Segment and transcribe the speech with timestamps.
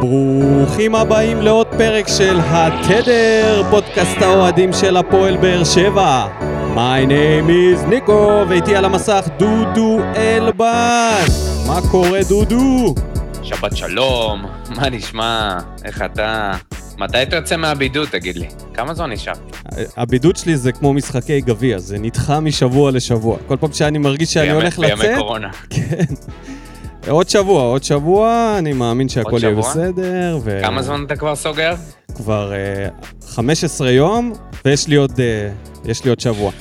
[0.00, 6.26] ברוכים הבאים לעוד פרק של התדר, פודקאסט האוהדים של הפועל באר שבע.
[6.74, 11.64] My name is ניקו, ואיתי על המסך דודו אלבאס.
[11.66, 12.94] מה קורה דודו?
[13.42, 14.44] שבת שלום,
[14.76, 15.58] מה נשמע?
[15.84, 16.52] איך אתה?
[16.98, 18.46] מתי אתה יוצא מהבידוד, תגיד לי?
[18.74, 19.32] כמה זמן נשאר?
[19.96, 23.36] הבידוד שלי זה כמו משחקי גביע, זה נדחה משבוע לשבוע.
[23.46, 24.98] כל פעם שאני מרגיש שאני בימי- הולך לצאת...
[24.98, 25.48] בימי קורונה.
[25.70, 26.04] כן.
[27.08, 29.54] עוד שבוע, עוד שבוע, אני מאמין שהכל יהיה?
[29.54, 30.38] בסדר.
[30.42, 30.58] ו...
[30.62, 31.74] כמה זמן אתה כבר סוגר?
[32.14, 32.88] כבר אה,
[33.28, 34.32] 15 יום,
[34.64, 35.20] ויש לי עוד,
[35.84, 36.52] יש לי עוד שבוע.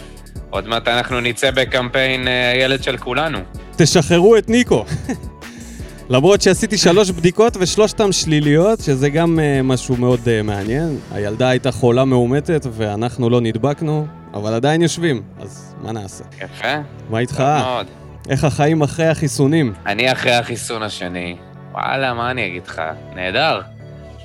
[0.50, 3.40] עוד מעט אנחנו נצא בקמפיין אה, הילד של כולנו.
[3.76, 4.86] תשחררו את ניקו.
[6.10, 11.00] למרות שעשיתי שלוש בדיקות ושלושתן שליליות, שזה גם uh, משהו מאוד uh, מעניין.
[11.12, 16.24] הילדה הייתה חולה מאומתת ואנחנו לא נדבקנו, אבל עדיין יושבים, אז מה נעשה?
[16.38, 16.74] יפה.
[17.10, 17.40] מה איתך?
[17.40, 18.05] מאוד.
[18.30, 19.74] איך החיים אחרי החיסונים?
[19.86, 21.36] אני אחרי החיסון השני.
[21.72, 22.82] וואלה, מה אני אגיד לך?
[23.16, 23.62] נהדר.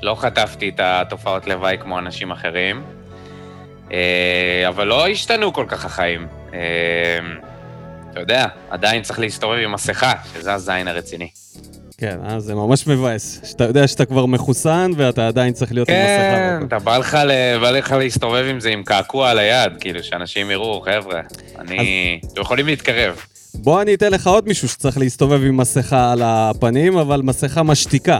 [0.02, 2.82] לא חטפתי את התופעות לוואי כמו אנשים אחרים,
[3.92, 6.26] אה, אבל לא השתנו כל כך החיים.
[6.54, 6.58] אה,
[8.10, 11.28] אתה יודע, עדיין צריך להסתובב עם מסכה, שזה הזין הרציני.
[11.98, 13.40] כן, אה, זה ממש מבאס.
[13.44, 16.66] שאתה יודע שאתה כבר מחוסן ואתה עדיין צריך להיות עם כן, מסכה.
[16.66, 17.18] אתה בא לך.
[17.60, 21.20] בא לך להסתובב עם זה עם קעקוע על היד, כאילו, שאנשים יראו, חבר'ה,
[21.58, 22.20] אני...
[22.32, 23.20] אתם יכולים להתקרב.
[23.62, 28.18] בוא אני אתן לך עוד מישהו שצריך להסתובב עם מסכה על הפנים, אבל מסכה משתיקה.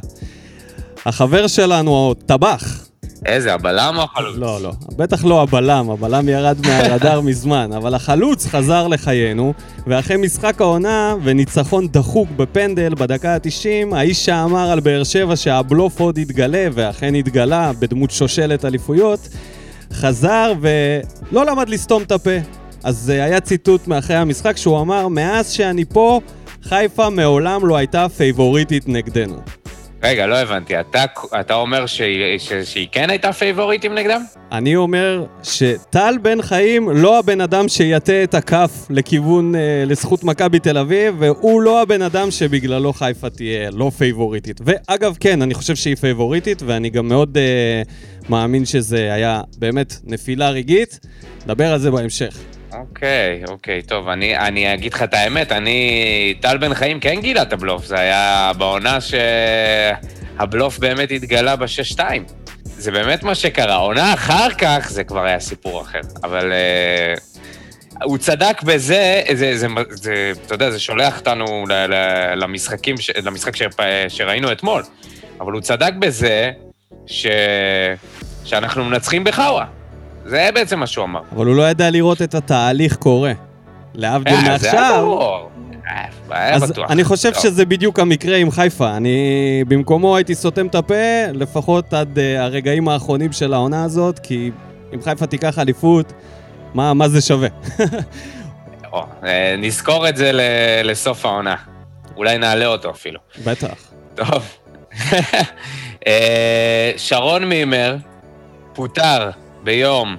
[1.06, 2.90] החבר שלנו, טבח,
[3.26, 4.36] איזה, הבלם או החלוץ?
[4.38, 4.72] לא, לא.
[4.96, 9.52] בטח לא הבלם, הבלם ירד מהרדאר מזמן, אבל החלוץ חזר לחיינו,
[9.86, 16.18] ואחרי משחק העונה וניצחון דחוק בפנדל בדקה ה-90, האיש שאמר על באר שבע שהבלוף עוד
[16.18, 19.28] יתגלה, ואכן התגלה בדמות שושלת אליפויות,
[19.92, 22.59] חזר ולא למד לסתום את הפה.
[22.84, 26.20] אז זה היה ציטוט מאחרי המשחק שהוא אמר, מאז שאני פה,
[26.62, 29.36] חיפה מעולם לא הייתה פייבוריטית נגדנו.
[30.02, 31.04] רגע, לא הבנתי, אתה,
[31.40, 34.24] אתה אומר שהיא, ש, שהיא כן הייתה פייבוריטים נגדם?
[34.52, 40.58] אני אומר שטל בן חיים לא הבן אדם שיטה את הכף לכיוון, אה, לזכות מכבי
[40.58, 44.60] תל אביב, והוא לא הבן אדם שבגללו חיפה תהיה לא פייבוריטית.
[44.64, 47.82] ואגב, כן, אני חושב שהיא פייבוריטית, ואני גם מאוד אה,
[48.28, 51.00] מאמין שזה היה באמת נפילה רגעית.
[51.44, 52.38] נדבר על זה בהמשך.
[52.72, 56.34] אוקיי, אוקיי, טוב, אני, אני אגיד לך את האמת, אני...
[56.40, 62.00] טל בן חיים כן גילה את הבלוף, זה היה בעונה שהבלוף באמת התגלה ב-6-2.
[62.64, 63.76] זה באמת מה שקרה.
[63.76, 66.52] עונה אחר כך זה כבר היה סיפור אחר, אבל...
[66.52, 67.20] Uh,
[68.04, 71.94] הוא צדק בזה, זה, זה, זה, אתה יודע, זה שולח אותנו ל, ל,
[72.36, 73.62] למשחקים, ש, למשחק ש,
[74.08, 74.82] שראינו אתמול,
[75.40, 76.50] אבל הוא צדק בזה
[77.06, 77.26] ש,
[78.44, 79.79] שאנחנו מנצחים בחאווה.
[80.30, 81.20] זה בעצם מה שהוא אמר.
[81.36, 83.32] אבל הוא לא ידע לראות את התהליך קורה.
[83.94, 85.02] להבדיל אה, זה היה מעכשיו...
[85.02, 85.50] ברור.
[86.32, 86.72] אה, אז.
[86.90, 87.34] אני חושב.
[87.34, 88.96] שזה בדיוק המקרה עם חיפה.
[88.96, 90.94] אני במקומו הייתי סותם את הפה,
[91.32, 94.50] לפחות עד uh, הרגעים האחרונים של העונה הזאת, כי
[94.94, 96.12] אם חיפה תיקח אליפות,
[96.74, 97.48] מה, מה זה שווה?
[98.92, 100.40] או, אה, נזכור את זה ל-
[100.84, 101.56] לסוף העונה.
[102.16, 103.20] אולי נעלה אותו אפילו.
[103.44, 103.92] בטח.
[104.14, 104.56] טוב.
[106.06, 107.96] אה, שרון מימר
[108.74, 109.30] פוטר
[109.64, 110.16] ביום,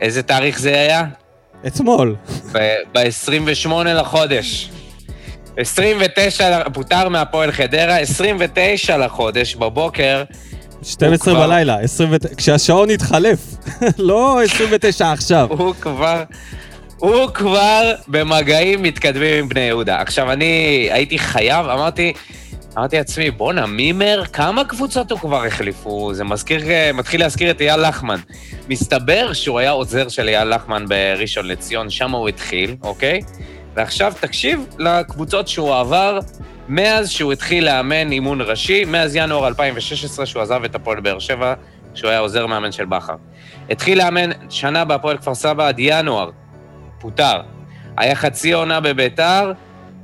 [0.00, 1.04] איזה תאריך זה היה?
[1.66, 2.16] אתמול.
[2.92, 4.70] ב-28 לחודש.
[5.56, 10.24] 29, ל- פוטר מהפועל חדרה, 29 לחודש, בבוקר,
[10.82, 13.38] 12 כבר- בלילה, 29, כשהשעון התחלף,
[13.98, 15.46] לא 29 עכשיו.
[15.50, 16.22] הוא כבר...
[16.96, 20.00] הוא כבר במגעים מתקדמים עם בני יהודה.
[20.00, 20.44] עכשיו, אני
[20.92, 22.12] הייתי חייב, אמרתי,
[22.78, 26.14] אמרתי לעצמי, בואנה, מימר, כמה קבוצות הוא כבר החליפו?
[26.14, 26.60] זה מזכיר,
[26.94, 28.18] מתחיל להזכיר את אייל לחמן.
[28.68, 33.20] מסתבר שהוא היה עוזר של אייל לחמן בראשון לציון, שם הוא התחיל, אוקיי?
[33.74, 36.18] ועכשיו תקשיב לקבוצות שהוא עבר
[36.68, 41.54] מאז שהוא התחיל לאמן אימון ראשי, מאז ינואר 2016, שהוא עזב את הפועל באר שבע,
[41.94, 43.16] שהוא היה עוזר מאמן של בכר.
[43.70, 46.30] התחיל לאמן שנה בהפועל כפר סבא עד ינואר,
[47.00, 47.40] פוטר.
[47.96, 49.52] היה חצי עונה בביתר,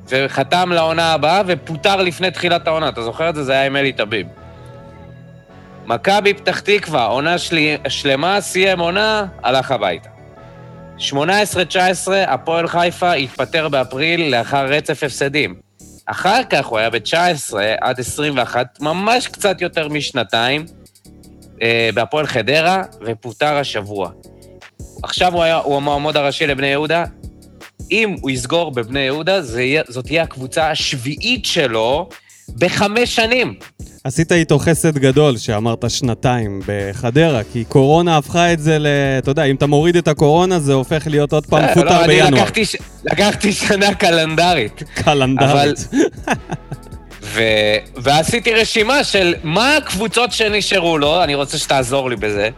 [0.09, 2.88] וחתם לעונה הבאה, ופוטר לפני תחילת העונה.
[2.88, 3.44] אתה זוכר את זה?
[3.44, 4.26] זה היה עם אלי טביב.
[5.86, 10.09] מכבי פתח תקווה, עונה שלי, שלמה, סיים עונה, הלך הביתה.
[10.98, 11.03] 18-19,
[12.27, 15.54] הפועל חיפה התפטר באפריל לאחר רצף הפסדים.
[16.07, 20.65] אחר כך הוא היה ב-19 עד 21, ממש קצת יותר משנתיים,
[21.62, 24.10] אה, בהפועל חדרה, ופוטר השבוע.
[25.03, 27.04] עכשיו הוא, היה, הוא המועמד הראשי לבני יהודה.
[27.91, 29.42] אם הוא יסגור בבני יהודה,
[29.89, 32.09] זאת תהיה הקבוצה השביעית שלו
[32.59, 33.54] בחמש שנים.
[34.04, 38.86] עשית איתו חסד גדול שאמרת שנתיים בחדרה, כי קורונה הפכה את זה ל...
[39.19, 42.04] אתה יודע, אם אתה מוריד את הקורונה, זה הופך להיות עוד פעם אה, מפוטר לא,
[42.04, 42.42] אני בינואר.
[42.42, 44.83] לקחתי, ש- לקחתי שנה קלנדרית.
[44.95, 45.89] קלנדרית.
[47.22, 47.42] ו...
[47.97, 52.48] ועשיתי רשימה של מה הקבוצות שנשארו לו, אני רוצה שתעזור לי בזה, אה,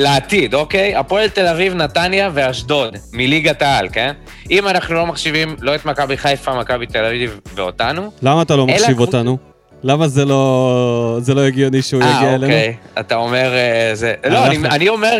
[0.00, 0.96] לעתיד, אוקיי?
[0.96, 4.12] הפועל תל אביב, נתניה ואשדוד, מליגת העל, כן?
[4.50, 8.10] אם אנחנו לא מחשיבים לא את מכבי חיפה, מכבי תל אביב ואותנו...
[8.22, 9.38] למה אתה לא מחשיב אותנו?
[9.82, 12.44] למה זה לא, זה לא הגיוני שהוא יגיע אה, אלינו?
[12.44, 12.74] אוקיי.
[13.00, 13.54] אתה אומר...
[13.54, 14.14] אה, זה...
[14.30, 15.18] לא, אני, אני אומר...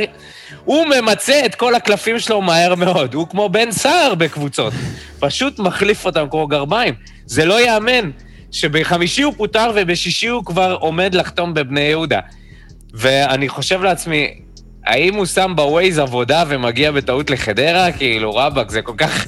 [0.65, 4.73] הוא ממצה את כל הקלפים שלו מהר מאוד, הוא כמו בן סער בקבוצות.
[5.19, 6.95] פשוט מחליף אותם כמו גרביים.
[7.27, 8.11] זה לא ייאמן
[8.51, 12.21] שבחמישי הוא פוטר ובשישי הוא כבר עומד לחתום בבני יהודה.
[12.95, 14.35] ואני חושב לעצמי,
[14.87, 17.93] האם הוא שם בווייז עבודה ומגיע בטעות לחדרה?
[17.93, 19.27] כאילו, רבאק, זה כל כך,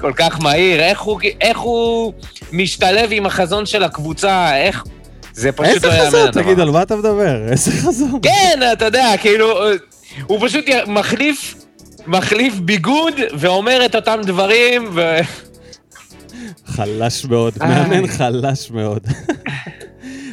[0.00, 0.80] כל כך מהיר.
[0.80, 2.12] איך הוא, איך הוא
[2.52, 4.56] משתלב עם החזון של הקבוצה?
[4.56, 4.84] איך...
[5.32, 6.08] זה פשוט איזה לא ייאמן.
[6.08, 6.28] חזון?
[6.28, 6.42] הדבר.
[6.42, 7.36] תגיד, על מה אתה מדבר?
[7.52, 8.20] איזה חזון?
[8.22, 9.72] כן, אתה יודע, כאילו, אה,
[10.26, 11.54] הוא פשוט מחליף,
[12.06, 15.18] מחליף ביגוד ואומר את אותם דברים, ו...
[16.66, 17.52] חלש מאוד.
[17.60, 19.06] מאמן חלש מאוד.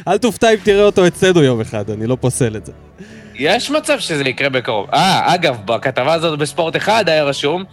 [0.08, 2.72] אל תופתע אם תראה אותו אצלנו יום אחד, אני לא פוסל את זה.
[3.34, 4.86] יש מצב שזה יקרה בקרוב.
[4.92, 7.64] אה, אגב, בכתבה הזאת בספורט אחד היה רשום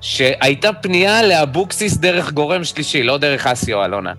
[0.00, 4.12] שהייתה פנייה לאבוקסיס דרך גורם שלישי, לא דרך אסי או אלונה.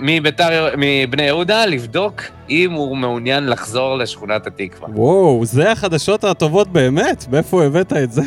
[0.00, 4.88] מביתר, מבני יהודה, לבדוק אם הוא מעוניין לחזור לשכונת התקווה.
[4.88, 7.26] וואו, זה החדשות הטובות באמת?
[7.30, 8.22] מאיפה הבאת את זה?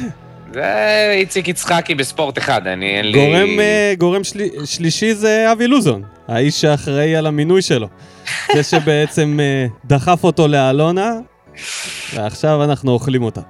[0.53, 3.12] זה איציק יצחקי בספורט אחד, אני אין לי...
[3.12, 7.88] גורם, אה, גורם שלי, שלישי זה אבי לוזון, האיש שאחראי על המינוי שלו.
[8.56, 11.12] זה שבעצם אה, דחף אותו לאלונה,
[12.14, 13.42] ועכשיו אנחנו אוכלים אותה.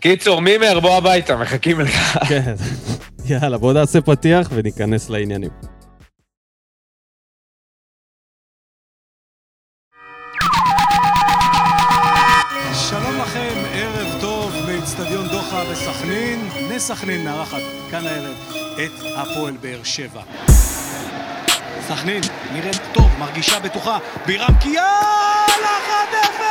[0.00, 2.18] קיצור, מימר, בוא הביתה, מחכים לך.
[2.28, 2.54] כן.
[3.24, 5.50] יאללה, בוא נעשה פתיח וניכנס לעניינים.
[12.90, 16.48] שלום לכם, ערב טוב מאיצטדיון דוחה בסכנין.
[16.48, 18.36] בני סכנין מארחת כאן הערב
[18.74, 20.22] את הפועל באר שבע.
[21.96, 22.20] סכנין
[22.52, 23.98] נראית טוב, מרגישה בטוחה.
[24.26, 24.82] בירם קיאל
[26.38, 26.42] 1-0!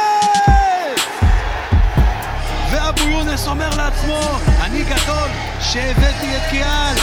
[2.71, 4.19] ואבו יונס אומר לעצמו,
[4.61, 5.29] אני גדול
[5.61, 6.95] שהבאתי את קיאל.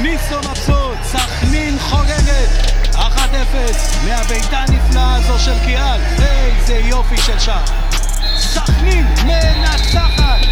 [0.00, 2.48] ניסו מבסוט, סכנין חוגגת.
[2.94, 2.96] 1-0
[4.04, 6.00] מהבעיטה הנפלאה הזו של קיאל.
[6.22, 7.64] איזה יופי של שער.
[8.38, 10.51] סכנין מנצחת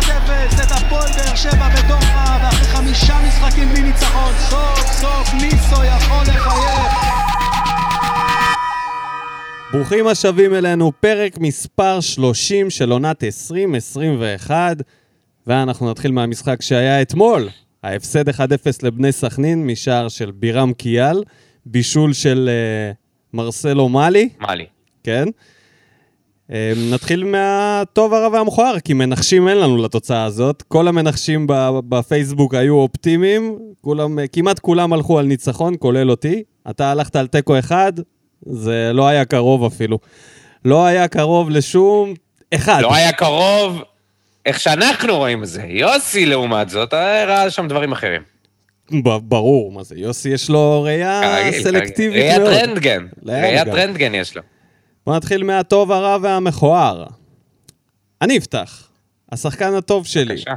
[0.00, 6.22] 1-0 את הפועל באר שבע בדוחה ואחרי חמישה משחקים בלי ניצחון סוף סוף ניסו יכול
[6.22, 7.16] לחייך
[9.72, 14.76] ברוכים השבים אלינו, פרק מספר 30 של עונת 2021,
[15.46, 17.48] ואנחנו נתחיל מהמשחק שהיה אתמול,
[17.82, 18.32] ההפסד 1-0
[18.82, 21.22] לבני סכנין משער של בירם קיאל,
[21.66, 22.50] בישול של
[22.92, 22.96] uh,
[23.32, 24.66] מרסלו מאלי, מה לי?
[25.02, 25.24] כן?
[26.50, 26.52] Um,
[26.92, 30.62] נתחיל מהטוב הרע והמכוער, כי מנחשים אין לנו לתוצאה הזאת.
[30.62, 31.46] כל המנחשים
[31.88, 36.42] בפייסבוק היו אופטימיים, כולם, כמעט כולם הלכו על ניצחון, כולל אותי.
[36.70, 37.92] אתה הלכת על תיקו אחד,
[38.46, 39.98] זה לא היה קרוב אפילו.
[40.64, 42.14] לא היה קרוב לשום
[42.54, 42.82] אחד.
[42.82, 43.82] לא היה קרוב
[44.46, 45.62] איך שאנחנו רואים את זה.
[45.68, 48.22] יוסי, לעומת זאת, ראה שם דברים אחרים.
[49.02, 51.22] ברור, מה זה, יוסי יש לו ראייה
[51.62, 52.52] סלקטיבית ראיית מאוד.
[52.52, 53.06] רנטגן.
[53.22, 53.68] לאן ראיית?
[53.68, 54.42] רנטגן יש לו.
[55.06, 57.06] בוא נתחיל מהטוב, הרע והמכוער.
[58.22, 58.88] אני אפתח.
[59.32, 60.54] השחקן הטוב שלי, בבקשה.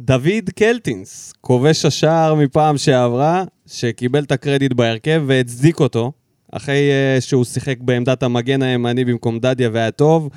[0.00, 6.12] דוד קלטינס, כובש השער מפעם שעברה, שקיבל את הקרדיט בהרכב והצדיק אותו,
[6.52, 10.28] אחרי uh, שהוא שיחק בעמדת המגן הימני במקום דדיה והיה טוב,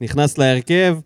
[0.00, 0.98] נכנס להרכב,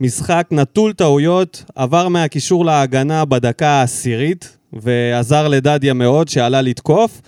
[0.00, 7.20] משחק נטול טעויות, עבר מהקישור להגנה בדקה העשירית, ועזר לדדיה מאוד, שעלה לתקוף.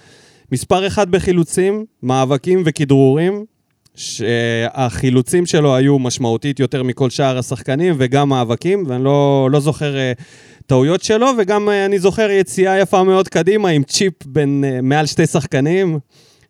[0.52, 3.44] מספר אחד בחילוצים, מאבקים וכדרורים,
[3.94, 10.22] שהחילוצים שלו היו משמעותית יותר מכל שאר השחקנים, וגם מאבקים, ואני לא, לא זוכר uh,
[10.66, 15.06] טעויות שלו, וגם uh, אני זוכר יציאה יפה מאוד קדימה עם צ'יפ בין uh, מעל
[15.06, 15.98] שתי שחקנים,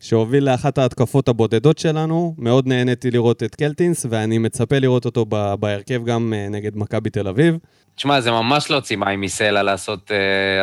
[0.00, 2.34] שהוביל לאחת ההתקפות הבודדות שלנו.
[2.38, 7.10] מאוד נהניתי לראות את קלטינס, ואני מצפה לראות אותו ב- בהרכב גם uh, נגד מכבי
[7.10, 7.56] תל אביב.
[7.96, 10.14] תשמע, זה ממש להוציא מים מסלע לעשות uh,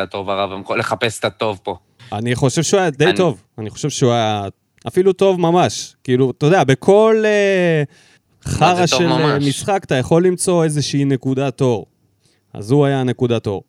[0.02, 0.46] הטוב הרע
[0.76, 1.76] לחפש את הטוב פה.
[2.12, 3.42] אני חושב שהוא היה די אני- טוב.
[3.58, 4.44] אני חושב שהוא היה
[4.88, 5.94] אפילו טוב ממש.
[6.04, 7.82] כאילו, אתה יודע, בכל אה,
[8.44, 9.44] חרא של אה, ממש?
[9.48, 11.86] משחק אתה יכול למצוא איזושהי נקודת אור.
[12.54, 13.62] אז הוא היה נקודת אור.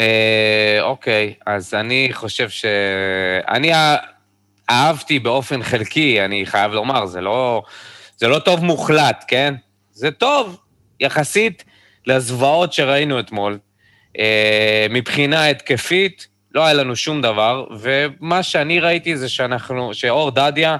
[0.00, 2.64] אה, אוקיי, אז אני חושב ש...
[3.48, 3.72] אני
[4.70, 7.62] אהבתי באופן חלקי, אני חייב לומר, זה לא,
[8.16, 9.54] זה לא טוב מוחלט, כן?
[9.92, 10.56] זה טוב
[11.00, 11.64] יחסית
[12.06, 13.58] לזוועות שראינו אתמול.
[14.18, 20.76] אה, מבחינה התקפית, לא היה לנו שום דבר, ומה שאני ראיתי זה שאנחנו, שאור דדיה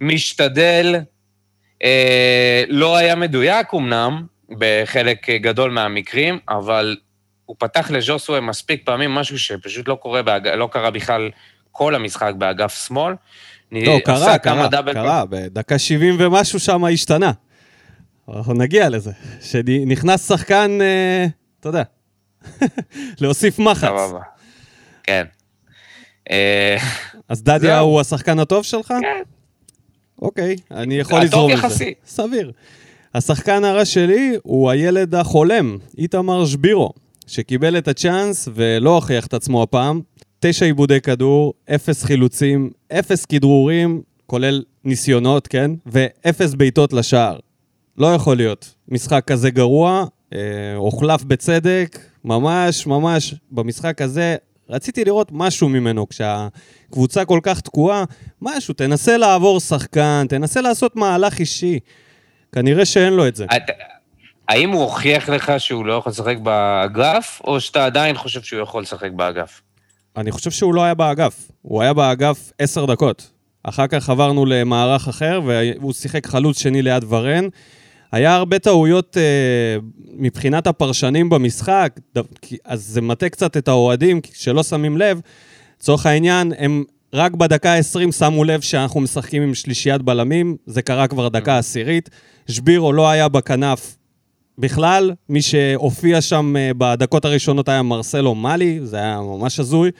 [0.00, 1.00] משתדל,
[1.82, 4.26] אה, לא היה מדויק אמנם,
[4.58, 6.96] בחלק גדול מהמקרים, אבל
[7.46, 10.48] הוא פתח לז'וסווה מספיק פעמים משהו שפשוט לא קורה, בהג...
[10.48, 11.30] לא קרה בכלל
[11.72, 13.14] כל המשחק באגף שמאל.
[13.72, 17.32] לא, קרה, קרה, קרה, בדקה 70 ומשהו שם השתנה.
[18.36, 19.12] אנחנו נגיע לזה.
[19.40, 21.26] שנכנס שחקן, אה,
[21.60, 21.82] אתה יודע,
[23.20, 23.90] להוסיף מחץ.
[25.02, 25.24] כן.
[26.30, 26.76] אה,
[27.28, 28.86] אז דדיה הוא השחקן הטוב שלך?
[28.86, 29.22] כן.
[30.22, 31.84] אוקיי, אני יכול לזרום את זה.
[32.06, 32.52] סביר.
[33.14, 36.92] השחקן הרע שלי הוא הילד החולם, איתמר שבירו,
[37.26, 40.00] שקיבל את הצ'אנס ולא הוכיח את עצמו הפעם.
[40.40, 45.70] תשע עיבודי כדור, אפס חילוצים, אפס כדרורים, כולל ניסיונות, כן?
[45.86, 47.38] ואפס בעיטות לשער.
[47.98, 48.74] לא יכול להיות.
[48.88, 50.38] משחק כזה גרוע, אה,
[50.76, 54.36] הוחלף בצדק, ממש ממש במשחק הזה
[54.68, 58.04] רציתי לראות משהו ממנו, כשהקבוצה כל כך תקועה,
[58.42, 61.78] משהו, תנסה לעבור שחקן, תנסה לעשות מהלך אישי.
[62.52, 63.46] כנראה שאין לו את זה.
[64.48, 68.82] האם הוא הוכיח לך שהוא לא יכול לשחק באגף, או שאתה עדיין חושב שהוא יכול
[68.82, 69.60] לשחק באגף?
[70.16, 71.50] אני חושב שהוא לא היה באגף.
[71.62, 73.30] הוא היה באגף עשר דקות.
[73.62, 77.48] אחר כך עברנו למערך אחר, והוא שיחק חלוץ שני ליד ורן.
[78.12, 79.76] היה הרבה טעויות אה,
[80.16, 82.00] מבחינת הפרשנים במשחק,
[82.64, 85.20] אז זה מטה קצת את האוהדים, שלא שמים לב.
[85.78, 91.06] לצורך העניין, הם רק בדקה ה-20 שמו לב שאנחנו משחקים עם שלישיית בלמים, זה קרה
[91.06, 92.10] כבר דקה עשירית.
[92.48, 93.96] שבירו לא היה בכנף
[94.58, 99.90] בכלל, מי שהופיע שם אה, בדקות הראשונות היה מרסלו מאלי, זה היה ממש הזוי.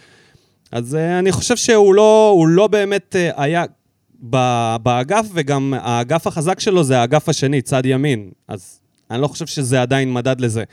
[0.72, 3.64] אז אה, אני חושב שהוא לא, לא באמת אה, היה
[4.22, 8.30] באגף, וגם האגף החזק שלו זה האגף השני, צד ימין.
[8.48, 10.64] אז אני לא חושב שזה עדיין מדד לזה.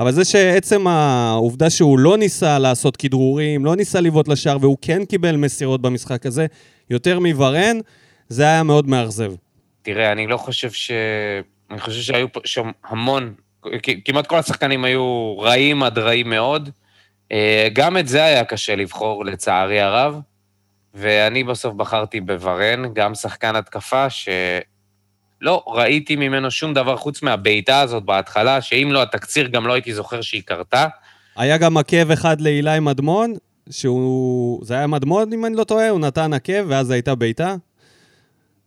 [0.00, 5.04] אבל זה שעצם העובדה שהוא לא ניסה לעשות כדרורים, לא ניסה לבעוט לשער, והוא כן
[5.04, 6.46] קיבל מסירות במשחק הזה,
[6.90, 7.76] יותר מוורן,
[8.28, 9.32] זה היה מאוד מאכזב.
[9.82, 10.90] תראה, אני לא חושב ש...
[11.70, 13.34] אני חושב שהיו שם המון,
[14.04, 16.70] כמעט כל השחקנים היו רעים עד רעים מאוד.
[17.32, 20.20] אה, גם את זה היה קשה לבחור, לצערי הרב.
[20.96, 28.02] ואני בסוף בחרתי בוורן, גם שחקן התקפה, שלא ראיתי ממנו שום דבר חוץ מהבעיטה הזאת
[28.02, 30.86] בהתחלה, שאם לא התקציר, גם לא הייתי זוכר שהיא קרתה.
[31.36, 33.34] היה גם עקב אחד לאילי מדמון,
[33.70, 34.64] שהוא...
[34.64, 37.54] זה היה מדמון, אם אני לא טועה, הוא נתן עקב, ואז הייתה בעיטה.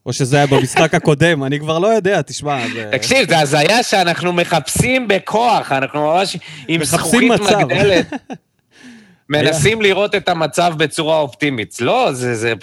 [0.06, 2.90] או שזה היה במשחק הקודם, אני כבר לא יודע, תשמע, זה...
[2.92, 8.08] תקשיב, זה הזיה שאנחנו מחפשים בכוח, אנחנו ממש עם זכוכית מגדלת.
[9.30, 11.82] מנסים לראות את המצב בצורה אופטימית.
[11.82, 12.54] לא, זה, זה...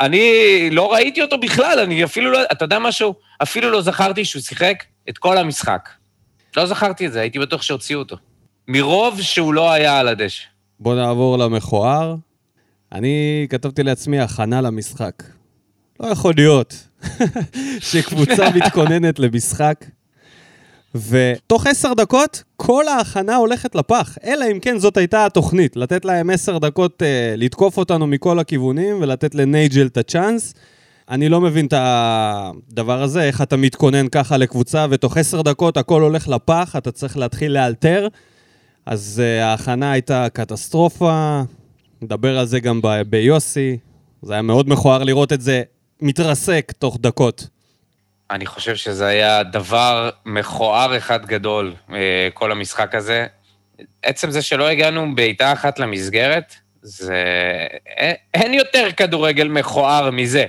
[0.00, 0.30] אני
[0.70, 2.38] לא ראיתי אותו בכלל, אני אפילו לא...
[2.52, 3.14] אתה יודע משהו?
[3.42, 5.88] אפילו לא זכרתי שהוא שיחק את כל המשחק.
[6.56, 8.16] לא זכרתי את זה, הייתי בטוח שהוציאו אותו.
[8.68, 10.44] מרוב שהוא לא היה על הדשא.
[10.80, 12.14] בוא נעבור למכוער.
[12.92, 15.22] אני כתבתי לעצמי הכנה למשחק.
[16.00, 16.88] לא יכול להיות
[17.90, 19.84] שקבוצה מתכוננת למשחק
[20.94, 24.18] ותוך עשר דקות, כל ההכנה הולכת לפח.
[24.24, 28.96] אלא אם כן זאת הייתה התוכנית, לתת להם עשר דקות אה, לתקוף אותנו מכל הכיוונים
[29.00, 30.54] ולתת לנייג'ל את הצ'אנס.
[31.08, 36.02] אני לא מבין את הדבר הזה, איך אתה מתכונן ככה לקבוצה, ותוך עשר דקות הכל
[36.02, 38.08] הולך לפח, אתה צריך להתחיל לאלתר.
[38.86, 41.42] אז uh, ההכנה הייתה קטסטרופה,
[42.02, 43.78] נדבר על זה גם ביוסי.
[44.22, 45.62] זה היה מאוד מכוער לראות את זה
[46.02, 47.48] מתרסק תוך דקות.
[48.30, 53.26] אני חושב שזה היה דבר מכוער אחד גדול, אה, כל המשחק הזה.
[54.02, 57.24] עצם זה שלא הגענו בעיטה אחת למסגרת, זה...
[58.34, 60.44] אין יותר כדורגל מכוער מזה.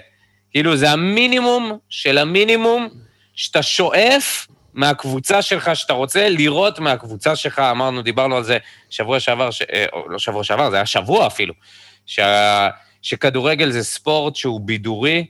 [0.51, 2.89] כאילו, זה המינימום של המינימום
[3.34, 7.60] שאתה שואף מהקבוצה שלך, שאתה רוצה לראות מהקבוצה שלך.
[7.60, 8.57] אמרנו, דיברנו על זה
[8.89, 9.62] שבוע שעבר, ש...
[9.62, 11.53] אה, לא שבוע שעבר, זה היה שבוע אפילו,
[12.05, 12.69] שה...
[13.01, 15.25] שכדורגל זה ספורט שהוא בידורי,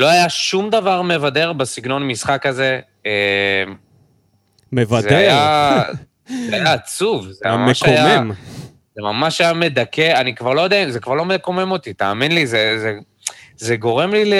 [0.00, 2.80] לא היה שום דבר מבדר בסגנון משחק הזה.
[3.06, 3.64] אה,
[4.72, 5.00] מבדר?
[5.00, 5.82] זה היה,
[6.50, 7.26] זה היה עצוב.
[7.30, 8.22] זה ממש היה...
[8.94, 12.46] זה ממש היה מדכא, אני כבר לא יודע, זה כבר לא מקומם אותי, תאמין לי,
[12.46, 12.98] זה, זה,
[13.56, 14.34] זה גורם לי ל,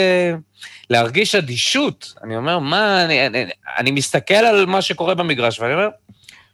[0.90, 2.14] להרגיש אדישות.
[2.24, 3.44] אני אומר, מה, אני, אני,
[3.78, 5.88] אני מסתכל על מה שקורה במגרש, ואני אומר,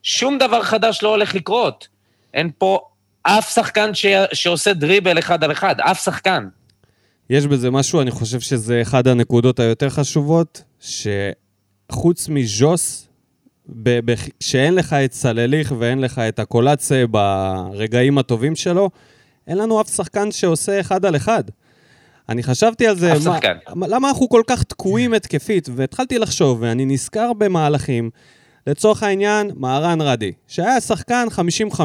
[0.02, 1.88] שום דבר חדש לא הולך לקרות.
[2.34, 2.80] אין פה
[3.22, 6.48] אף שחקן ש, שעושה דריבל אחד על אחד, אף שחקן.
[7.30, 13.08] יש בזה משהו, אני חושב שזה אחד הנקודות היותר חשובות, שחוץ מז'וס,
[14.40, 18.90] שאין לך את סלליך ואין לך את הקולצה ברגעים הטובים שלו,
[19.46, 21.44] אין לנו אף שחקן שעושה אחד על אחד.
[22.28, 23.56] אני חשבתי על זה, אף מה, שחקן.
[23.88, 25.68] למה אנחנו כל כך תקועים התקפית?
[25.74, 28.10] והתחלתי לחשוב, ואני נזכר במהלכים,
[28.66, 31.26] לצורך העניין, מהרן רדי, שהיה שחקן
[31.72, 31.80] 50-50,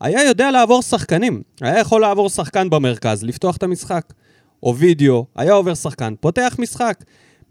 [0.00, 1.42] היה יודע לעבור שחקנים.
[1.60, 4.12] היה יכול לעבור שחקן במרכז, לפתוח את המשחק.
[4.62, 6.94] או וידאו, היה עובר שחקן, פותח משחק.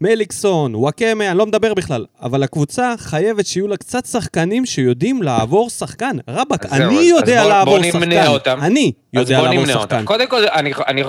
[0.00, 2.04] מליקסון, וואקמה, אני לא מדבר בכלל.
[2.22, 6.16] אבל הקבוצה חייבת שיהיו לה קצת שחקנים שיודעים לעבור שחקן.
[6.28, 8.26] רבאק, זהו, אני אז יודע בוא- לעבור בוא שחקן.
[8.26, 8.58] אותם.
[8.62, 9.78] אני יודע לעבור שחקן.
[9.78, 10.02] אותם.
[10.04, 10.72] קודם כל, אני...
[10.86, 11.08] אני אין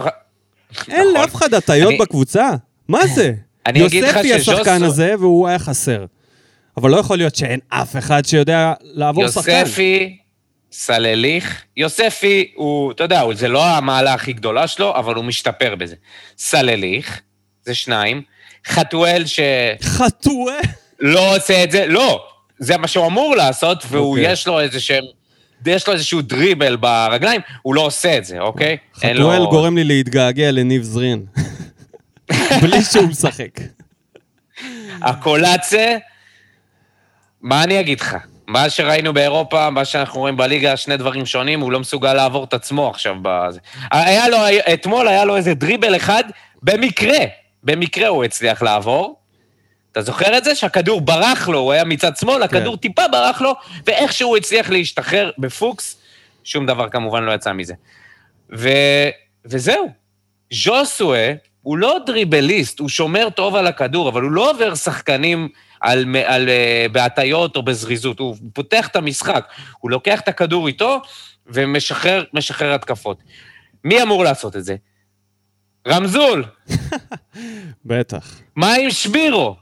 [1.07, 1.13] נכון.
[1.21, 2.49] לאף אחד הטיות אני- בקבוצה.
[2.87, 3.33] מה זה?
[3.75, 6.05] יוספי השחקן שז'וסו- הזה, והוא היה חסר.
[6.77, 9.59] אבל לא יכול להיות שאין אף אחד שיודע לעבור שחקן.
[9.59, 10.17] יוספי,
[10.71, 15.95] סלליך, יוספי הוא, אתה יודע, זה לא המעלה הכי גדולה שלו, אבל הוא משתפר בזה.
[16.37, 17.21] סלליך,
[17.65, 18.21] זה שניים.
[18.67, 19.43] חתואל שלא
[19.83, 20.59] חתואה.
[21.35, 22.23] עושה את זה, לא,
[22.59, 24.31] זה מה שהוא אמור לעשות, והוא, אוקיי.
[24.31, 25.03] יש לו איזה שהם...
[25.65, 28.77] יש לו איזשהו דריבל ברגליים, הוא לא עושה את זה, אוקיי?
[29.01, 31.25] אין חתואל לו- גורם לי להתגעגע לניב זרין.
[32.61, 33.49] בלי שהוא משחק.
[35.01, 35.97] הקולאצה,
[37.41, 38.17] מה אני אגיד לך?
[38.47, 42.53] מה שראינו באירופה, מה שאנחנו רואים בליגה, שני דברים שונים, הוא לא מסוגל לעבור את
[42.53, 43.59] עצמו עכשיו בזה.
[43.91, 44.37] היה לו,
[44.73, 46.23] אתמול היה לו איזה דריבל אחד,
[46.63, 47.17] במקרה,
[47.63, 49.19] במקרה הוא הצליח לעבור.
[49.91, 50.55] אתה זוכר את זה?
[50.55, 53.53] שהכדור ברח לו, הוא היה מצד שמאל, הכדור טיפה ברח לו,
[53.85, 55.97] ואיכשהו הוא הצליח להשתחרר בפוקס,
[56.43, 57.73] שום דבר כמובן לא יצא מזה.
[58.55, 58.69] ו...
[59.45, 59.89] וזהו.
[60.53, 65.49] ז'וסואה הוא לא דריבליסט, הוא שומר טוב על הכדור, אבל הוא לא עובר שחקנים
[65.81, 69.47] על, על, אה, בהטיות או בזריזות, הוא פותח את המשחק,
[69.79, 71.01] הוא לוקח את הכדור איתו
[71.47, 73.23] ומשחרר משחרר התקפות.
[73.83, 74.75] מי אמור לעשות את זה?
[75.87, 76.43] רמזול,
[77.85, 78.41] בטח.
[78.55, 79.55] מה עם שבירו?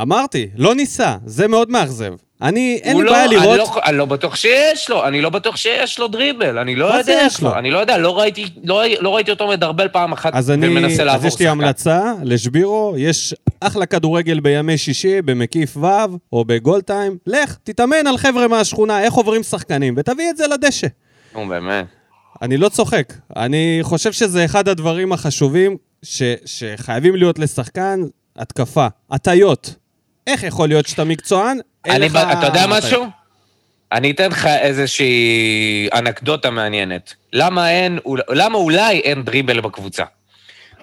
[0.00, 2.12] אמרתי, לא ניסה, זה מאוד מאכזב.
[2.42, 3.58] אני, אין לי לא- בעיה אני לראות...
[3.58, 7.20] לא, אני לא בטוח שיש לו, אני לא בטוח שיש לו דריבל, אני לא יודע
[7.20, 7.54] איך לו?
[7.54, 11.02] אני לא יודע, לא ראיתי, לא, לא ראיתי אותו מדרבל פעם אחת אז אני, ומנסה
[11.02, 15.86] אז לעבור יש לי המלצה לשבירו, יש אחלה כדורגל בימי שישי, במקיף ו'
[16.32, 17.18] או בגולדטיים.
[17.26, 20.86] לך, תתאמן על חבר'ה מהשכונה, איך עוברים שחקנים, ותביא את זה לדשא.
[21.34, 21.86] נו, באמת.
[22.42, 23.12] אני לא צוחק.
[23.36, 28.00] אני חושב שזה אחד הדברים החשובים ש, שחייבים להיות לשחקן,
[28.36, 28.86] התקפה.
[29.10, 29.74] הטיות.
[30.26, 31.58] איך יכול להיות שאתה מקצוען?
[31.88, 32.16] אני, לך...
[32.16, 32.66] אתה יודע.
[32.68, 33.06] משהו?
[33.92, 37.14] אני אתן לך איזושהי אנקדוטה מעניינת.
[37.32, 40.04] למה אין, למה אולי אין דריבל בקבוצה?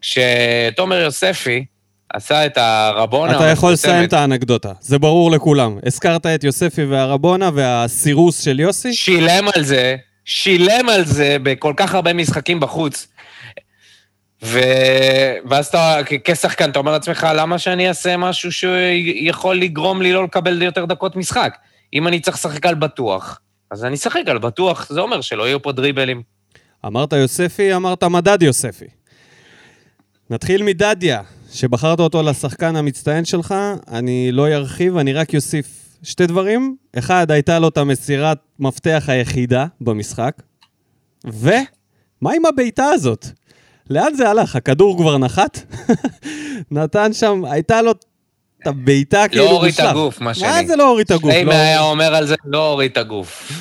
[0.01, 1.65] כשתומר יוספי
[2.13, 5.77] עשה את הרבונה אתה יכול לסיים את האנקדוטה, זה ברור לכולם.
[5.85, 8.93] הזכרת את יוספי והרבונה והסירוס של יוסי?
[8.93, 13.07] שילם על זה, שילם על זה בכל כך הרבה משחקים בחוץ.
[14.43, 14.59] ו...
[15.49, 20.61] ואז אתה, כשחקן, אתה אומר לעצמך, למה שאני אעשה משהו שיכול לגרום לי לא לקבל
[20.61, 21.57] יותר דקות משחק?
[21.93, 23.39] אם אני צריך לשחק על בטוח,
[23.71, 26.21] אז אני אשחק על בטוח, זה אומר שלא יהיו פה דריבלים.
[26.85, 28.85] אמרת יוספי, אמרת מדד יוספי.
[30.29, 33.55] נתחיל מדדיה, שבחרת אותו לשחקן המצטיין שלך,
[33.91, 36.75] אני לא ארחיב, אני רק אוסיף שתי דברים.
[36.99, 40.35] אחד, הייתה לו את המסירת מפתח היחידה במשחק,
[41.25, 43.25] ומה עם הבעיטה הזאת?
[43.89, 44.55] לאן זה הלך?
[44.55, 45.59] הכדור כבר נחת?
[46.71, 49.79] נתן שם, הייתה לו את הבעיטה כאילו לא הוריד את.
[49.79, 50.67] הגוף, מה מה שאני.
[50.67, 51.31] זה לא הוריד את הגוף?
[51.31, 53.51] אם לא- היה אומר על זה, לא הוריד את הגוף.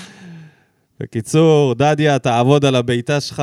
[1.01, 3.43] בקיצור, דדיה, תעבוד על הבעיטה שלך,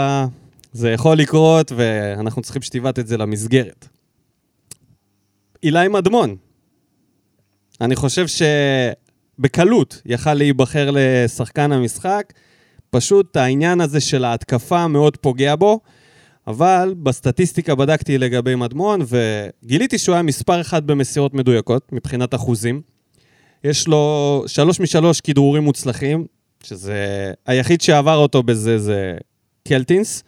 [0.73, 3.87] זה יכול לקרות, ואנחנו צריכים שתבעט את זה למסגרת.
[5.63, 6.35] אילי מדמון,
[7.81, 8.25] אני חושב
[9.39, 12.33] שבקלות יכל להיבחר לשחקן המשחק,
[12.89, 15.79] פשוט העניין הזה של ההתקפה מאוד פוגע בו,
[16.49, 22.81] אבל בסטטיסטיקה בדקתי לגבי מדמון, וגיליתי שהוא היה מספר אחד במסירות מדויקות, מבחינת אחוזים.
[23.63, 26.25] יש לו שלוש משלוש כדרורים מוצלחים,
[26.63, 27.31] שזה...
[27.45, 29.17] היחיד שעבר אותו בזה זה
[29.67, 30.23] קלטינס,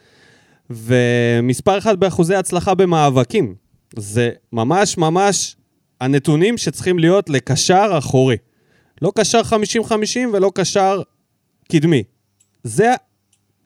[0.69, 3.55] ומספר אחד באחוזי הצלחה במאבקים.
[3.95, 5.55] זה ממש ממש
[6.01, 8.37] הנתונים שצריכים להיות לקשר אחורי.
[9.01, 9.53] לא קשר 50-50
[10.33, 11.01] ולא קשר
[11.71, 12.03] קדמי.
[12.63, 12.93] זה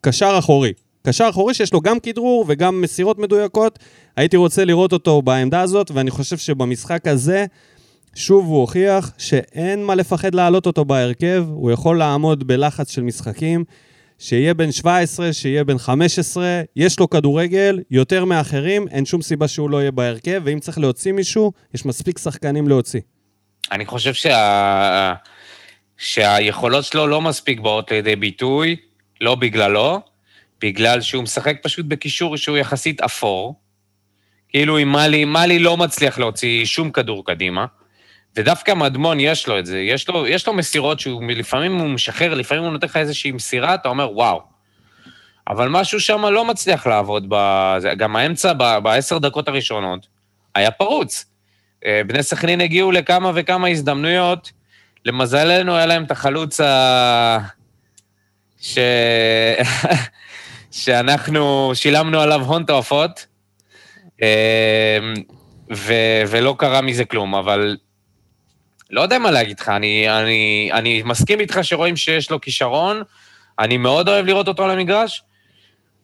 [0.02, 0.74] קשר אחורי.
[1.06, 3.80] קשר אחורי שיש לו גם כדרור וגם מסירות מדויקות.
[4.18, 7.46] הייתי רוצה לראות אותו בעמדה הזאת, ואני חושב שבמשחק הזה,
[8.16, 13.64] שוב הוא הוכיח שאין מה לפחד להעלות אותו בהרכב, הוא יכול לעמוד בלחץ של משחקים,
[14.20, 19.70] שיהיה בן 17, שיהיה בן 15, יש לו כדורגל יותר מאחרים, אין שום סיבה שהוא
[19.70, 23.02] לא יהיה בהרכב, ואם צריך להוציא מישהו, יש מספיק שחקנים להוציא.
[23.72, 25.14] אני חושב שה...
[25.98, 28.76] שהיכולות שלו לא מספיק באות לידי ביטוי,
[29.22, 30.02] לא בגללו,
[30.62, 33.56] בגלל שהוא משחק פשוט בקישור שהוא יחסית אפור.
[34.50, 37.66] כאילו אם מאלי, מאלי לא מצליח להוציא שום כדור קדימה,
[38.36, 42.34] ודווקא מדמון יש לו את זה, יש לו, יש לו מסירות שהוא, לפעמים הוא משחרר,
[42.34, 44.42] לפעמים הוא נותן לך איזושהי מסירה, אתה אומר, וואו.
[45.48, 47.94] אבל משהו שם לא מצליח לעבוד, בזה.
[47.98, 50.08] גם האמצע, בעשר דקות הראשונות,
[50.56, 51.26] היה פרוץ.
[51.86, 54.52] אה, בני סכנין הגיעו לכמה וכמה הזדמנויות,
[55.06, 57.38] למזלנו היה להם את החלוץ ה...
[58.62, 58.78] ש...
[60.76, 63.26] שאנחנו שילמנו עליו הון תועפות.
[65.72, 67.78] ו- ולא קרה מזה כלום, אבל
[68.90, 73.02] לא יודע מה להגיד לך, אני, אני, אני מסכים איתך שרואים שיש לו כישרון,
[73.60, 75.24] אני מאוד אוהב לראות אותו על המגרש,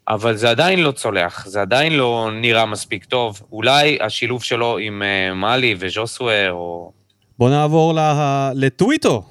[0.08, 3.42] אבל זה עדיין לא צולח, זה עדיין לא נראה מספיק טוב.
[3.52, 6.92] אולי השילוב שלו עם uh, מאלי וז'וסווה, או...
[7.40, 8.52] בוא נעבור לה...
[8.56, 9.24] לטוויטו.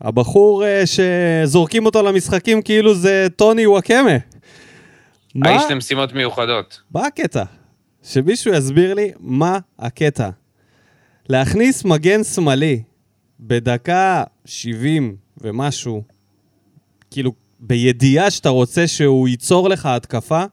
[0.00, 4.33] הבחור uh, שזורקים אותו למשחקים כאילו זה טוני וואקמה.
[5.42, 6.82] האיש למשימות מיוחדות.
[6.94, 7.44] מה הקטע?
[8.02, 10.30] שמישהו יסביר לי מה הקטע.
[11.28, 12.82] להכניס מגן שמאלי
[13.40, 16.02] בדקה 70 ומשהו,
[17.10, 20.44] כאילו, בידיעה שאתה רוצה שהוא ייצור לך התקפה,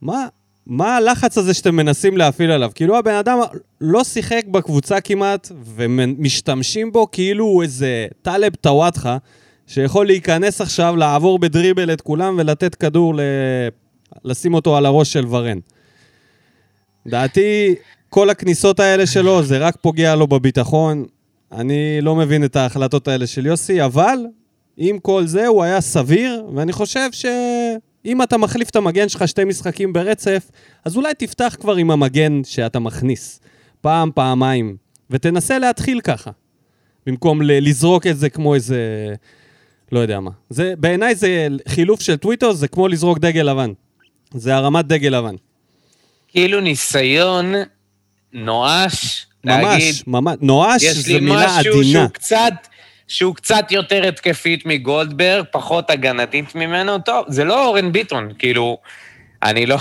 [0.00, 0.26] מה,
[0.66, 2.70] מה הלחץ הזה שאתם מנסים להפעיל עליו?
[2.74, 3.38] כאילו הבן אדם
[3.80, 9.16] לא שיחק בקבוצה כמעט, ומשתמשים בו כאילו הוא איזה טלב טוואטחה,
[9.66, 13.20] שיכול להיכנס עכשיו, לעבור בדריבל את כולם ולתת כדור, ל...
[14.24, 15.58] לשים אותו על הראש של ורן.
[17.06, 17.74] דעתי,
[18.08, 21.04] כל הכניסות האלה שלו, זה רק פוגע לו בביטחון.
[21.52, 24.18] אני לא מבין את ההחלטות האלה של יוסי, אבל
[24.76, 29.44] עם כל זה הוא היה סביר, ואני חושב שאם אתה מחליף את המגן שלך שתי
[29.44, 30.50] משחקים ברצף,
[30.84, 33.40] אז אולי תפתח כבר עם המגן שאתה מכניס.
[33.80, 34.76] פעם, פעמיים,
[35.10, 36.30] ותנסה להתחיל ככה.
[37.06, 39.14] במקום לזרוק את זה כמו איזה...
[39.92, 40.30] לא יודע מה.
[40.50, 43.72] זה, בעיניי זה חילוף של טוויטר, זה כמו לזרוק דגל לבן.
[44.34, 45.34] זה הרמת דגל לבן.
[46.28, 47.54] כאילו ניסיון
[48.32, 49.94] נואש, ממש, להגיד...
[50.06, 51.60] ממש, נואש זה מילה עדינה.
[51.60, 52.52] יש לי משהו שהוא קצת,
[53.08, 58.78] שהוא קצת יותר התקפית מגולדברג, פחות הגנתית ממנו, טוב, זה לא אורן ביטון, כאילו,
[59.42, 59.76] אני לא...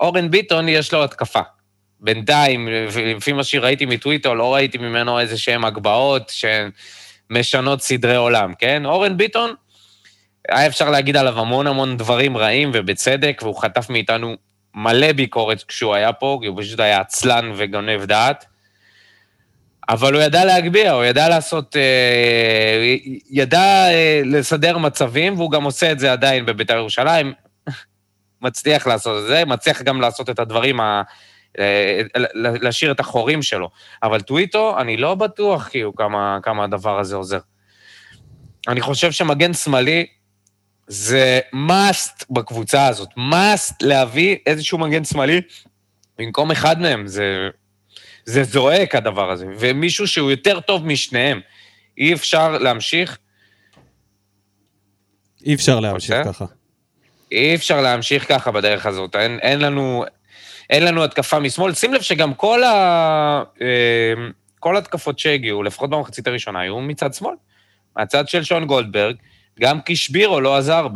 [0.00, 1.40] אורן ביטון יש לו התקפה.
[2.00, 2.68] בינתיים,
[3.16, 6.32] לפי מה שראיתי מטוויטר, לא ראיתי ממנו איזה שהם הגבהות
[7.32, 8.86] שמשנות סדרי עולם, כן?
[8.86, 9.54] אורן ביטון,
[10.48, 14.36] היה אפשר להגיד עליו המון המון דברים רעים, ובצדק, והוא חטף מאיתנו
[14.74, 18.44] מלא ביקורת כשהוא היה פה, כי הוא פשוט היה עצלן וגונב דעת.
[19.88, 22.96] אבל הוא ידע להגביה, הוא ידע לעשות, אה,
[23.30, 27.32] ידע אה, לסדר מצבים, והוא גם עושה את זה עדיין בבית"ר ירושלים.
[28.42, 30.80] מצליח לעשות את זה, מצליח גם לעשות את הדברים,
[32.34, 33.70] להשאיר את החורים שלו.
[34.02, 37.38] אבל טוויטו, אני לא בטוח כאילו כמה, כמה הדבר הזה עוזר.
[38.68, 40.06] אני חושב שמגן שמאלי
[40.86, 45.40] זה must בקבוצה הזאת, must להביא איזשהו מגן שמאלי
[46.18, 47.48] במקום אחד מהם, זה,
[48.24, 51.40] זה זועק הדבר הזה, ומישהו שהוא יותר טוב משניהם.
[51.98, 53.18] אי אפשר להמשיך.
[55.46, 56.44] אי אפשר להמשיך ככה.
[57.32, 60.04] אי אפשר להמשיך ככה בדרך הזאת, אין, אין לנו...
[60.70, 61.74] אין לנו התקפה משמאל.
[61.74, 63.42] שים לב שגם כל, ה...
[63.62, 64.14] אה,
[64.60, 67.34] כל התקפות שהגיעו, לפחות במחצית הראשונה, היו מצד שמאל.
[67.96, 69.16] מהצד של שון גולדברג,
[69.60, 70.88] גם קישבירו לא עזר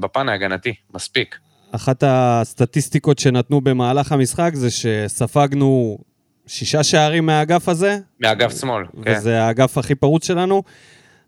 [0.00, 1.38] בפן ההגנתי, מספיק.
[1.72, 5.98] אחת הסטטיסטיקות שנתנו במהלך המשחק זה שספגנו
[6.46, 7.98] שישה שערים מהאגף הזה.
[8.20, 9.14] מאגף שמאל, כן.
[9.16, 10.62] וזה האגף הכי פרוץ שלנו.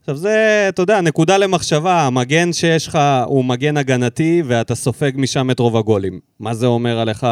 [0.00, 5.50] עכשיו זה, אתה יודע, נקודה למחשבה, המגן שיש לך הוא מגן הגנתי ואתה סופג משם
[5.50, 6.20] את רוב הגולים.
[6.40, 7.26] מה זה אומר עליך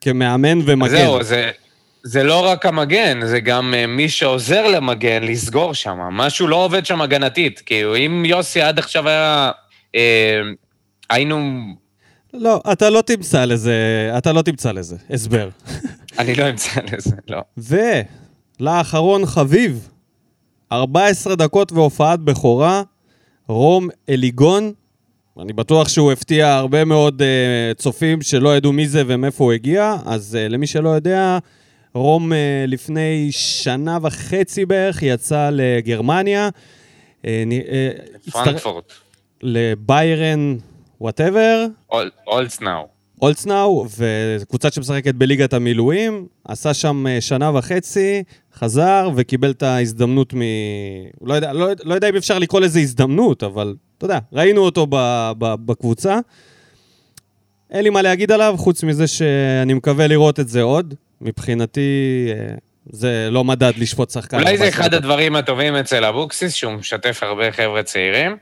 [0.00, 0.96] כמאמן ומגן?
[0.96, 1.50] זהו, זה,
[2.02, 5.98] זה לא רק המגן, זה גם אה, מי שעוזר למגן לסגור שם.
[6.12, 7.62] משהו לא עובד שם הגנתית.
[7.66, 9.50] כאילו, אם יוסי עד עכשיו היה...
[9.94, 10.40] אה,
[11.10, 11.52] היינו...
[12.34, 13.74] לא, אתה לא תמצא לזה,
[14.18, 15.48] אתה לא תמצא לזה הסבר.
[16.18, 17.40] אני לא אמצא לזה, לא.
[18.60, 19.88] ולאחרון חביב,
[20.74, 22.82] 14 דקות והופעת בכורה,
[23.48, 24.72] רום אליגון.
[25.40, 29.96] אני בטוח שהוא הפתיע הרבה מאוד uh, צופים שלא ידעו מי זה ומאיפה הוא הגיע,
[30.06, 31.38] אז uh, למי שלא יודע,
[31.94, 32.34] רום uh,
[32.66, 36.48] לפני שנה וחצי בערך יצא לגרמניה.
[38.32, 38.92] פרנקפורט.
[39.42, 40.56] לביירן,
[41.00, 41.66] וואטאבר.
[42.26, 42.93] אולצנאו.
[43.22, 48.22] אולצנאו, וקבוצה שמשחקת בליגת המילואים, עשה שם שנה וחצי,
[48.54, 50.40] חזר וקיבל את ההזדמנות מ...
[51.22, 54.86] לא יודע, לא, לא יודע אם אפשר לקרוא לזה הזדמנות, אבל אתה יודע, ראינו אותו
[54.90, 54.96] ב,
[55.38, 56.18] ב, בקבוצה.
[57.70, 60.94] אין לי מה להגיד עליו, חוץ מזה שאני מקווה לראות את זה עוד.
[61.20, 61.80] מבחינתי,
[62.30, 62.54] אה,
[62.90, 64.38] זה לא מדד לשפוט שחקן.
[64.40, 68.36] אולי זה אחד הדברים הטובים אצל אבוקסיס, שהוא משתף הרבה חבר'ה צעירים.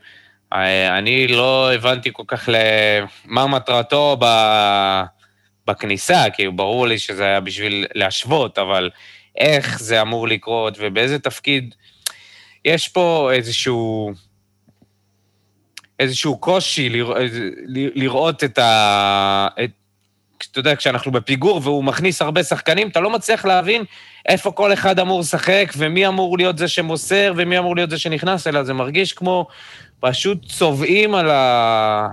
[0.53, 4.17] אה, אני לא הבנתי כל כך למה מטרתו.
[5.67, 8.89] בכניסה, כי ברור לי שזה היה בשביל להשוות, אבל
[9.37, 11.75] איך זה אמור לקרות ובאיזה תפקיד.
[12.65, 14.11] יש פה איזשהו...
[15.99, 17.19] איזשהו קושי לרא...
[17.95, 19.47] לראות את ה...
[19.63, 19.71] את...
[20.51, 23.83] אתה יודע, כשאנחנו בפיגור והוא מכניס הרבה שחקנים, אתה לא מצליח להבין
[24.27, 28.47] איפה כל אחד אמור לשחק, ומי אמור להיות זה שמוסר, ומי אמור להיות זה שנכנס,
[28.47, 29.47] אלא זה מרגיש כמו
[30.05, 32.07] פשוט צובעים על, ה...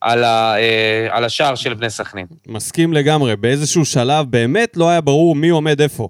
[0.00, 2.26] על, ה, אה, על השער של בני סכנין.
[2.46, 3.36] מסכים לגמרי.
[3.36, 6.08] באיזשהו שלב באמת לא היה ברור מי עומד איפה.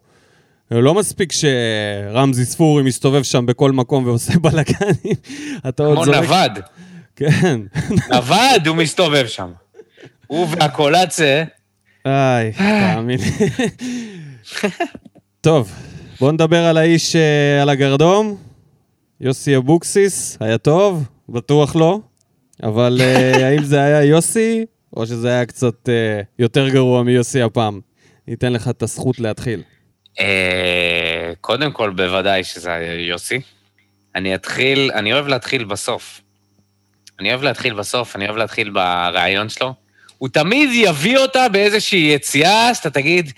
[0.71, 5.17] לא מספיק שרמזי ספורי מסתובב שם בכל מקום ועושה בלאגנים.
[5.69, 6.17] אתה עוד כמו זורק...
[6.17, 6.59] נווד.
[7.17, 7.61] כן.
[8.11, 9.51] נווד, הוא מסתובב שם.
[10.27, 11.43] הוא והקולצה.
[12.07, 13.49] איי, תאמין לי.
[15.41, 15.73] טוב,
[16.21, 18.52] בואו נדבר על האיש אה, על הגרדום.
[19.23, 21.05] יוסי אבוקסיס, היה טוב?
[21.29, 22.01] בטוח לא.
[22.63, 24.65] אבל אה, האם זה היה יוסי,
[24.97, 27.81] או שזה היה קצת אה, יותר גרוע מיוסי הפעם?
[28.29, 29.63] ניתן לך את הזכות להתחיל.
[30.21, 33.41] אה, קודם כל, בוודאי שזה היה יוסי.
[34.15, 36.21] אני אתחיל, אני אוהב להתחיל בסוף.
[37.21, 39.75] אני אוהב להתחיל בסוף, אני אוהב להתחיל ברעיון שלו.
[40.19, 43.33] הוא תמיד יביא אותה באיזושהי יציאה, שאתה תגיד,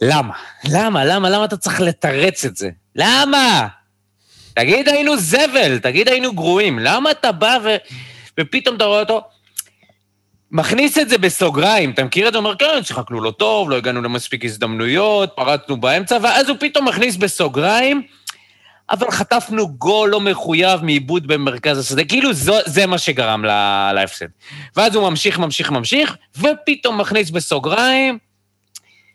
[0.00, 0.34] למה?
[0.64, 1.04] למה?
[1.04, 1.30] למה?
[1.30, 2.70] למה אתה צריך לתרץ את זה?
[2.96, 3.68] למה?
[4.60, 6.78] תגיד היינו זבל, תגיד היינו גרועים.
[6.78, 7.76] למה אתה בא ו...
[8.40, 9.22] ופתאום אתה רואה אותו,
[10.50, 12.38] מכניס את זה בסוגריים, אתה מכיר את זה?
[12.38, 17.16] אומר, כן, שיחקנו לא טוב, לא הגענו למספיק הזדמנויות, פרצנו באמצע, ואז הוא פתאום מכניס
[17.16, 18.02] בסוגריים,
[18.90, 24.26] אבל חטפנו גול לא מחויב מעיבוד במרכז השדה, כאילו זו, זה מה שגרם לה, להפסד.
[24.76, 28.18] ואז הוא ממשיך, ממשיך, ממשיך, ופתאום מכניס בסוגריים,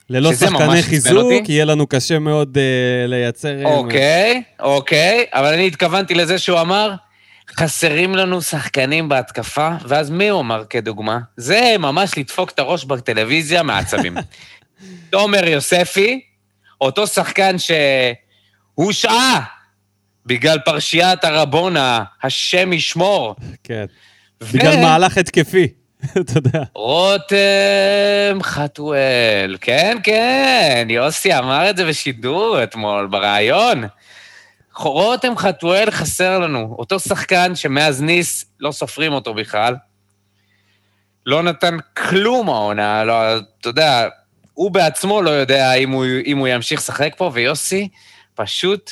[0.10, 1.50] ללא שחקני חיזוק.
[1.50, 3.66] יהיה לנו קשה מאוד אה, לייצר...
[3.66, 6.94] אה, אוקיי, אוקיי, אבל אני התכוונתי לזה שהוא אמר,
[7.52, 11.20] חסרים לנו שחקנים בהתקפה, ואז מי הוא אמר כדוגמה?
[11.38, 14.18] זה ממש לדפוק את הראש בטלוויזיה מעצבים.
[15.12, 16.22] תומר יוספי,
[16.82, 17.56] אותו שחקן
[18.78, 19.42] שהושעה
[20.26, 23.36] בגלל פרשיית הרבונה, השם ישמור.
[23.64, 23.86] כן.
[24.54, 25.68] בגלל ו- מהלך התקפי,
[26.22, 26.64] אתה יודע.
[26.74, 33.84] רותם חתואל, כן, כן, יוסי אמר את זה בשידור אתמול, בריאיון.
[34.78, 39.76] רותם חתואל חסר לנו, אותו שחקן שמאז ניס לא סופרים אותו בכלל.
[41.26, 44.08] לא נתן כלום העונה, לא, אתה יודע,
[44.54, 47.90] הוא בעצמו לא יודע אם הוא, אם הוא ימשיך לשחק פה, ויוסי
[48.36, 48.92] פשוט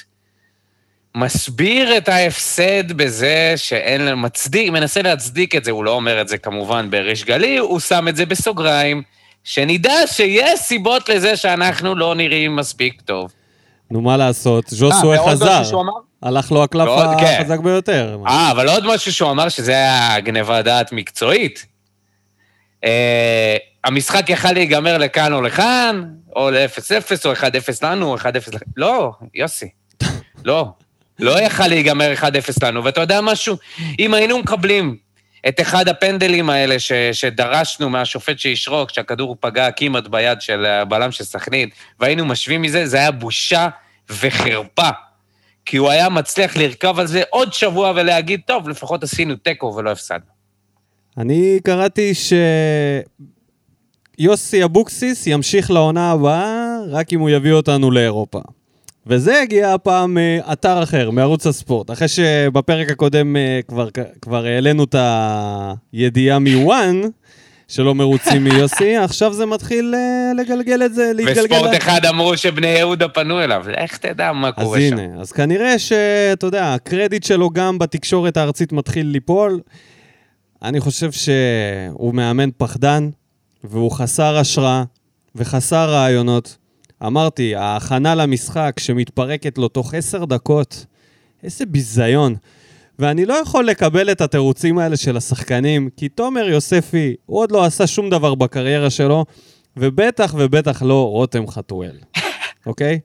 [1.16, 6.38] מסביר את ההפסד בזה שאין מצדיק, מנסה להצדיק את זה, הוא לא אומר את זה
[6.38, 9.02] כמובן בריש גלי, הוא שם את זה בסוגריים,
[9.44, 13.32] שנדע שיש סיבות לזה שאנחנו לא נראים מספיק טוב.
[13.92, 14.66] נו, מה לעשות?
[14.66, 15.64] אה, ז'וסווה משהו חזר.
[16.24, 17.38] הלך לו הקלף כן.
[17.40, 18.18] החזק ביותר.
[18.28, 21.66] אה, אבל עוד משהו שהוא אמר שזה היה גניבת דעת מקצועית.
[22.84, 26.04] אה, המשחק יכל להיגמר לכאן או לכאן,
[26.36, 27.44] או ל-0-0, או 1-0
[27.82, 28.68] לנו, או 1-0 לכאן.
[28.78, 29.70] לא, יוסי,
[30.46, 30.72] לא.
[31.24, 32.24] לא יכל להיגמר 1-0
[32.64, 32.84] לנו.
[32.84, 33.58] ואתה יודע משהו?
[34.00, 34.98] אם היינו מקבלים
[35.48, 41.24] את אחד הפנדלים האלה ש, שדרשנו מהשופט שישרוק, שהכדור פגע כמעט ביד של הבלם של
[41.24, 43.68] סכנין, והיינו משווים מזה, זה היה בושה
[44.10, 44.90] וחרפה.
[45.66, 49.92] כי הוא היה מצליח לרכב על זה עוד שבוע ולהגיד, טוב, לפחות עשינו תיקו ולא
[49.92, 50.34] הפסדנו.
[51.18, 52.12] אני קראתי
[54.20, 58.40] שיוסי אבוקסיס ימשיך לעונה הבאה רק אם הוא יביא אותנו לאירופה.
[59.08, 61.92] וזה הגיע הפעם מאתר אחר, מערוץ הספורט.
[61.92, 63.88] אחרי שבפרק הקודם אה, כבר,
[64.22, 64.96] כבר העלינו את
[65.94, 67.02] הידיעה מוואן,
[67.68, 71.54] שלא מרוצים מיוסי, עכשיו זה מתחיל אה, לגלגל את זה, להתגלגל...
[71.54, 74.98] וספורט אחד אמרו שבני יהודה פנו אליו, לך תדע מה אז קורה שם.
[74.98, 79.60] הנה, אז כנראה שאתה יודע, הקרדיט שלו גם בתקשורת הארצית מתחיל ליפול.
[80.62, 83.10] אני חושב שהוא מאמן פחדן,
[83.64, 84.84] והוא חסר השראה
[85.36, 86.58] וחסר רעיונות.
[87.06, 90.86] אמרתי, ההכנה למשחק שמתפרקת לו תוך עשר דקות,
[91.44, 92.36] איזה ביזיון.
[93.00, 97.64] ואני לא יכול לקבל את התירוצים האלה של השחקנים, כי תומר יוספי, הוא עוד לא
[97.66, 99.26] עשה שום דבר בקריירה שלו,
[99.78, 101.98] ובטח ובטח לא רותם חתואל,
[102.66, 103.00] אוקיי?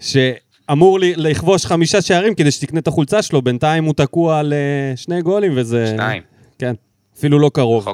[0.00, 4.96] שאמור לי- לכבוש חמישה שערים כדי שתקנה את החולצה שלו, בינתיים הוא תקוע על אה,
[4.96, 5.86] שני גולים וזה...
[5.86, 6.22] שניים,
[6.58, 6.74] כן,
[7.18, 7.84] אפילו לא קרוב.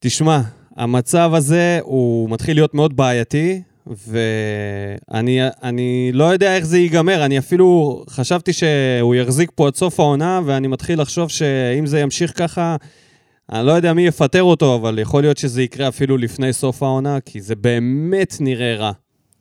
[0.00, 0.40] תשמע,
[0.76, 7.24] המצב הזה הוא מתחיל להיות מאוד בעייתי, ואני אני לא יודע איך זה ייגמר.
[7.24, 12.32] אני אפילו חשבתי שהוא יחזיק פה עד סוף העונה, ואני מתחיל לחשוב שאם זה ימשיך
[12.38, 12.76] ככה,
[13.52, 17.18] אני לא יודע מי יפטר אותו, אבל יכול להיות שזה יקרה אפילו לפני סוף העונה,
[17.20, 18.92] כי זה באמת נראה רע.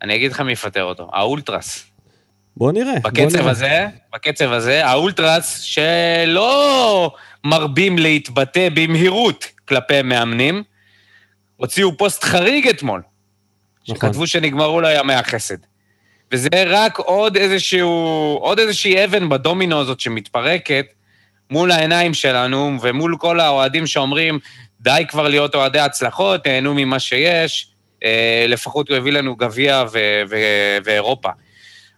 [0.01, 1.83] אני אגיד לך מי יפטר אותו, האולטרס.
[2.57, 2.99] בוא נראה.
[3.01, 3.51] בוא בקצב נראה.
[3.51, 7.11] הזה, בקצב הזה, האולטרס שלא
[7.43, 10.63] מרבים להתבטא במהירות כלפי מאמנים,
[11.57, 13.01] הוציאו פוסט חריג אתמול,
[13.89, 13.95] נכון.
[13.95, 15.57] שכתבו שנגמרו לה ימי החסד.
[16.31, 17.89] וזה רק עוד איזשהו,
[18.41, 20.85] עוד איזושהי אבן בדומינו הזאת שמתפרקת
[21.49, 24.39] מול העיניים שלנו, ומול כל האוהדים שאומרים,
[24.81, 27.71] די כבר להיות אוהדי הצלחות, תהנו ממה שיש,
[28.03, 31.29] אה, לפחות הוא הביא לנו גביע ו- ו- ואירופה.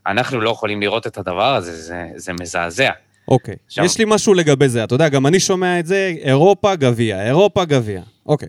[0.08, 2.89] אנחנו לא יכולים לראות את הדבר הזה, זה, זה מזעזע.
[3.28, 3.84] אוקיי, שם.
[3.84, 4.84] יש לי משהו לגבי זה.
[4.84, 8.02] אתה יודע, גם אני שומע את זה, אירופה, גביע, אירופה, גביע.
[8.26, 8.48] אוקיי,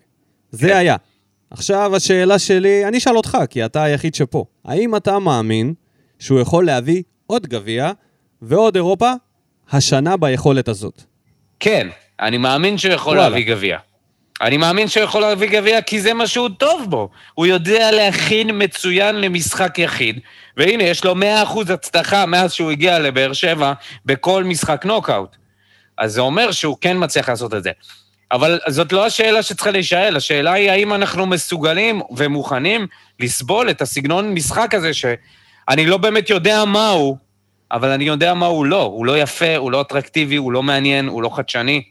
[0.51, 0.75] זה כן.
[0.75, 0.95] היה.
[1.51, 4.45] עכשיו השאלה שלי, אני אשאל אותך, כי אתה היחיד שפה.
[4.65, 5.73] האם אתה מאמין
[6.19, 7.91] שהוא יכול להביא עוד גביע
[8.41, 9.11] ועוד אירופה
[9.71, 11.03] השנה ביכולת הזאת?
[11.59, 11.87] כן,
[12.19, 13.29] אני מאמין שהוא יכול וואלה.
[13.29, 13.77] להביא גביע.
[14.41, 17.09] אני מאמין שהוא יכול להביא גביע כי זה מה שהוא טוב בו.
[17.33, 20.19] הוא יודע להכין מצוין למשחק יחיד,
[20.57, 23.73] והנה, יש לו 100% הצלחה מאז שהוא הגיע לבאר שבע
[24.05, 25.35] בכל משחק נוקאוט.
[25.97, 27.71] אז זה אומר שהוא כן מצליח לעשות את זה.
[28.35, 32.87] אבל זאת לא השאלה שצריכה להישאל, השאלה היא האם אנחנו מסוגלים ומוכנים
[33.19, 37.17] לסבול את הסגנון משחק הזה, שאני לא באמת יודע מה הוא,
[37.71, 38.83] אבל אני יודע מה הוא לא.
[38.83, 41.83] הוא לא יפה, הוא לא אטרקטיבי, הוא לא מעניין, הוא לא חדשני.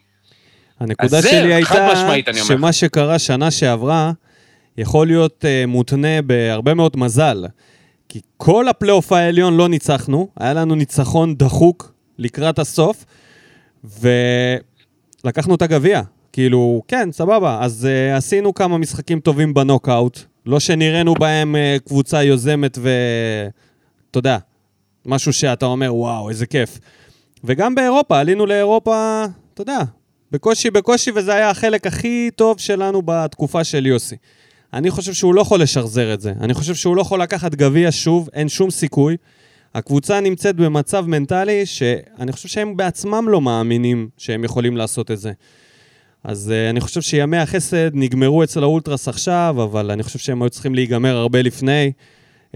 [0.80, 2.28] הנקודה שלי הייתה משמעית.
[2.34, 4.12] שמה שקרה שנה שעברה
[4.78, 7.44] יכול להיות uh, מותנה בהרבה מאוד מזל.
[8.08, 13.04] כי כל הפלייאוף העליון לא ניצחנו, היה לנו ניצחון דחוק לקראת הסוף,
[15.24, 16.02] ולקחנו את הגביע.
[16.34, 22.22] כאילו, כן, סבבה, אז uh, עשינו כמה משחקים טובים בנוקאוט, לא שנראינו בהם uh, קבוצה
[22.22, 24.38] יוזמת ואתה יודע,
[25.06, 26.78] משהו שאתה אומר, וואו, איזה כיף.
[27.44, 29.78] וגם באירופה, עלינו לאירופה, אתה יודע,
[30.32, 34.16] בקושי בקושי, וזה היה החלק הכי טוב שלנו בתקופה של יוסי.
[34.72, 36.32] אני חושב שהוא לא יכול לשחזר את זה.
[36.40, 39.16] אני חושב שהוא לא יכול לקחת גביע שוב, אין שום סיכוי.
[39.74, 45.32] הקבוצה נמצאת במצב מנטלי שאני חושב שהם בעצמם לא מאמינים שהם יכולים לעשות את זה.
[46.24, 50.50] אז uh, אני חושב שימי החסד נגמרו אצל האולטרס עכשיו, אבל אני חושב שהם היו
[50.50, 51.92] צריכים להיגמר הרבה לפני,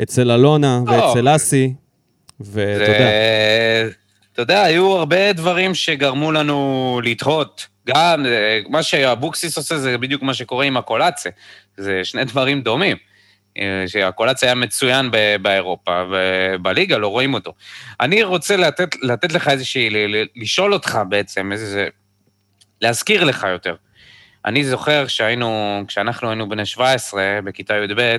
[0.03, 1.75] אצל אלונה ואצל אסי,
[2.41, 3.11] ואתה יודע.
[4.33, 7.67] אתה יודע, היו הרבה דברים שגרמו לנו לתהות.
[7.89, 11.31] גם אה, מה שאבוקסיס עושה זה בדיוק מה שקורה עם הקולאצה.
[11.77, 12.97] זה שני דברים דומים.
[13.59, 15.11] אה, שהקולאצה היה מצוין
[15.43, 17.55] באירופה, ובליגה לא רואים אותו.
[18.01, 19.89] אני רוצה לתת, לתת לך איזושהי,
[20.37, 21.89] לשאול אותך בעצם, איזה...
[22.81, 23.75] להזכיר לך יותר.
[24.45, 28.17] אני זוכר שהיינו, כשאנחנו היינו בני 17, בכיתה י"ב,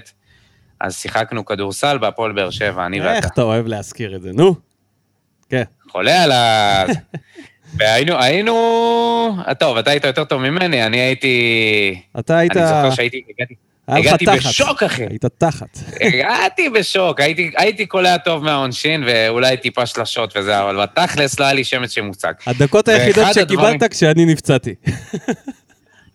[0.81, 3.15] אז שיחקנו כדורסל בהפועל באר שבע, אני ואתה.
[3.15, 4.55] איך אתה אוהב להזכיר את זה, נו.
[5.49, 5.63] כן.
[5.89, 6.85] חולה על ה...
[7.77, 9.37] והיינו, היינו...
[9.59, 12.01] טוב, אתה היית יותר טוב ממני, אני הייתי...
[12.19, 12.57] אתה היית...
[12.57, 13.23] אני זוכר שהייתי...
[13.97, 14.25] הגעתי.
[14.25, 15.03] בשוק, אחי.
[15.09, 15.77] היית תחת.
[16.01, 21.53] הגעתי בשוק, הייתי, הייתי קולע טוב מהעונשין, ואולי טיפה שלשות וזה, אבל בתכלס לא היה
[21.53, 22.33] לי שמץ שמוצג.
[22.47, 23.47] הדקות היחידות הדברים-
[23.77, 24.75] שקיבלת כשאני נפצעתי.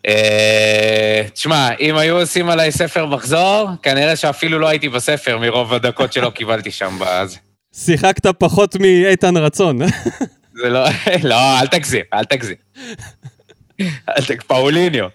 [0.07, 6.13] אה, תשמע, אם היו עושים עליי ספר מחזור, כנראה שאפילו לא הייתי בספר מרוב הדקות
[6.13, 6.97] שלא קיבלתי שם.
[6.99, 7.37] בזה.
[7.75, 9.79] שיחקת פחות מאיתן רצון.
[10.53, 10.85] זה לא,
[11.23, 12.55] לא, אל תגזים, אל תגזים.
[14.47, 15.05] פאוליניו.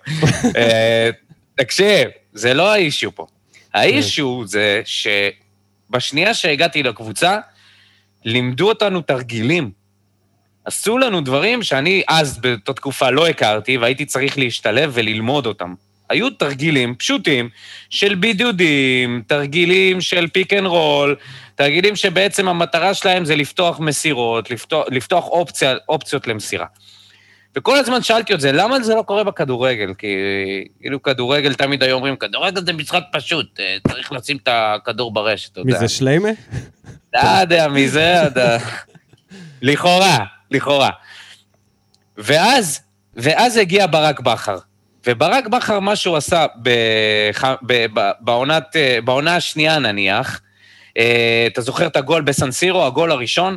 [0.57, 1.11] אה,
[1.55, 3.27] תקשיב, זה לא האישיו פה.
[3.75, 7.39] האישיו זה שבשנייה שהגעתי לקבוצה,
[8.25, 9.71] לימדו אותנו תרגילים.
[10.65, 15.75] עשו לנו דברים שאני אז באותה תקופה לא הכרתי, והייתי צריך להשתלב וללמוד אותם.
[16.09, 17.49] היו תרגילים פשוטים
[17.91, 21.17] של בידודים, תרגילים של pick and roll,
[21.55, 26.67] תרגילים שבעצם המטרה שלהם זה לפתוח מסירות, לפתוח, לפתוח אופציה, אופציות למסירה.
[27.57, 29.95] וכל הזמן שאלתי את זה, למה זה לא קורה בכדורגל?
[29.99, 30.17] כי
[30.81, 35.53] כאילו כדורגל תמיד היו אומרים, כדורגל זה משחק פשוט, אה, צריך לשים את הכדור ברשת,
[35.53, 35.81] אתה מי יודע.
[35.81, 36.29] זה שליימה?
[37.15, 38.15] לא יודע, מי זה.
[39.63, 40.19] לכאורה,
[40.51, 40.91] לכאורה.
[42.19, 42.81] ואז,
[43.17, 44.59] ואז הגיע ברק בכר.
[45.07, 47.45] וברק בכר, מה שהוא עשה בח...
[47.67, 47.87] ב...
[47.95, 48.11] ב...
[48.21, 48.77] בעונת...
[48.77, 50.41] אה, בעונה השנייה נניח,
[50.99, 53.57] אה, אתה זוכר את הגול בסנסירו, הגול הראשון,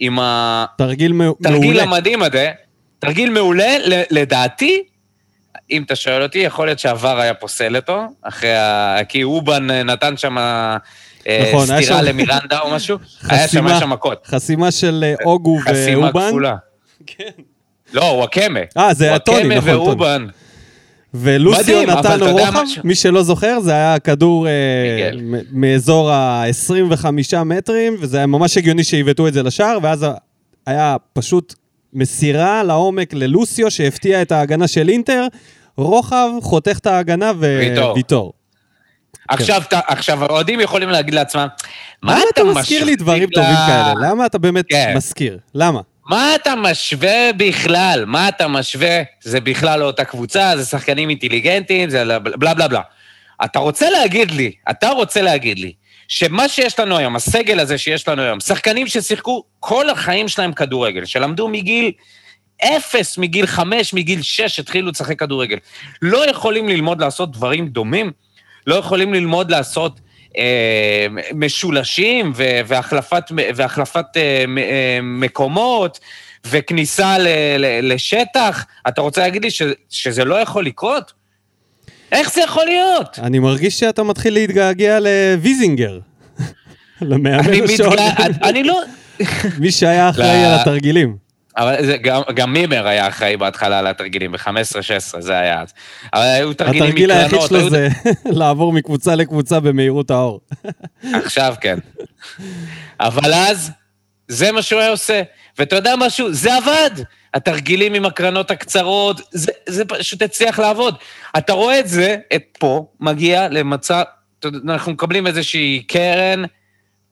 [0.00, 1.82] עם התרגיל מעולה.
[1.82, 2.52] המדהים הזה,
[3.00, 3.76] תרגיל מעולה,
[4.10, 4.82] לדעתי,
[5.70, 8.96] אם אתה שואל אותי, יכול להיות שעבר היה פוסל אותו, אחרי ה...
[9.08, 10.76] כי אובן אה, נתן שם אה,
[11.48, 12.98] נכון, היה סטירה שם- למירנדה או משהו.
[13.28, 13.70] היה שם, חסימה.
[13.70, 14.26] היה שם מכות.
[14.26, 16.28] חסימה של אה, אוגו חסימה ואובן.
[16.28, 16.56] כפולה.
[17.06, 17.24] כן.
[17.92, 18.60] לא, וואקמה.
[18.78, 19.72] אה, זה היה טוני, נכון, טוני.
[19.72, 20.26] ואובן.
[21.14, 22.52] ולוסיו נתן רוחב?
[22.84, 25.10] מי שלא זוכר, זה היה כדור אה.
[25.22, 27.06] מ- מאזור ה-25
[27.44, 30.06] מטרים, וזה היה ממש הגיוני שעיוותו את זה לשער, ואז
[30.66, 31.54] היה פשוט
[31.94, 35.26] מסירה לעומק ללוסיו, שהפתיע את ההגנה של אינטר,
[35.76, 37.90] רוחב, חותך את ההגנה ויטור.
[37.92, 38.32] וויטור.
[39.28, 41.46] עכשיו, אתה- עכשיו, האוהדים יכולים להגיד לעצמם,
[42.02, 43.94] מה אתה אתה מזכיר לי דברים משווה טובים כאלה?
[44.10, 44.92] למה אתה באמת כן.
[44.96, 45.38] מזכיר?
[45.54, 45.80] למה?
[46.06, 48.04] מה אתה משווה בכלל?
[48.06, 48.98] מה אתה משווה?
[49.22, 52.80] זה בכלל לא אותה קבוצה, זה שחקנים אינטליגנטים, זה בלה בלה בלה.
[53.44, 55.72] אתה רוצה להגיד לי, אתה רוצה להגיד לי,
[56.10, 61.04] שמה שיש לנו היום, הסגל הזה שיש לנו היום, שחקנים ששיחקו כל החיים שלהם כדורגל,
[61.04, 61.92] שלמדו מגיל
[62.62, 65.56] אפס, מגיל חמש, מגיל שש, התחילו לשחק כדורגל,
[66.02, 68.12] לא יכולים ללמוד לעשות דברים דומים?
[68.66, 70.00] לא יכולים ללמוד לעשות
[70.38, 76.00] אה, משולשים ו- והחלפת, והחלפת אה, אה, מקומות
[76.46, 81.19] וכניסה ל, ל, לשטח, אתה רוצה להגיד לי ש, שזה לא יכול לקרות?
[82.12, 83.18] איך זה יכול להיות?
[83.22, 85.98] אני מרגיש שאתה מתחיל להתגעגע לוויזינגר.
[87.00, 87.96] למאמן אני השעון.
[88.42, 88.80] אני לא...
[89.60, 90.44] מי שהיה אחראי.
[90.44, 91.16] על התרגילים.
[91.56, 95.68] אבל זה, גם, גם מימר היה אחראי בהתחלה על התרגילים, ב-15-16, זה היה אז.
[96.14, 97.88] אבל היו תרגילים התרגיל היחיד מקרנות, שלו היו- זה
[98.40, 100.40] לעבור מקבוצה לקבוצה במהירות האור.
[101.12, 101.78] עכשיו כן.
[103.00, 103.70] אבל אז,
[104.30, 105.22] זה מה שהוא היה עושה.
[105.58, 106.32] ואתה יודע משהו?
[106.32, 106.90] זה עבד!
[107.34, 110.94] התרגילים עם הקרנות הקצרות, זה, זה פשוט הצליח לעבוד.
[111.38, 114.02] אתה רואה את זה, את פה, מגיע למצב,
[114.64, 116.44] אנחנו מקבלים איזושהי קרן,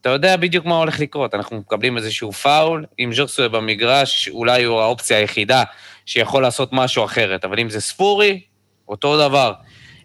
[0.01, 1.35] אתה יודע בדיוק מה הולך לקרות.
[1.35, 5.62] אנחנו מקבלים איזשהו פאול, אם ז'וסוי במגרש, אולי הוא האופציה היחידה
[6.07, 7.45] שיכול לעשות משהו אחרת.
[7.45, 8.41] אבל אם זה ספורי,
[8.89, 9.53] אותו דבר.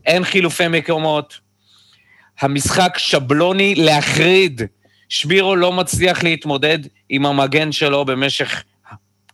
[0.05, 1.39] אין חילופי מקומות,
[2.41, 4.61] המשחק שבלוני להחריד.
[5.14, 8.64] שבירו לא מצליח להתמודד עם המגן שלו במשך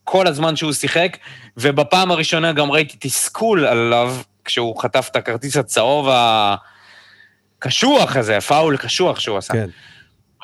[0.04, 1.18] כל הזמן שהוא שיחק,
[1.58, 6.08] ובפעם הראשונה גם ראיתי תסכול עליו כשהוא חטף את הכרטיס הצהוב
[7.60, 9.54] הקשוח הזה, הפאול קשוח שהוא עשה.
[9.54, 9.70] כן.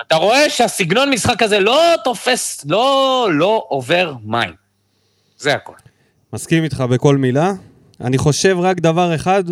[0.08, 4.54] אתה רואה שהסגנון משחק הזה לא תופס, לא, לא עובר מים.
[5.38, 5.74] זה הכל.
[6.34, 7.52] מסכים איתך בכל מילה.
[8.02, 9.44] אני חושב רק דבר אחד,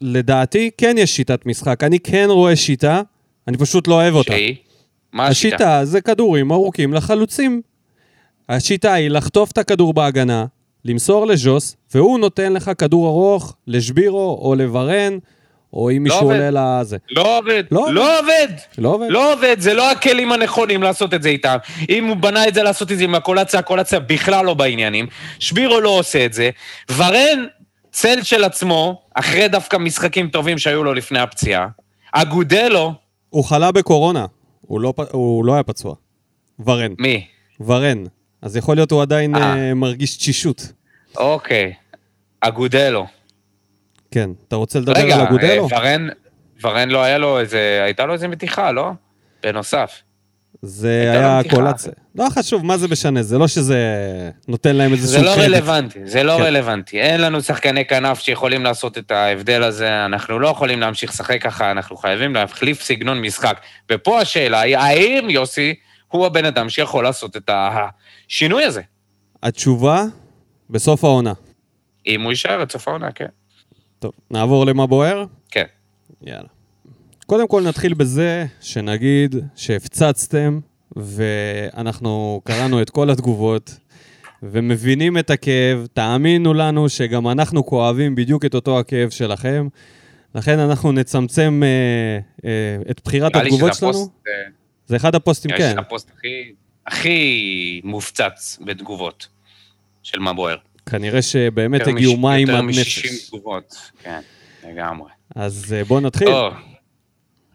[0.00, 1.84] לדעתי כן יש שיטת משחק.
[1.84, 3.02] אני כן רואה שיטה,
[3.48, 4.32] אני פשוט לא אוהב אותה.
[4.32, 4.56] שהיא?
[5.14, 5.56] מה השיטה?
[5.56, 7.62] השיטה זה כדורים ארוכים לחלוצים.
[8.48, 10.46] השיטה היא לחטוף את הכדור בהגנה,
[10.84, 15.18] למסור לז'וס, והוא נותן לך כדור ארוך לשבירו או לברן,
[15.72, 16.34] או אם מישהו עובד.
[16.34, 16.96] עולה לזה.
[17.10, 17.64] לא עובד.
[17.70, 18.48] לא לא עובד.
[18.78, 19.06] לא עובד?
[19.10, 21.56] לא עובד, זה לא הכלים הנכונים לעשות את זה איתם.
[21.88, 25.06] אם הוא בנה את זה לעשות את זה עם הקולציה, הקולציה בכלל לא בעניינים.
[25.38, 26.50] שבירו לא עושה את זה.
[26.96, 27.44] ורן,
[27.92, 31.66] צל של עצמו, אחרי דווקא משחקים טובים שהיו לו לפני הפציעה.
[32.12, 32.92] אגודלו,
[33.30, 34.26] הוא חלה בקורונה,
[34.66, 35.94] הוא לא, הוא לא היה פצוע.
[36.64, 36.92] ורן.
[36.98, 37.26] מי?
[37.60, 38.04] ורן.
[38.42, 39.56] אז יכול להיות הוא עדיין אה.
[39.56, 40.72] אה, מרגיש תשישות.
[41.16, 41.72] אוקיי.
[42.40, 43.06] אגודלו.
[44.10, 44.30] כן.
[44.48, 45.68] אתה רוצה לדבר רגע, על אגודלו?
[45.72, 46.08] אה, ורן,
[46.62, 48.90] ורן לא היה לו איזה, הייתה לו איזה מתיחה, לא?
[49.42, 50.02] בנוסף.
[50.64, 51.40] זה לו היה.
[51.50, 51.92] קולציה.
[52.14, 53.22] לא חשוב, מה זה משנה?
[53.22, 53.78] זה לא שזה
[54.48, 55.54] נותן להם איזשהו זה לא קרדיט.
[55.54, 56.42] רלוונטי, זה לא כן.
[56.42, 57.00] רלוונטי.
[57.00, 61.70] אין לנו שחקני כנף שיכולים לעשות את ההבדל הזה, אנחנו לא יכולים להמשיך לשחק ככה,
[61.70, 63.60] אנחנו חייבים להחליף סגנון משחק.
[63.92, 65.74] ופה השאלה היא, האם יוסי
[66.08, 68.80] הוא הבן אדם שיכול לעשות את השינוי הזה?
[69.42, 70.04] התשובה,
[70.70, 71.32] בסוף העונה.
[72.06, 73.26] אם הוא יישאר עד סוף העונה, כן.
[73.98, 75.24] טוב, נעבור למה בוער?
[75.50, 75.64] כן.
[76.22, 76.53] יאללה.
[77.26, 80.60] קודם כל נתחיל בזה שנגיד שהפצצתם,
[80.96, 83.76] ואנחנו קראנו את כל התגובות,
[84.42, 85.86] ומבינים את הכאב.
[85.92, 89.68] תאמינו לנו שגם אנחנו כואבים בדיוק את אותו הכאב שלכם.
[90.34, 92.18] לכן אנחנו נצמצם אה,
[92.50, 93.90] אה, את בחירת התגובות שלנו.
[93.90, 94.32] הפוסט, אה,
[94.86, 95.72] זה אחד הפוסטים, נראה לי כן.
[95.72, 96.52] שזה הפוסט הכי-
[96.86, 99.26] הכי מופצץ בתגובות
[100.02, 100.56] של מה בוער.
[100.86, 102.76] כנראה שבאמת יותר הגיעו מים יותר עד נפש.
[102.94, 104.20] 60 תגובות, כן,
[104.68, 105.10] לגמרי.
[105.36, 106.28] אז אה, בואו נתחיל.
[106.28, 106.54] טוב,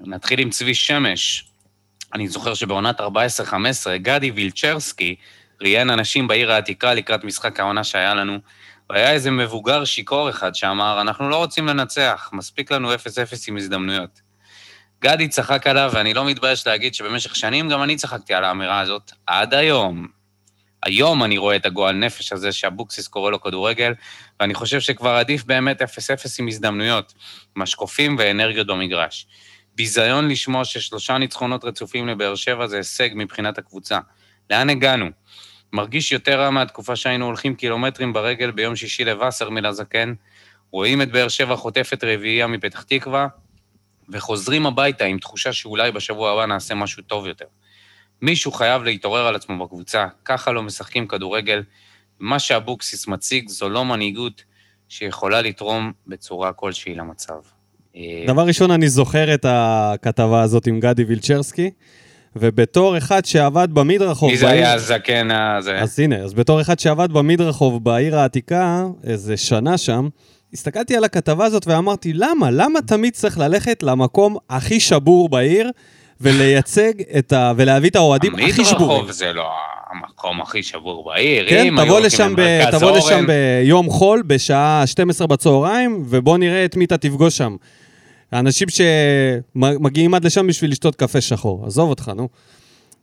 [0.02, 1.46] נתחיל עם צבי שמש.
[2.14, 3.04] אני זוכר שבעונת 14-15,
[3.96, 5.16] גדי וילצ'רסקי
[5.62, 8.40] ראיין אנשים בעיר העתיקה לקראת משחק העונה שהיה לנו,
[8.90, 12.98] והיה איזה מבוגר שיכור אחד שאמר, אנחנו לא רוצים לנצח, מספיק לנו 0-0
[13.48, 14.22] עם הזדמנויות.
[15.02, 19.12] גדי צחק עליו, ואני לא מתבייש להגיד שבמשך שנים גם אני צחקתי על האמירה הזאת,
[19.28, 20.08] עד היום.
[20.84, 23.94] היום אני רואה את הגועל נפש הזה שאבוקסיס קורא לו כדורגל,
[24.40, 25.86] ואני חושב שכבר עדיף באמת 0-0
[26.40, 27.14] עם הזדמנויות,
[27.56, 29.28] משקופים ואנרגיות במגרש.
[29.80, 34.00] ביזיון לשמוע ששלושה ניצחונות רצופים לבאר שבע זה הישג מבחינת הקבוצה.
[34.50, 35.06] לאן הגענו?
[35.74, 40.14] מרגיש יותר רע מהתקופה שהיינו הולכים קילומטרים ברגל ביום שישי לווסרמיל הזקן,
[40.72, 43.28] רואים את באר שבע חוטפת רביעייה מפתח תקווה,
[44.10, 47.46] וחוזרים הביתה עם תחושה שאולי בשבוע הבא נעשה משהו טוב יותר.
[48.22, 51.64] מישהו חייב להתעורר על עצמו בקבוצה, ככה לא משחקים כדורגל.
[52.20, 54.44] מה שאבוקסיס מציג זו לא מנהיגות
[54.90, 57.59] שיכולה לתרום בצורה כלשהי למצב.
[57.96, 61.70] אה, דבר ראשון, אני זוכר את הכתבה הזאת עם גדי וילצ'רסקי,
[62.36, 64.32] ובתור אחד שעבד במדרחוב...
[64.32, 65.80] מי זה בעיר- היה הזקן הזה?
[65.82, 70.08] אז הנה, אז בתור אחד שעבד במדרחוב בעיר העתיקה, איזה שנה שם,
[70.54, 72.52] הסתכלתי על הכתבה הזאת ואמרתי, למה?
[72.52, 75.72] למה תמיד צריך ללכת למקום הכי שבור בעיר
[76.22, 77.54] ולייצג את ה...
[77.58, 78.90] ולהביא את האוהדים הכי שבורים?
[78.92, 79.50] המדרחוב זה לא
[79.92, 81.50] המקום הכי שבור בעיר.
[81.50, 82.72] כן, תבוא לשם, ב...
[82.72, 87.56] תבוא לשם ביום חול, בשעה 12 בצהריים, ובוא נראה את מי אתה תפגוש שם.
[88.32, 88.68] האנשים
[89.56, 91.64] שמגיעים עד לשם בשביל לשתות קפה שחור.
[91.66, 92.30] עזוב אותך, נו.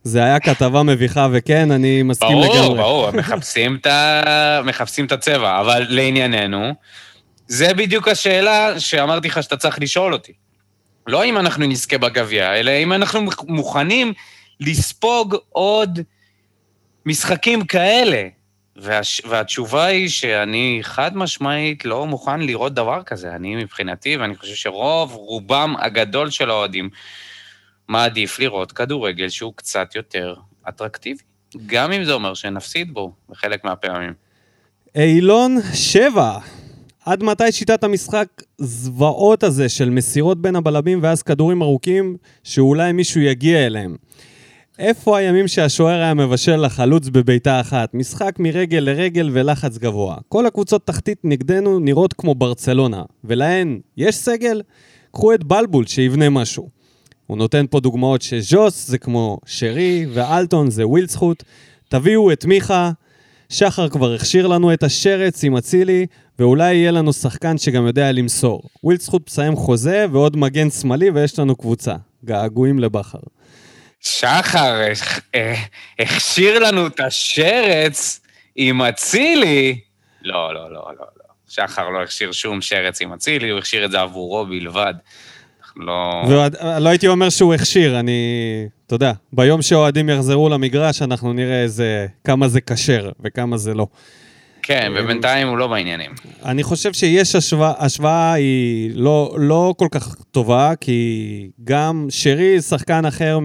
[0.02, 2.58] זה היה כתבה מביכה, וכן, אני מסכים לגמרי.
[2.58, 6.70] ברור, ברור, מחפשים את ה- מחפשים את הצבע, אבל לענייננו,
[7.48, 10.32] זה בדיוק השאלה שאמרתי לך שאתה צריך לשאול אותי.
[11.06, 14.12] לא אם אנחנו נזכה בגביע, אלא אם אנחנו מוכנים
[14.60, 16.00] לספוג עוד
[17.06, 18.28] משחקים כאלה.
[18.76, 19.22] והש...
[19.24, 23.34] והתשובה היא שאני חד משמעית לא מוכן לראות דבר כזה.
[23.34, 26.90] אני מבחינתי, ואני חושב שרוב, רובם הגדול של האוהדים,
[27.88, 30.34] מעדיף לראות כדורגל שהוא קצת יותר
[30.68, 31.22] אטרקטיבי.
[31.66, 34.12] גם אם זה אומר שנפסיד בו בחלק מהפעמים.
[34.94, 36.38] אילון שבע.
[37.06, 38.28] עד מתי שיטת המשחק
[38.58, 43.96] זוועות הזה של מסירות בין הבלמים ואז כדורים ארוכים שאולי מישהו יגיע אליהם?
[44.78, 47.94] איפה הימים שהשוער היה מבשל לחלוץ בביתה אחת?
[47.94, 50.16] משחק מרגל לרגל ולחץ גבוה.
[50.28, 54.62] כל הקבוצות תחתית נגדנו נראות כמו ברצלונה, ולהן יש סגל?
[55.12, 56.68] קחו את בלבול שיבנה משהו.
[57.26, 61.42] הוא נותן פה דוגמאות שז'וס זה כמו שרי, ואלטון זה ווילדסחוט.
[61.88, 62.90] תביאו את מיכה,
[63.48, 66.06] שחר כבר הכשיר לנו את השרץ עם אצילי,
[66.38, 68.62] ואולי יהיה לנו שחקן שגם יודע למסור.
[68.84, 71.94] ווילדסחוט מסיים חוזה ועוד מגן שמאלי ויש לנו קבוצה.
[72.24, 73.18] געגועים לבכר.
[74.00, 74.80] שחר
[75.34, 75.54] אה,
[75.98, 78.20] הכשיר לנו את השרץ
[78.56, 79.80] עם אצילי.
[80.22, 81.26] לא, לא, לא, לא, לא.
[81.48, 84.94] שחר לא הכשיר שום שרץ עם אצילי, הוא הכשיר את זה עבורו בלבד.
[85.76, 86.22] לא...
[86.80, 88.12] לא הייתי אומר שהוא הכשיר, אני...
[88.86, 92.06] אתה יודע, ביום שאוהדים יחזרו למגרש, אנחנו נראה איזה...
[92.24, 93.86] כמה זה כשר וכמה זה לא.
[94.66, 96.10] כן, אה, ובינתיים הוא לא בעניינים.
[96.44, 103.04] אני חושב שיש השוואה, השוואה היא לא, לא כל כך טובה, כי גם שרי, שחקן
[103.04, 103.38] אחר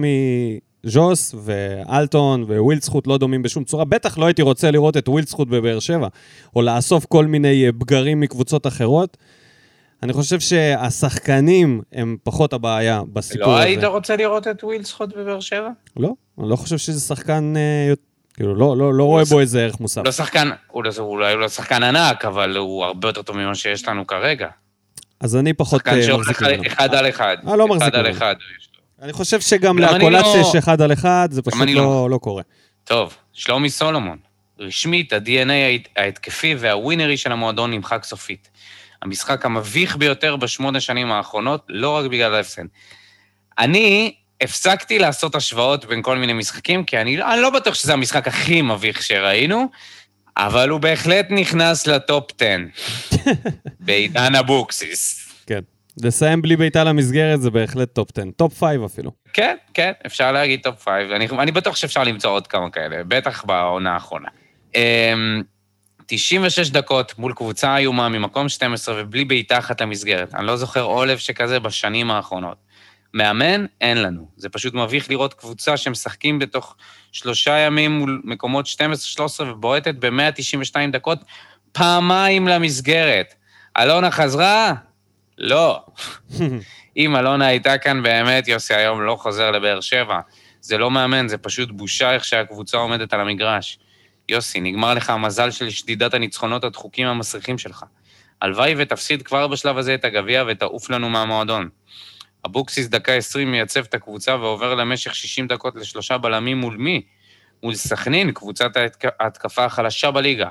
[0.84, 3.84] מז'וס, ואלטון ווילדסחוט לא דומים בשום צורה.
[3.84, 6.08] בטח לא הייתי רוצה לראות את ווילדסחוט בבאר שבע,
[6.56, 9.16] או לאסוף כל מיני בגרים מקבוצות אחרות.
[10.02, 13.64] אני חושב שהשחקנים הם פחות הבעיה בסיפור לא הזה.
[13.64, 15.68] לא היית רוצה לראות את ווילדסחוט בבאר שבע?
[15.96, 17.94] לא, אני לא חושב שזה שחקן אה,
[18.34, 20.02] כאילו, לא, לא, לא רואה בו איזה ערך מוסף.
[20.04, 23.88] לא שחקן, הוא לא, אולי לא שחקן ענק, אבל הוא הרבה יותר טוב ממה שיש
[23.88, 24.48] לנו כרגע.
[25.20, 26.24] אז אני פחות אה, מחזיק ממנו.
[26.24, 27.36] שחקן אחד על אחד.
[27.48, 28.00] אה, לא מחזיק ממנו.
[28.00, 28.34] אחד על אחד.
[29.02, 32.42] אני חושב שגם לאקולציה יש אחד על אחד, זה פשוט לא, לא, לא קורה.
[32.84, 34.18] טוב, שלומי סולומון.
[34.58, 38.48] רשמית, ה-DNA ההתקפי והווינרי של המועדון נמחק סופית.
[39.02, 42.62] המשחק המביך ביותר בשמונה שנים האחרונות, לא רק בגלל ההפסד.
[43.58, 48.28] אני הפסקתי לעשות השוואות בין כל מיני משחקים, כי אני, אני לא בטוח שזה המשחק
[48.28, 49.68] הכי מביך שראינו,
[50.36, 52.46] אבל הוא בהחלט נכנס לטופ 10,
[53.80, 55.28] בעידן אבוקסיס.
[55.46, 55.60] כן.
[56.02, 59.10] לסיים בלי בעיטה למסגרת זה בהחלט טופ 10, טופ 5 אפילו.
[59.32, 63.44] כן, כן, אפשר להגיד טופ 5, אני, אני בטוח שאפשר למצוא עוד כמה כאלה, בטח
[63.44, 64.28] בעונה האחרונה.
[66.14, 70.34] 96 אמ, דקות מול קבוצה איומה ממקום 12 ובלי בעיטה אחת למסגרת.
[70.34, 72.56] אני לא זוכר עולב שכזה בשנים האחרונות.
[73.14, 74.28] מאמן, אין לנו.
[74.36, 76.76] זה פשוט מביך לראות קבוצה שמשחקים בתוך
[77.12, 81.18] שלושה ימים מול מקומות 12-13 ובועטת ב-192 דקות
[81.72, 83.34] פעמיים למסגרת.
[83.78, 84.74] אלונה חזרה?
[85.38, 85.84] לא.
[86.96, 90.20] אם אלונה הייתה כאן באמת, יוסי היום לא חוזר לבאר שבע.
[90.60, 93.78] זה לא מאמן, זה פשוט בושה איך שהקבוצה עומדת על המגרש.
[94.28, 97.84] יוסי, נגמר לך המזל של שדידת הניצחונות הדחוקים המסריחים שלך.
[98.42, 101.68] הלוואי ותפסיד כבר בשלב הזה את הגביע ותעוף לנו מהמועדון.
[102.46, 107.02] אבוקסיס דקה 20 מייצב את הקבוצה ועובר למשך 60 דקות לשלושה בלמים מול מי?
[107.62, 108.70] מול סכנין, קבוצת
[109.20, 110.48] ההתקפה החלשה בליגה.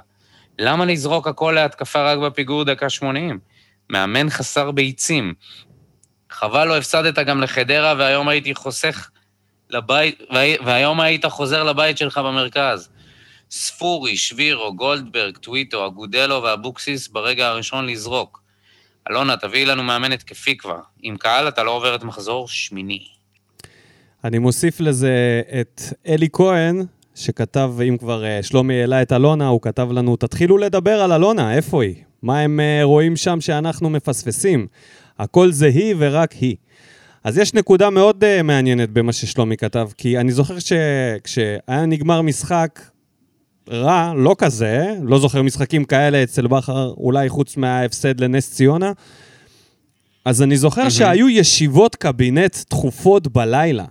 [0.60, 3.40] למה לזרוק הכל להתקפה רק בפיגור דקה 80?
[3.90, 5.34] מאמן חסר ביצים.
[6.30, 9.10] חבל לא הפסדת גם לחדרה, והיום הייתי חוסך
[9.70, 10.22] לבית,
[10.66, 12.90] והיום היית חוזר לבית שלך במרכז.
[13.52, 18.42] ספורי, שבירו, גולדברג, טוויטו, אגודלו ואבוקסיס ברגע הראשון לזרוק.
[19.10, 20.80] אלונה, תביאי לנו מאמן התקפי כבר.
[21.02, 23.04] עם קהל אתה לא עובר את מחזור שמיני.
[24.24, 26.86] אני מוסיף לזה את אלי כהן,
[27.16, 31.56] שכתב, אם כבר אה, שלומי העלה את אלונה, הוא כתב לנו, תתחילו לדבר על אלונה,
[31.56, 31.96] איפה היא?
[32.24, 34.68] מה הם אה, רואים שם שאנחנו מפספסים?
[35.20, 36.56] הכל זה היא ורק היא.
[37.24, 42.80] אז יש נקודה מאוד uh, מעניינת במה ששלומי כתב, כי אני זוכר שכשהיה נגמר משחק,
[43.70, 48.92] רע, לא כזה, לא זוכר משחקים כאלה אצל בכר, אולי חוץ מההפסד לנס ציונה.
[50.26, 50.90] אז אני זוכר mm-hmm.
[50.90, 53.86] שהיו ישיבות קבינט תכופות בלילה.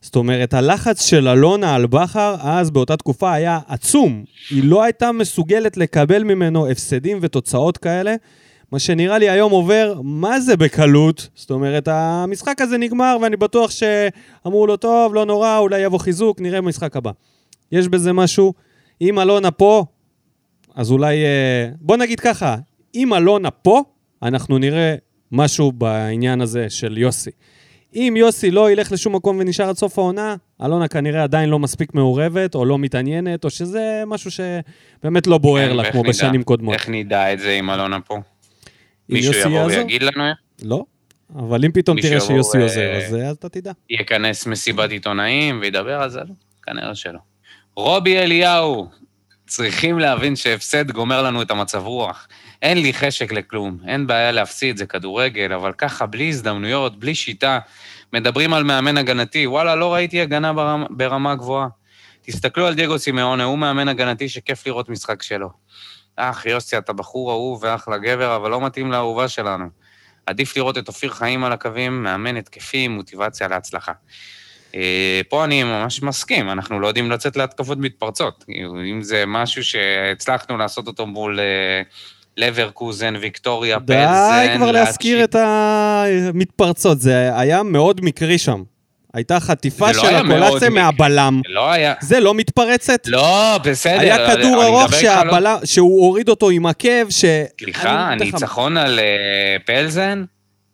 [0.00, 4.24] זאת אומרת, הלחץ של אלונה על בכר אז באותה תקופה היה עצום.
[4.50, 8.14] היא לא הייתה מסוגלת לקבל ממנו הפסדים ותוצאות כאלה,
[8.72, 11.28] מה שנראה לי היום עובר, מה זה בקלות?
[11.34, 16.40] זאת אומרת, המשחק הזה נגמר ואני בטוח שאמרו לו, טוב, לא נורא, אולי יבוא חיזוק,
[16.40, 17.10] נראה במשחק הבא.
[17.72, 18.52] יש בזה משהו
[19.00, 19.84] אם אלונה פה,
[20.74, 21.24] אז אולי...
[21.24, 22.56] אה, בוא נגיד ככה,
[22.94, 23.82] אם אלונה פה,
[24.22, 24.94] אנחנו נראה
[25.32, 27.30] משהו בעניין הזה של יוסי.
[27.94, 31.94] אם יוסי לא ילך לשום מקום ונשאר עד סוף העונה, אלונה כנראה עדיין לא מספיק
[31.94, 36.42] מעורבת, או לא מתעניינת, או שזה משהו שבאמת לא בוער כן, לה, כמו נדע, בשנים
[36.42, 36.74] קודמות.
[36.74, 38.18] איך נדע את זה אם אלונה פה?
[39.08, 39.78] מישהו יבוא יעזור?
[39.78, 40.24] ויגיד לנו?
[40.62, 40.84] לא,
[41.36, 43.72] אבל אם פתאום תראה שיוסי אה, עוזר, אז, אז אתה תדע.
[43.90, 46.20] ייכנס מסיבת עיתונאים וידבר על זה?
[46.62, 47.29] כנראה שלא.
[47.80, 48.88] רובי אליהו,
[49.46, 52.28] צריכים להבין שהפסד גומר לנו את המצב רוח.
[52.62, 57.58] אין לי חשק לכלום, אין בעיה להפסיד, זה כדורגל, אבל ככה, בלי הזדמנויות, בלי שיטה,
[58.12, 61.68] מדברים על מאמן הגנתי, וואלה, לא ראיתי הגנה ברמה, ברמה גבוהה.
[62.22, 65.50] תסתכלו על דייגו סימאונה, הוא מאמן הגנתי שכיף לראות משחק שלו.
[66.16, 69.66] אח, יוסי, אתה בחור אהוב ואחלה גבר, אבל לא מתאים לאהובה שלנו.
[70.26, 73.92] עדיף לראות את אופיר חיים על הקווים, מאמן התקפי, מוטיבציה להצלחה.
[74.74, 78.44] אה, פה אני ממש מסכים, אנחנו לא יודעים לצאת להתקפות מתפרצות.
[78.92, 81.82] אם זה משהו שהצלחנו לעשות אותו מול אה,
[82.36, 88.62] לברקוזן, ויקטוריה, פלזן, די כבר להזכיר את המתפרצות, זה היה מאוד מקרי שם.
[89.14, 91.40] הייתה חטיפה לא של הקולציה מהבלם.
[91.46, 91.94] זה לא היה...
[92.00, 93.06] זה לא מתפרצת?
[93.06, 94.00] לא, בסדר.
[94.00, 97.24] היה כדור ארוך איתך לא- שהבלם, שהוא הוריד אותו עם עקב, ש...
[97.60, 100.24] סליחה, הניצחון על אה, פלזן,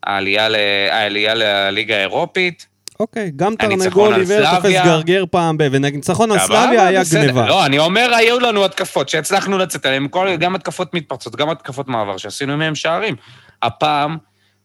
[0.07, 0.57] העלייה ל-
[0.91, 2.67] העלייה לליגה האירופית.
[3.01, 4.73] אוקיי, גם תרנגול עיוור תופס.
[4.73, 5.69] גרגר פעם ב...
[5.71, 7.03] וניצחון על סלאביה היה.
[7.13, 7.47] גניבה.
[7.47, 12.17] לא, אני אומר, היו לנו התקפות שהצלחנו לצאת עליהן, גם התקפות מתפרצות, גם התקפות מעבר,
[12.17, 13.15] שעשינו מהם שערים.
[13.63, 14.17] הפעם,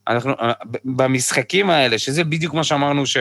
[0.07, 0.51] אנחנו, אה,
[0.85, 3.17] במשחקים האלה, שזה בדיוק מה שאמרנו, ש,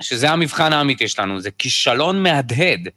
[0.00, 2.88] שזה המבחן האמיתי שלנו, זה כישלון מהדהד.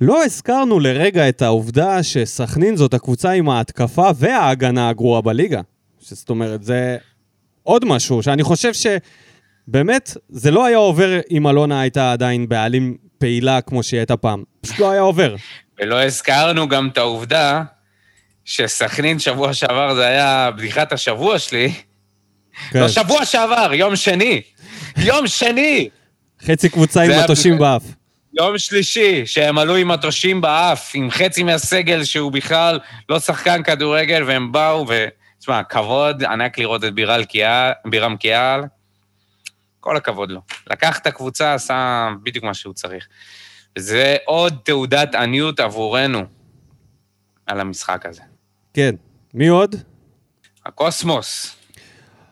[0.00, 5.60] לא הזכרנו לרגע את העובדה שסכנין זאת הקבוצה עם ההתקפה וההגנה הגרועה בליגה.
[6.00, 6.96] זאת אומרת, זה
[7.62, 8.72] עוד משהו, שאני חושב
[9.68, 14.42] שבאמת, זה לא היה עובר אם אלונה הייתה עדיין בעלים פעילה כמו שהיא הייתה פעם.
[14.60, 15.34] פשוט לא היה עובר.
[15.80, 17.62] ולא הזכרנו גם את העובדה
[18.44, 21.72] שסכנין שבוע שעבר זה היה בדיחת השבוע שלי.
[22.70, 22.80] כן.
[22.80, 24.42] לא שבוע שעבר, יום שני.
[24.96, 25.88] יום שני!
[26.44, 27.82] חצי קבוצה עם היה- מטושים באף.
[28.40, 34.24] יום שלישי, שהם עלו עם מטושים באף, עם חצי מהסגל שהוא בכלל לא שחקן כדורגל,
[34.26, 35.06] והם באו, ו...
[35.40, 36.92] תשמע, כבוד ענק לראות את
[37.84, 38.62] בירם קיאל.
[39.86, 40.40] כל הכבוד לו.
[40.70, 43.06] לקח את הקבוצה, עשה בדיוק מה שהוא צריך.
[43.78, 46.22] וזה עוד תעודת עניות עבורנו
[47.46, 48.22] על המשחק הזה.
[48.74, 48.94] כן.
[49.34, 49.76] מי עוד?
[50.66, 51.56] הקוסמוס.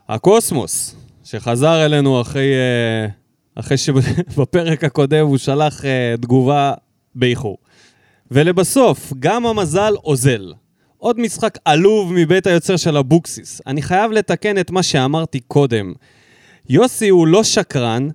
[0.08, 3.06] הקוסמוס, שחזר אלינו אחרי, אה,
[3.54, 6.74] אחרי שבפרק הקודם הוא שלח אה, תגובה
[7.14, 7.58] באיחור.
[8.30, 10.52] ולבסוף, גם המזל אוזל.
[10.98, 13.60] עוד משחק עלוב מבית היוצר של אבוקסיס.
[13.66, 15.92] אני חייב לתקן את מה שאמרתי קודם.
[16.68, 18.08] יוסי הוא לא שקרן,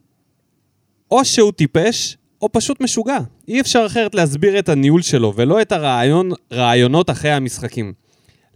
[1.11, 3.17] או שהוא טיפש, או פשוט משוגע.
[3.47, 7.93] אי אפשר אחרת להסביר את הניהול שלו, ולא את הרעיון, רעיונות אחרי המשחקים.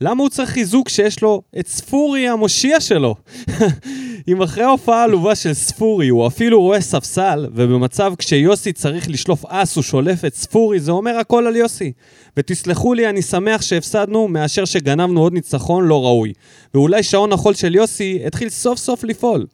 [0.01, 3.15] למה הוא צריך חיזוק שיש לו את ספורי המושיע שלו?
[4.27, 9.75] אם אחרי ההופעה העלובה של ספורי הוא אפילו רואה ספסל, ובמצב כשיוסי צריך לשלוף אס
[9.75, 11.91] הוא שולף את ספורי, זה אומר הכל על יוסי.
[12.37, 16.33] ותסלחו לי, אני שמח שהפסדנו מאשר שגנבנו עוד ניצחון לא ראוי.
[16.73, 19.45] ואולי שעון החול של יוסי התחיל סוף סוף לפעול.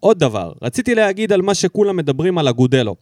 [0.00, 2.94] עוד דבר, רציתי להגיד על מה שכולם מדברים על אגודלו.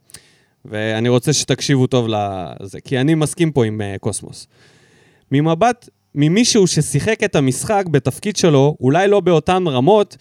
[0.65, 4.47] ואני רוצה שתקשיבו טוב לזה, כי אני מסכים פה עם uh, קוסמוס.
[5.33, 10.17] ממבט ממישהו ששיחק את המשחק בתפקיד שלו, אולי לא באותן רמות,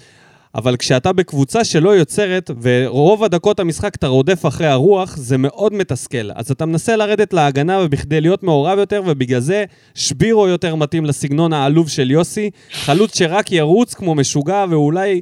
[0.55, 6.31] אבל כשאתה בקבוצה שלא יוצרת, ורוב הדקות המשחק אתה רודף אחרי הרוח, זה מאוד מתסכל.
[6.35, 9.65] אז אתה מנסה לרדת להגנה ובכדי להיות מעורב יותר, ובגלל זה
[9.95, 12.49] שבירו יותר מתאים לסגנון העלוב של יוסי.
[12.71, 15.21] חלוץ שרק ירוץ כמו משוגע, ואולי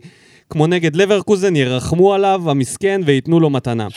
[0.50, 3.88] כמו נגד לברקוזן ירחמו עליו, המסכן, וייתנו לו מתנה.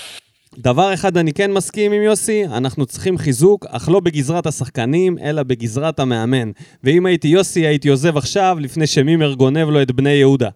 [0.59, 5.43] דבר אחד אני כן מסכים עם יוסי, אנחנו צריכים חיזוק, אך לא בגזרת השחקנים, אלא
[5.43, 6.51] בגזרת המאמן.
[6.85, 10.49] ואם הייתי יוסי, הייתי עוזב עכשיו, לפני שמימר גונב לו את בני יהודה.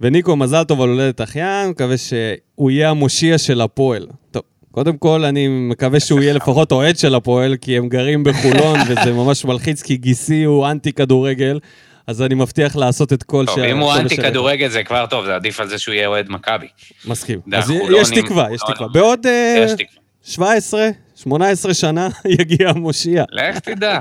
[0.00, 4.06] וניקו, מזל טוב על הולדת אחיין, מקווה שהוא יהיה המושיע של הפועל.
[4.30, 8.78] טוב, קודם כל, אני מקווה שהוא יהיה לפחות אוהד של הפועל, כי הם גרים בחולון,
[8.88, 11.58] וזה ממש מלחיץ, כי גיסי הוא אנטי כדורגל,
[12.06, 13.58] אז אני מבטיח לעשות את כל טוב, ש...
[13.58, 16.66] אם הוא אנטי כדורגל זה כבר טוב, זה עדיף על זה שהוא יהיה אוהד מכבי.
[17.06, 17.40] מסכים.
[17.52, 18.74] אז החולונים, יש תקווה, יש חולונים.
[18.74, 18.88] תקווה.
[18.88, 20.02] בעוד אה, יש תקווה.
[20.22, 23.24] 17, 18 שנה יגיע המושיע.
[23.32, 24.00] לך תדע.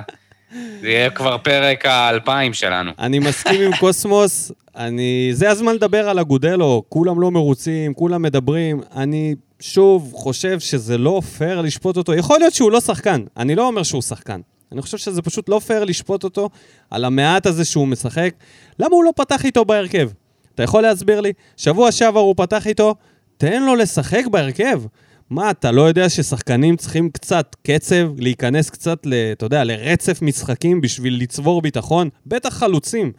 [0.81, 2.91] זה יהיה כבר פרק האלפיים שלנו.
[2.99, 5.29] אני מסכים עם קוסמוס, אני...
[5.33, 8.81] זה הזמן לדבר על אגודלו, כולם לא מרוצים, כולם מדברים.
[8.95, 12.13] אני שוב חושב שזה לא פייר לשפוט אותו.
[12.13, 14.41] יכול להיות שהוא לא שחקן, אני לא אומר שהוא שחקן.
[14.73, 16.49] אני חושב שזה פשוט לא פייר לשפוט אותו
[16.89, 18.33] על המעט הזה שהוא משחק.
[18.79, 20.09] למה הוא לא פתח איתו בהרכב?
[20.55, 21.33] אתה יכול להסביר לי?
[21.57, 22.95] שבוע שעבר הוא פתח איתו,
[23.37, 24.81] תן לו לשחק בהרכב.
[25.29, 30.81] מה, אתה לא יודע ששחקנים צריכים קצת קצב, להיכנס קצת, ל, אתה יודע, לרצף משחקים
[30.81, 32.09] בשביל לצבור ביטחון?
[32.25, 33.11] בטח חלוצים.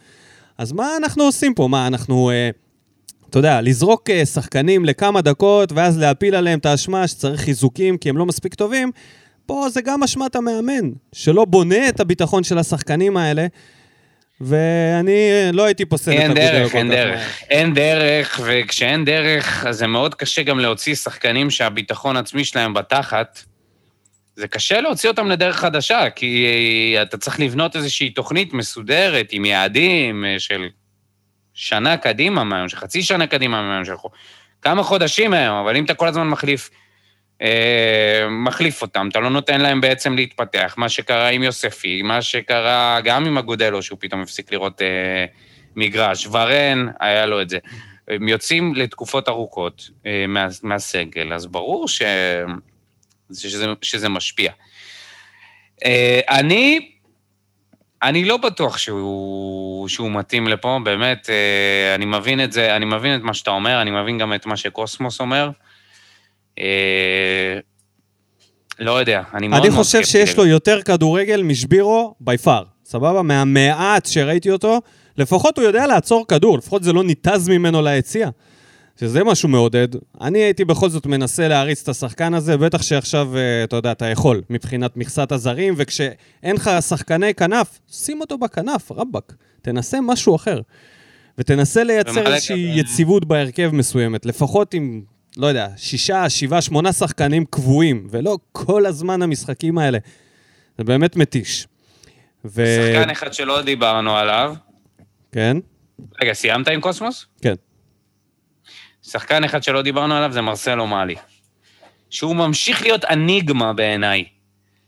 [0.59, 1.69] אז מה אנחנו עושים פה?
[1.69, 2.51] מה, אנחנו, אה,
[3.31, 8.09] אתה יודע, לזרוק אה, שחקנים לכמה דקות, ואז להפיל עליהם את האשמה שצריך חיזוקים כי
[8.09, 8.91] הם לא מספיק טובים?
[9.47, 13.47] פה זה גם אשמת המאמן, שלא בונה את הביטחון של השחקנים האלה,
[14.41, 17.43] ואני אה, לא הייתי פוסל את אין אגודלו דרך, אין דרך.
[17.51, 23.45] אין דרך, וכשאין דרך, אז זה מאוד קשה גם להוציא שחקנים שהביטחון עצמי שלהם בתחת,
[24.37, 30.25] זה קשה להוציא אותם לדרך חדשה, כי אתה צריך לבנות איזושהי תוכנית מסודרת עם יעדים
[30.25, 30.69] אה, של
[31.55, 34.01] שנה קדימה מהיום, של חצי שנה קדימה מהיום שלך.
[34.63, 36.71] כמה חודשים מהיום, אבל אם אתה כל הזמן מחליף,
[37.43, 40.75] אה, מחליף אותם, אתה לא נותן להם בעצם להתפתח.
[40.77, 45.25] מה שקרה עם יוספי, מה שקרה גם עם אגודלו, שהוא פתאום הפסיק לראות אה,
[45.77, 47.59] מגרש, ורן, היה לו את זה.
[48.09, 52.03] הם יוצאים לתקופות ארוכות אה, מה, מהסגל, אז ברור ש...
[53.33, 54.53] שזה, שזה משפיע.
[55.85, 56.91] אה, אני,
[58.03, 63.17] אני לא בטוח שהוא, שהוא מתאים לפה, באמת, אה, אני מבין את זה, אני מבין
[63.17, 65.51] את מה שאתה אומר, אני מבין גם את מה שקוסמוס אומר.
[66.59, 67.59] אה,
[68.79, 70.05] לא יודע, אני מאוד אני חושב.
[70.05, 73.23] שיש לו יותר כדורגל משבירו בי פאר, סבבה?
[73.23, 74.81] מהמעט שראיתי אותו,
[75.19, 78.31] לפחות הוא יודע לעצור כדור, לפחות זה לא ניתז ממנו ליציע.
[79.01, 79.89] שזה משהו מעודד.
[80.21, 84.07] אני הייתי בכל זאת מנסה להריץ את השחקן הזה, בטח שעכשיו, אה, אתה יודע, אתה
[84.07, 89.35] יכול, מבחינת מכסת הזרים, וכשאין לך שחקני כנף, שים אותו בכנף, רבאק.
[89.63, 90.61] תנסה משהו אחר.
[91.39, 95.03] ותנסה לייצר איזושהי יציבות בהרכב מסוימת, לפחות עם,
[95.37, 99.99] לא יודע, שישה, שבעה, שמונה שחקנים קבועים, ולא כל הזמן המשחקים האלה.
[100.79, 101.67] זה באמת מתיש.
[102.45, 102.65] ו...
[102.67, 104.55] שחקן אחד שלא דיברנו עליו.
[105.33, 105.57] כן?
[106.23, 107.27] רגע, סיימת עם קוסמוס?
[107.43, 107.55] כן.
[109.03, 111.15] שחקן אחד שלא דיברנו עליו זה מרסלו מאלי.
[112.11, 114.25] שהוא ממשיך להיות אניגמה בעיניי.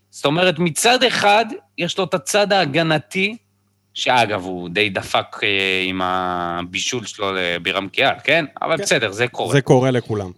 [0.09, 1.45] זאת אומרת, מצד אחד,
[1.77, 3.37] יש לו את הצד ההגנתי,
[4.01, 5.47] שאגב, הוא די דפק אה,
[5.85, 8.45] עם הבישול שלו לבירם קיאל, כן?
[8.61, 8.83] אבל כן.
[8.83, 9.51] בסדר, זה קורה.
[9.53, 10.31] זה קורה לכולם.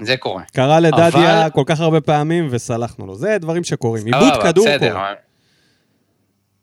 [0.00, 0.42] זה קורה.
[0.52, 1.08] קרה לדדיה
[1.42, 3.14] אבל- כל כך הרבה פעמים וסלחנו לו.
[3.14, 4.02] זה דברים שקורים.
[4.02, 5.12] סבבה, עיבוד כדור בסדר, קורה.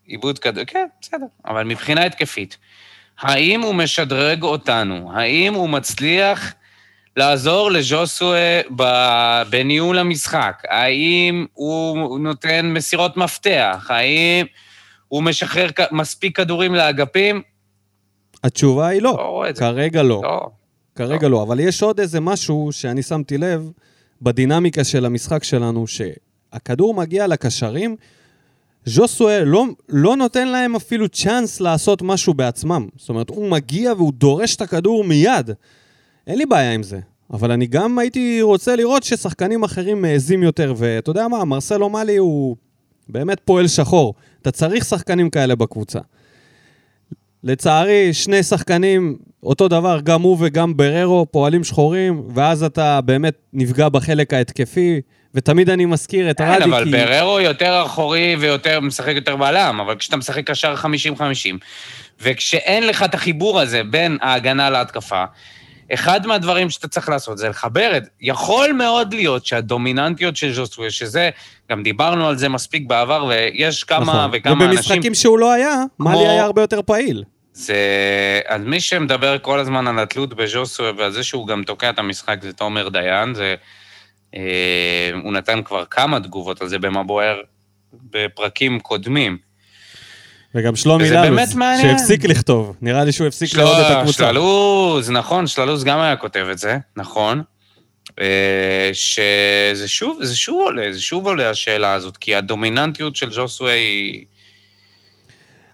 [0.06, 1.26] עיבוד כדור, כן, בסדר.
[1.48, 2.58] אבל מבחינה התקפית,
[3.20, 5.12] האם הוא משדרג אותנו?
[5.16, 6.54] האם הוא מצליח
[7.18, 10.64] לעזור לז'וסואה ב- בניהול המשחק?
[10.70, 13.86] האם הוא נותן מסירות מפתח?
[13.90, 14.46] האם
[15.14, 17.42] הוא משחרר מספיק כדורים לאגפים?
[18.44, 19.54] התשובה היא לא לא.
[19.56, 20.22] כרגע לא.
[20.24, 20.48] לא.
[20.96, 21.44] כרגע לא.
[21.44, 23.72] אבל יש עוד איזה משהו שאני שמתי לב
[24.22, 27.96] בדינמיקה של המשחק שלנו, שהכדור מגיע לקשרים,
[28.86, 32.88] ז'וסואה לא, לא נותן להם אפילו צ'אנס לעשות משהו בעצמם.
[32.98, 35.52] זאת אומרת, הוא מגיע והוא דורש את הכדור מיד.
[36.28, 37.00] אין לי בעיה עם זה.
[37.34, 42.18] אבל אני גם הייתי רוצה לראות ששחקנים אחרים מעזים יותר, ואתה יודע מה, מרסלו מאלי
[42.18, 42.56] הוא
[43.10, 44.14] באמת פועל שחור.
[44.44, 46.00] אתה צריך שחקנים כאלה בקבוצה.
[47.44, 53.90] לצערי, שני שחקנים, אותו דבר, גם הוא וגם בררו, פועלים שחורים, ואז אתה באמת נפגע
[53.90, 55.02] בחלק ההתקפי,
[55.34, 56.92] ותמיד אני מזכיר את כן, רדי, אבל כי...
[56.92, 60.86] בררו יותר אחורי ויותר, משחק יותר בלם, אבל כשאתה משחק קשר 50-50,
[62.22, 65.24] וכשאין לך את החיבור הזה בין ההגנה להתקפה,
[65.94, 68.04] אחד מהדברים שאתה צריך לעשות זה לחבר את...
[68.22, 71.30] יכול מאוד להיות שהדומיננטיות של ז'וסווה, שזה,
[71.72, 74.30] גם דיברנו על זה מספיק בעבר, ויש כמה נכון.
[74.34, 74.70] וכמה אנשים...
[74.70, 77.24] ובמשחקים שהוא לא היה, מאלי היה הרבה יותר פעיל.
[77.54, 77.76] זה...
[78.48, 82.38] אז מי שמדבר כל הזמן על התלות בז'וסווה ועל זה שהוא גם תוקע את המשחק
[82.42, 83.56] זה תומר דיין, זה...
[84.36, 87.42] אה, הוא נתן כבר כמה תגובות על זה במה בוער
[87.94, 89.38] בפרקים קודמים.
[90.56, 91.50] וגם שלומי ללוז.
[91.82, 92.76] שהפסיק לכתוב.
[92.82, 94.18] נראה לי שהוא הפסיק של- לראות את הקבוצה.
[94.18, 97.42] שללוז, נכון, שללוז גם היה כותב את זה, נכון.
[98.22, 103.72] אה, שזה שוב, זה שוב עולה, זה שוב עולה השאלה הזאת, כי הדומיננטיות של ז'וסווה
[103.74, 104.26] היא...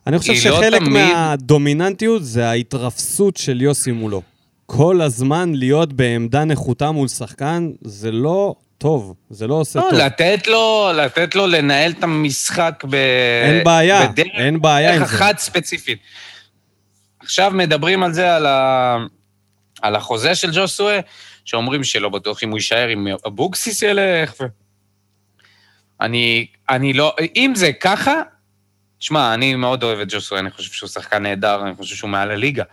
[0.07, 4.21] אני חושב לא שחלק תמיד- מהדומיננטיות זה ההתרפסות של יוסי מולו.
[4.65, 9.99] כל הזמן להיות בעמדה נחותה מול שחקן, זה לא טוב, זה לא עושה לא, טוב.
[9.99, 12.95] לתת לו, לתת לו לנהל את המשחק ב...
[13.43, 15.15] אין בעיה, בדרך- אין בעיה עם דרך זה.
[15.17, 15.99] אחת ספציפית.
[17.19, 18.97] עכשיו מדברים על זה, על, ה...
[19.81, 20.99] על החוזה של ג'וסווה,
[21.45, 24.33] שאומרים שלא בטוח אם הוא יישאר, אם אבוקסיס ילך.
[24.41, 24.45] ו...
[26.01, 27.15] אני, אני לא...
[27.35, 28.13] אם זה ככה,
[28.99, 32.31] שמע, אני מאוד אוהב את ג'וסווה, אני חושב שהוא שחקן נהדר, אני חושב שהוא מעל
[32.31, 32.63] הליגה.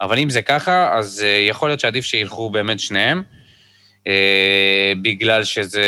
[0.00, 3.22] אבל אם זה ככה, אז uh, יכול להיות שעדיף שילכו באמת שניהם,
[4.04, 4.08] uh,
[5.02, 5.82] בגלל שזה...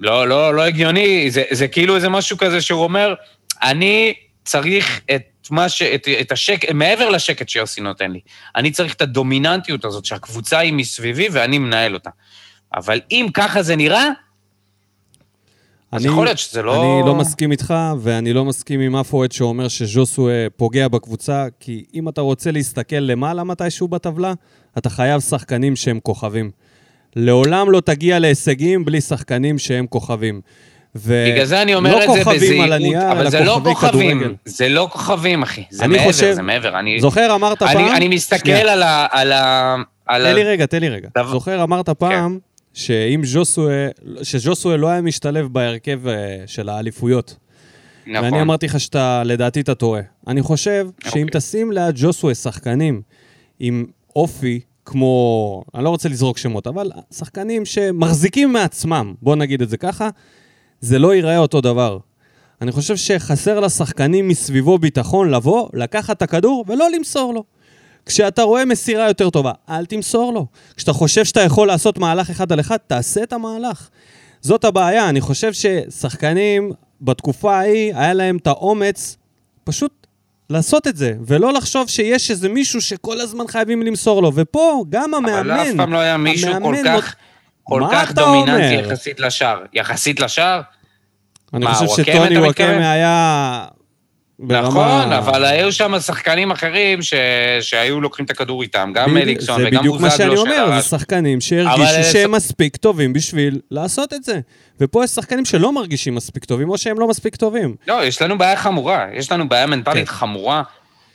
[0.00, 3.14] לא, לא, לא הגיוני, זה, זה כאילו איזה משהו כזה שהוא אומר,
[3.62, 4.14] אני
[4.44, 5.82] צריך את מה ש...
[5.82, 8.20] את, את השקט, מעבר לשקט שיוסי נותן לי.
[8.56, 12.10] אני צריך את הדומיננטיות הזאת, שהקבוצה היא מסביבי ואני מנהל אותה.
[12.74, 14.08] אבל אם ככה זה נראה,
[15.92, 17.00] אז יכול להיות שזה לא...
[17.00, 21.84] אני לא מסכים איתך, ואני לא מסכים עם אף אוהד שאומר שז'וסווה פוגע בקבוצה, כי
[21.94, 24.32] אם אתה רוצה להסתכל למעלה מתישהו בטבלה,
[24.78, 26.50] אתה חייב שחקנים שהם כוכבים.
[27.16, 30.40] לעולם לא תגיע להישגים בלי שחקנים שהם כוכבים.
[30.96, 31.24] ו...
[31.32, 34.34] בגלל זה אני אומר לא את זה בזהירות, הנייר, אבל זה לא כוכבי כוכבים, כדורגל.
[34.44, 35.64] זה לא כוכבים, אחי.
[35.70, 36.78] זה אני מעבר, חושב- זה מעבר.
[36.78, 37.78] אני, זוכר, אמרת פעם...
[37.78, 38.72] אני, אני מסתכל שנייה.
[38.72, 39.06] על ה...
[39.10, 39.74] על ה...
[40.06, 40.34] על תן.
[40.34, 41.08] לי רגע, תן לי רגע.
[41.18, 42.38] דבר- זוכר, אמרת פעם
[42.74, 43.86] שאם ז'וסווה,
[44.22, 46.14] שז'וסווה לא היה משתלב בהרכב אה,
[46.46, 47.36] של האליפויות.
[48.06, 48.24] נכון.
[48.24, 50.00] ואני אמרתי לך שאתה, לדעתי אתה טועה.
[50.28, 51.24] אני חושב שאם אוקיי.
[51.40, 53.02] תשים ליד ג'וסווה שחקנים
[53.60, 53.84] עם
[54.16, 59.76] אופי כמו, אני לא רוצה לזרוק שמות, אבל שחקנים שמחזיקים מעצמם, בוא נגיד את זה
[59.76, 60.08] ככה,
[60.80, 61.98] זה לא ייראה אותו דבר.
[62.60, 67.44] אני חושב שחסר לשחקנים מסביבו ביטחון לבוא, לקחת את הכדור ולא למסור לו.
[68.06, 70.46] כשאתה רואה מסירה יותר טובה, אל תמסור לו.
[70.76, 73.88] כשאתה חושב שאתה יכול לעשות מהלך אחד על אחד, תעשה את המהלך.
[74.40, 79.16] זאת הבעיה, אני חושב ששחקנים בתקופה ההיא, היה להם את האומץ
[79.64, 80.03] פשוט
[80.50, 84.32] לעשות את זה, ולא לחשוב שיש איזה מישהו שכל הזמן חייבים למסור לו.
[84.34, 85.50] ופה, גם המאמן...
[85.50, 87.14] אבל אף פעם לא היה מישהו כל המאמן כך,
[87.62, 88.74] כל כך דומיננטי?
[88.74, 89.62] יחסית לשער.
[89.72, 90.60] יחסית לשער?
[91.54, 92.38] אני חושב שטוני?
[92.38, 93.64] וואקמה היה...
[94.38, 97.14] נכון, אבל היו שם שחקנים אחרים ש...
[97.60, 100.80] שהיו לוקחים את הכדור איתם, גם אליקסון זה וגם בדיוק מה שאני בוזגלו אומר.
[100.80, 104.40] זה שחקנים שהרגישו שהם מספיק טובים בשביל לעשות את זה.
[104.80, 107.74] ופה יש שחקנים שלא מרגישים מספיק טובים, או שהם לא מספיק טובים.
[107.88, 110.14] לא, יש לנו בעיה חמורה, יש לנו בעיה מנטלית כן.
[110.14, 110.62] חמורה,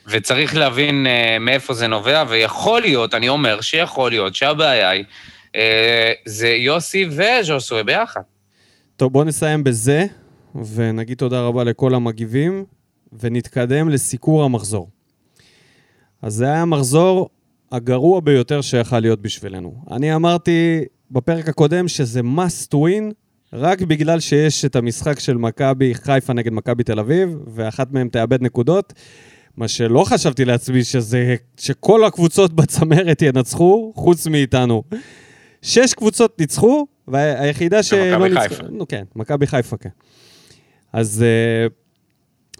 [0.06, 5.04] וצריך להבין uh, מאיפה זה נובע, ויכול להיות, אני אומר שיכול להיות שהבעיה היא,
[5.52, 5.56] uh,
[6.26, 8.20] זה יוסי וז'וסווה ביחד.
[8.96, 10.06] טוב, בואו נסיים בזה,
[10.74, 12.64] ונגיד תודה רבה לכל המגיבים,
[13.12, 14.88] ונתקדם לסיקור המחזור.
[16.22, 17.28] אז זה היה המחזור
[17.72, 19.74] הגרוע ביותר שיכל להיות בשבילנו.
[19.90, 23.14] אני אמרתי בפרק הקודם שזה must win,
[23.52, 28.42] רק בגלל שיש את המשחק של מכבי חיפה נגד מכבי תל אביב, ואחת מהן תאבד
[28.42, 28.92] נקודות.
[29.56, 34.82] מה שלא חשבתי לעצמי, שזה, שכל הקבוצות בצמרת ינצחו, חוץ מאיתנו.
[35.62, 38.48] שש קבוצות ניצחו, והיחידה שלא מכבי ניצחה...
[38.48, 38.62] חיפה.
[38.70, 39.88] נו, כן, מכבי חיפה, כן.
[40.92, 41.66] אז אה,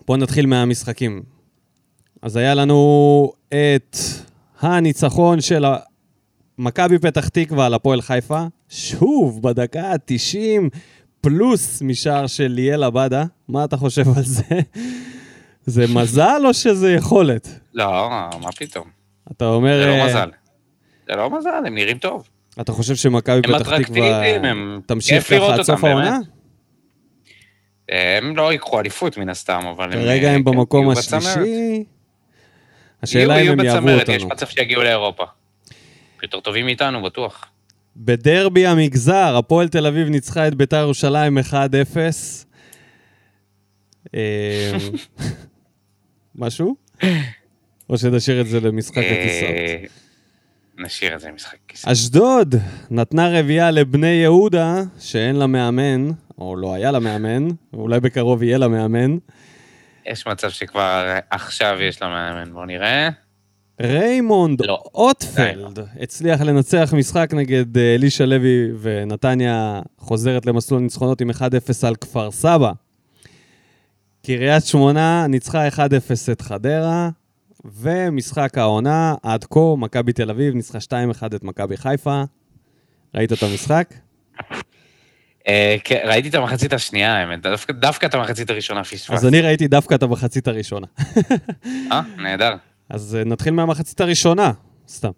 [0.06, 1.22] בואו נתחיל מהמשחקים.
[2.22, 3.96] אז היה לנו את
[4.60, 5.64] הניצחון של
[6.58, 10.68] מכבי פתח תקווה על הפועל חיפה, שוב, בדקה ה-90,
[11.20, 13.24] פלוס משער של ליאל עבדה.
[13.48, 14.44] מה אתה חושב על זה?
[15.66, 17.48] זה מזל או שזה יכולת?
[17.74, 18.08] לא,
[18.42, 18.84] מה פתאום,
[19.32, 19.80] אתה אומר...
[19.82, 20.30] זה לא אה, מזל.
[21.08, 22.28] זה לא מזל, הם נראים טוב.
[22.60, 26.10] אתה חושב שמכבי הם פתח תקווה אטרקטיביים, הם- תמשיך ככה עד סוף העונה?
[26.10, 26.26] באמת.
[27.90, 29.92] הם לא ייקחו אליפות מן הסתם, אבל הם...
[29.92, 30.90] כרגע אה, הם כן, במקום.
[30.90, 31.84] השלישי.
[33.02, 34.28] השאלה אם הם יעברו בצמרת, יש אותנו.
[34.28, 35.24] מצב שיגיעו לאירופה.
[36.22, 37.44] יותר טובים מאיתנו, בטוח.
[37.96, 41.42] בדרבי המגזר, הפועל תל אביב ניצחה את ביתר ירושלים 1-0.
[44.14, 44.20] אמ,
[46.34, 46.76] משהו?
[47.90, 48.98] או שנשאיר את זה למשחק?
[48.98, 49.84] אה,
[50.78, 51.92] נשאיר את זה למשחק כיסאות.
[51.92, 52.54] אשדוד
[52.90, 56.10] נתנה רביעייה לבני יהודה, שאין לה מאמן,
[56.40, 59.16] או לא היה לה מאמן, אולי בקרוב יהיה לה מאמן.
[60.06, 63.08] יש מצב שכבר עכשיו יש לה מאמן, בואו נראה.
[63.80, 64.82] ריימונד לא.
[64.94, 71.34] אטפלד הצליח לנצח משחק נגד אה, אלישע לוי, ונתניה חוזרת למסלול ניצחונות עם 1-0
[71.86, 72.72] על כפר סבא.
[74.26, 75.72] קריית שמונה ניצחה 1-0
[76.32, 77.08] את חדרה,
[77.64, 82.22] ומשחק העונה עד כה, מכבי תל אביב ניצחה 2-1 את מכבי חיפה.
[83.14, 83.94] ראית את המשחק?
[85.48, 89.14] אה, כן, ראיתי את המחצית השנייה, האמת, דווקא- דווקא את המחצית הראשונה פספסתי.
[89.14, 90.86] אז אני ראיתי דווקא את המחצית הראשונה.
[91.92, 92.54] אה, נהדר.
[92.88, 94.52] אז אה, נתחיל מהמחצית הראשונה,
[94.88, 95.10] סתם.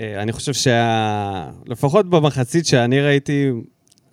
[0.00, 1.48] אה, אני חושב שה...
[1.66, 3.50] לפחות במחצית שאני ראיתי,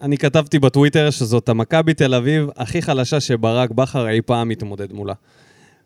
[0.01, 5.14] אני כתבתי בטוויטר שזאת המכבי תל אביב הכי חלשה שברק בכר אי פעם מתמודד מולה.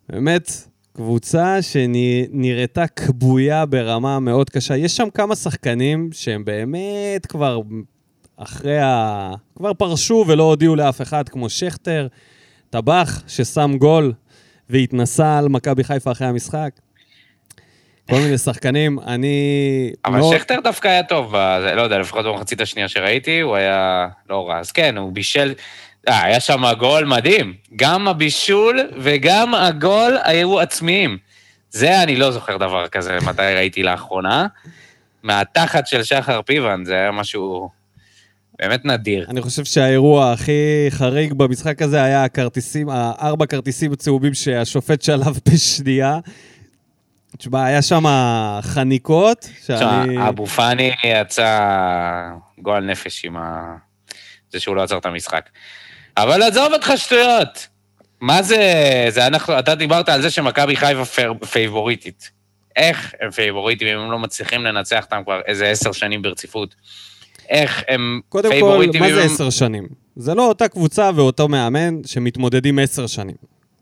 [0.09, 0.51] באמת,
[0.95, 4.77] קבוצה שנראתה כבויה ברמה מאוד קשה.
[4.77, 7.61] יש שם כמה שחקנים שהם באמת כבר
[8.37, 9.31] אחרי ה...
[9.55, 12.07] כבר פרשו ולא הודיעו לאף אחד, כמו שכטר,
[12.69, 14.13] טבח ששם גול
[14.69, 16.69] והתנסה על מכבי חיפה אחרי המשחק.
[18.09, 19.37] כל מיני שחקנים, אני...
[20.05, 21.35] אבל מאוד- שכטר דווקא היה טוב,
[21.75, 24.59] לא יודע, לפחות במחצית השנייה שראיתי, הוא היה לא רע.
[24.59, 25.53] אז כן, הוא בישל...
[26.07, 27.53] אה, היה שם גול מדהים.
[27.75, 31.17] גם הבישול וגם הגול היו עצמיים.
[31.69, 34.47] זה אני לא זוכר דבר כזה, מתי ראיתי לאחרונה.
[35.23, 37.69] מהתחת של שחר פיבן, זה היה משהו
[38.59, 39.25] באמת נדיר.
[39.29, 46.19] אני חושב שהאירוע הכי חריג במשחק הזה היה הכרטיסים, הארבע כרטיסים הצהובים שהשופט שלב בשנייה.
[47.37, 48.03] תשמע, היה שם
[48.61, 50.27] חניקות, שאני...
[50.27, 51.69] אבו פאני יצא
[52.59, 53.75] גועל נפש עם ה...
[54.51, 55.49] זה שהוא לא עצר את המשחק.
[56.17, 57.67] אבל עזוב אותך שטויות.
[58.21, 58.59] מה זה,
[59.09, 62.31] זה אנחנו, אתה דיברת על זה שמכבי חיפה פייבוריטית.
[62.75, 66.75] איך הם פייבוריטים אם הם לא מצליחים לנצח אותם כבר איזה עשר שנים ברציפות?
[67.49, 69.25] איך הם קודם כל, פייבוריטים מה אם זה הם...
[69.33, 69.87] עשר שנים?
[70.15, 73.35] זה לא אותה קבוצה ואותו מאמן שמתמודדים עשר שנים.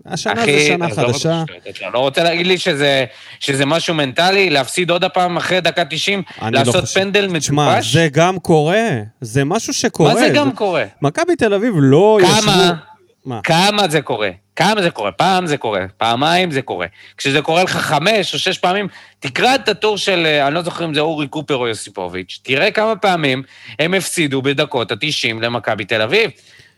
[0.05, 1.43] השנה זה אחי, שנה עזוב אותי חדשה.
[1.70, 3.05] אתה לא רוצה להגיד לי שזה,
[3.39, 6.99] שזה משהו מנטלי, להפסיד עוד הפעם אחרי דקה 90, אני לא לעשות חושב.
[6.99, 7.93] פנדל תשמע, מטופש?
[7.93, 8.89] זה גם קורה,
[9.22, 10.14] זה משהו שקורה.
[10.14, 10.84] מה זה גם קורה?
[11.01, 12.41] מכבי תל אביב לא ישבו...
[12.41, 12.90] כמה?
[13.26, 13.39] מה?
[13.43, 14.30] כמה זה קורה?
[14.55, 15.11] כמה זה קורה?
[15.11, 16.88] פעם זה קורה, פעמיים זה קורה.
[17.17, 18.88] כשזה קורה לך חמש או שש פעמים,
[19.19, 22.72] תקרא את הטור של, אה, אני לא זוכר אם זה אורי קופר או יוסיפוביץ', תראה
[22.72, 23.43] כמה פעמים
[23.80, 26.32] הם הפסידו בדקות ה-90 למכבי תל אביב.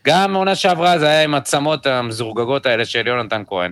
[0.07, 3.71] גם העונה שעברה זה היה עם הצמות המזורגגות האלה של יונתן כהן,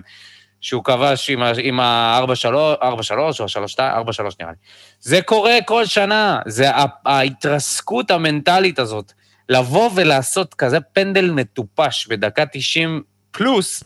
[0.60, 4.56] שהוא כבש עם ה- עם ה-4-3 או ה-3-2, 4-3 נראה לי.
[5.00, 6.70] זה קורה כל שנה, זה
[7.06, 9.12] ההתרסקות המנטלית הזאת.
[9.48, 13.84] לבוא ולעשות כזה פנדל מטופש בדקה 90 פלוס,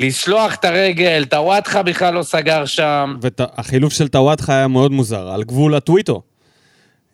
[0.00, 3.16] לשלוח את הרגל, טוואטחה בכלל לא סגר שם.
[3.22, 6.22] והחילוף של טוואטחה היה מאוד מוזר, על גבול הטוויטו.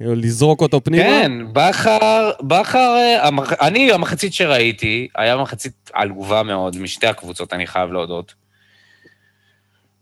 [0.01, 1.05] לזרוק אותו פנימה.
[1.05, 3.53] כן, בכר, בכר, אה, המח...
[3.53, 8.35] אני, המחצית שראיתי, היה מחצית עלובה מאוד, משתי הקבוצות, אני חייב להודות.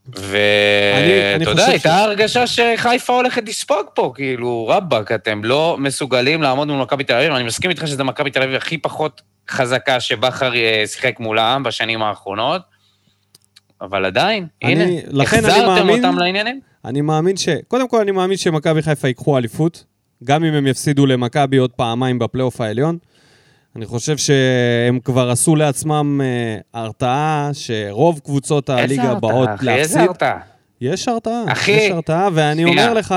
[0.08, 6.82] ואתה יודע, הייתה הרגשה שחיפה הולכת לספוג פה, כאילו, רבאק, אתם לא מסוגלים לעמוד מול
[6.82, 7.32] מכבי תל אביב.
[7.32, 12.02] אני מסכים איתך שזו מכבי תל אביב הכי פחות חזקה שבכר אה, שיחק מולה בשנים
[12.02, 12.62] האחרונות,
[13.80, 16.60] אבל עדיין, אני- הנה, החזרתם מאמין- אותם לעניינים.
[16.84, 17.48] אני מאמין ש...
[17.68, 19.84] קודם כל, אני מאמין שמכבי חיפה ייקחו אליפות,
[20.24, 22.98] גם אם הם יפסידו למכבי עוד פעמיים בפלייאוף העליון.
[23.76, 29.98] אני חושב שהם כבר עשו לעצמם אה, הרתעה, שרוב קבוצות הליגה באות אחי, איזה להפסיד.
[30.08, 30.38] הרתעה?
[30.80, 32.82] יש הרתעה, אחי, יש הרתעה, ואני שנייה.
[32.88, 33.14] אומר לך,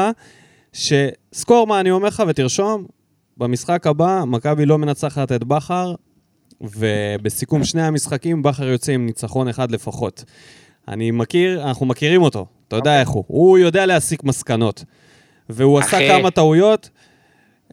[0.73, 2.85] שזכור מה אני אומר לך ותרשום,
[3.37, 5.95] במשחק הבא, מכבי לא מנצחת את בכר,
[6.61, 10.23] ובסיכום שני המשחקים, בכר יוצא עם ניצחון אחד לפחות.
[10.87, 12.99] אני מכיר, אנחנו מכירים אותו, אתה יודע אוקיי.
[12.99, 13.23] איך הוא.
[13.27, 14.83] הוא יודע להסיק מסקנות.
[15.49, 16.07] והוא עשה אחי.
[16.07, 16.89] כמה טעויות,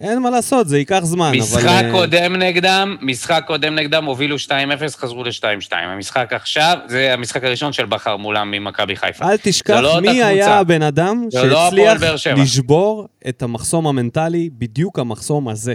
[0.01, 1.39] אין מה לעשות, זה ייקח זמן, אבל...
[1.39, 4.49] משחק אה, קודם נגדם, משחק קודם נגדם, הובילו 2-0,
[4.97, 5.73] חזרו ל-2-2.
[5.73, 9.25] המשחק עכשיו, זה המשחק הראשון של בכר מולם ממכבי חיפה.
[9.31, 10.23] אל תשכח לא מי.
[10.23, 12.43] היה הבן אדם לא שהצליח שבע.
[12.43, 15.75] לשבור את המחסום המנטלי, בדיוק המחסום הזה.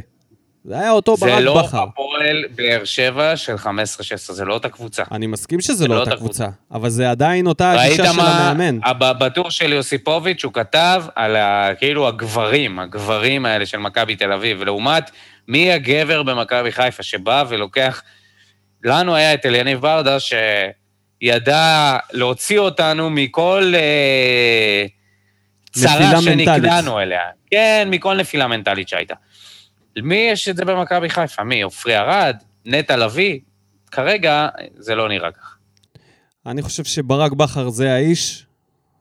[0.65, 1.83] זה היה אותו זה ברק לא בכר.
[1.83, 3.67] הפועל באר שבע של 15-16,
[4.17, 5.03] זה לא אותה קבוצה.
[5.11, 8.13] אני מסכים שזה זה לא לא אותה אותה קבוצה, אבל זה עדיין אותה ראית הגישה
[8.13, 8.49] של מה...
[8.49, 8.79] המאמן.
[8.99, 11.69] ב- בטור של יוסיפוביץ' הוא כתב על ה...
[11.77, 15.11] כאילו הגברים, הגברים האלה של מכבי תל אביב, ולעומת
[15.47, 18.03] מי הגבר במכבי חיפה שבא ולוקח...
[18.83, 20.17] לנו היה את אליניב ברדה,
[21.21, 24.85] שידע להוציא אותנו מכל אה,
[25.71, 26.21] צרה.
[26.21, 27.21] שנקלענו אליה.
[27.51, 29.15] כן, מכל נפילה מנטלית שהייתה.
[30.01, 31.43] מי יש את זה במכבי חיפה?
[31.43, 31.61] מי?
[31.61, 32.35] עופרי ארד?
[32.65, 33.39] נטע לביא?
[33.91, 34.47] כרגע
[34.77, 35.55] זה לא נראה ככה.
[36.45, 38.45] אני חושב שברק בכר זה האיש,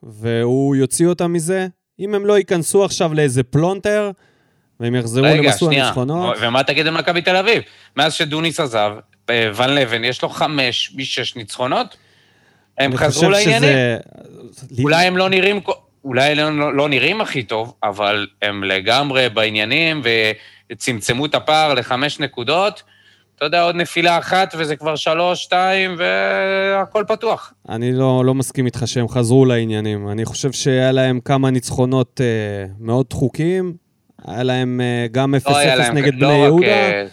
[0.03, 1.67] והוא יוציא אותם מזה.
[2.01, 4.11] אם הם לא ייכנסו עכשיו לאיזה פלונטר,
[4.81, 5.85] והם יחזרו רגע, למסלול שנייה.
[5.85, 7.63] הניצחונות, ומה תגיד על מכבי תל אביב?
[7.97, 8.93] מאז שדוניס עזב,
[9.31, 11.97] אה, ון לבן, יש לו חמש משש ניצחונות?
[12.79, 13.63] הם חזרו לעניינים?
[13.63, 13.97] שזה...
[14.83, 15.61] אולי הם לא נראים...
[16.05, 20.01] אולי הם לא, לא נראים הכי טוב, אבל הם לגמרי בעניינים
[20.73, 22.83] וצמצמו את הפער לחמש נקודות.
[23.39, 27.53] אתה יודע, עוד נפילה אחת וזה כבר שלוש, שתיים, והכל פתוח.
[27.69, 30.09] אני לא, לא מסכים איתך שהם חזרו לעניינים.
[30.09, 33.75] אני חושב שהיה להם כמה ניצחונות אה, מאוד דחוקים.
[34.27, 35.89] היה להם אה, גם 0-0 לא.
[35.89, 36.67] נגד לא בני רק, יהודה.
[36.67, 37.07] אה,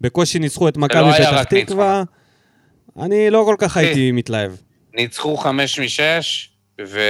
[0.00, 2.02] בקושי ניצחו את מכבי לא פתח תקווה.
[3.00, 3.76] אני לא כל כך.
[3.76, 4.52] הייתי מתלהב.
[4.94, 6.50] ניצחו חמש משש,
[6.86, 7.00] ו...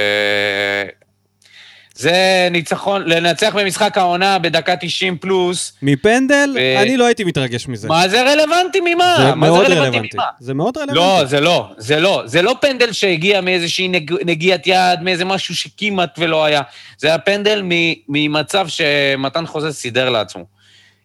[1.95, 7.87] זה ניצחון, לנצח במשחק העונה בדקה 90 פלוס, מפנדל, ו- אני לא הייתי מתרגש מזה.
[7.87, 9.15] מה זה רלוונטי ממה?
[9.17, 10.17] זה מה מאוד זה רלוונטי רלוונטי.
[10.17, 10.25] ממה?
[10.39, 10.99] זה מאוד רלוונטי.
[10.99, 12.21] לא, זה לא, זה לא.
[12.25, 14.13] זה לא פנדל שהגיע מאיזושהי נג...
[14.25, 16.61] נגיעת יד, מאיזה משהו שכמעט ולא היה.
[16.97, 17.71] זה היה פנדל מ...
[18.09, 20.45] ממצב שמתן חוזה סידר לעצמו.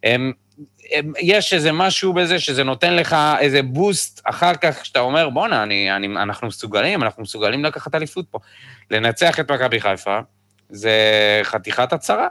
[0.05, 0.33] הם...
[0.95, 1.13] הם...
[1.21, 5.97] יש איזה משהו בזה שזה נותן לך איזה בוסט אחר כך, שאתה אומר, בואנה, אני...
[5.97, 6.07] אני...
[6.07, 8.39] אנחנו מסוגלים, אנחנו מסוגלים לקחת אליפות פה.
[8.91, 10.19] לנצח את מכבי חיפה,
[10.71, 10.93] זה
[11.43, 12.29] חתיכת הצהרה.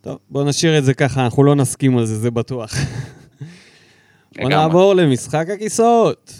[0.00, 2.74] טוב, בוא נשאיר את זה ככה, אנחנו לא נסכים על זה, זה בטוח.
[4.38, 4.48] בוא.
[4.48, 6.34] נעבור למשחק הכיסאות.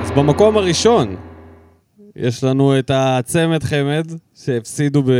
[0.00, 1.16] אז במקום הראשון,
[2.16, 5.10] יש לנו את הצמד חמד, שהפסידו ב...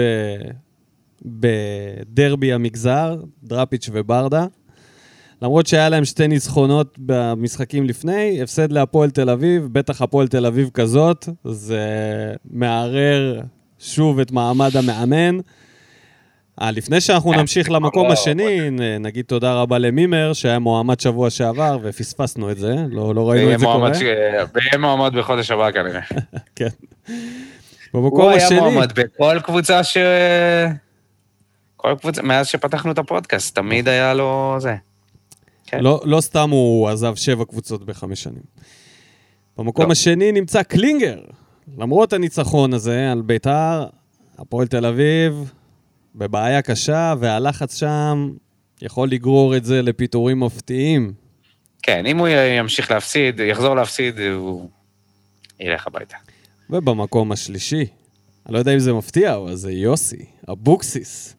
[1.24, 4.46] בדרבי המגזר, דראפיץ' וברדה.
[5.42, 10.70] למרות שהיה להם שתי ניצחונות במשחקים לפני, הפסד להפועל תל אביב, בטח הפועל תל אביב
[10.74, 11.84] כזאת, זה
[12.50, 13.40] מערער
[13.80, 15.38] שוב את מעמד המאמן.
[16.60, 18.70] אה, לפני שאנחנו נמשיך למקום לא, השני,
[19.00, 23.58] נגיד תודה רבה למימר, שהיה מועמד שבוע שעבר, ופספסנו את זה, לא, לא ראינו את
[23.58, 23.90] זה קורה.
[24.54, 26.00] ויהיה מועמד בחודש הבא כנראה.
[26.56, 26.68] כן.
[27.94, 29.96] במקום הוא היה השני, מועמד בכל קבוצה ש...
[31.76, 34.74] כל קבוצה, מאז שפתחנו את הפודקאסט, תמיד היה לו זה.
[35.66, 35.80] כן.
[35.80, 38.42] לא, לא סתם הוא עזב שבע קבוצות בחמש שנים.
[39.58, 39.92] במקום לא.
[39.92, 41.18] השני נמצא קלינגר.
[41.78, 43.86] למרות הניצחון הזה על ביתר,
[44.38, 45.52] הפועל תל אביב
[46.14, 48.30] בבעיה קשה, והלחץ שם
[48.82, 51.12] יכול לגרור את זה לפיטורים מפתיעים.
[51.82, 54.68] כן, אם הוא ימשיך להפסיד, יחזור להפסיד, הוא
[55.60, 56.16] ילך הביתה.
[56.70, 57.86] ובמקום השלישי,
[58.46, 61.36] אני לא יודע אם זה מפתיע, אבל זה יוסי, אבוקסיס.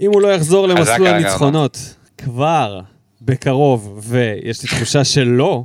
[0.00, 1.08] אם הוא לא יחזור למסלול.
[1.08, 2.80] הניצחונות כבר
[3.22, 5.64] בקרוב, ויש לי תחושה שלא,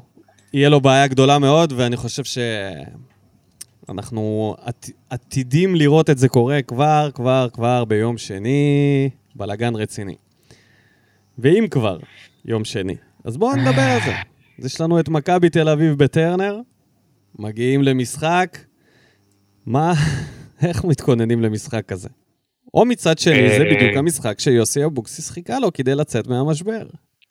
[0.54, 2.24] יהיה לו בעיה גדולה מאוד, ואני חושב
[3.88, 4.90] שאנחנו עת...
[5.10, 10.16] עתידים לראות את זה קורה כבר, כבר, כבר ביום שני, בלאגן רציני.
[11.40, 11.98] ואם כבר,
[12.46, 12.96] יום שני.
[13.24, 14.14] אז בואו נדבר על זה.
[14.60, 16.60] אז יש לנו את מכבי תל אביב בטרנר,
[17.40, 18.58] מגיעים למשחק,
[19.66, 19.94] מה,
[20.68, 22.10] איך מתכוננים למשחק כזה?
[22.74, 26.84] או מצד שני, זה אה, בדיוק המשחק שיוסי אבוקסיס חיכה לו כדי לצאת מהמשבר.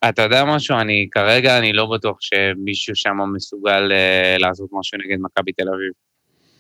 [0.09, 0.77] אתה יודע משהו?
[0.79, 5.93] אני כרגע, אני לא בטוח שמישהו שם מסוגל אה, לעשות משהו נגד מכבי תל אביב.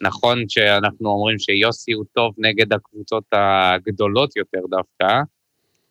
[0.05, 5.21] נכון שאנחנו אומרים שיוסי הוא טוב נגד הקבוצות הגדולות יותר דווקא,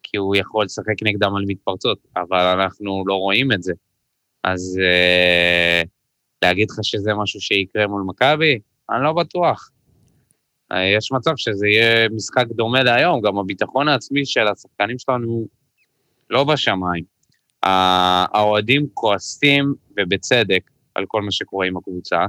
[0.04, 3.74] כי הוא יכול לשחק נגדם על מתפרצות, אבל אנחנו לא רואים את זה.
[4.44, 5.82] אז אה,
[6.42, 8.60] להגיד לך שזה משהו שיקרה מול מכבי?
[8.90, 9.70] אני לא בטוח.
[10.72, 15.48] אה, יש מצב שזה יהיה משחק דומה להיום, גם הביטחון העצמי של השחקנים שלנו
[16.30, 17.04] לא בשמיים.
[17.64, 22.26] האוהדים כועסים, ובצדק, על כל מה שקורה עם הקבוצה.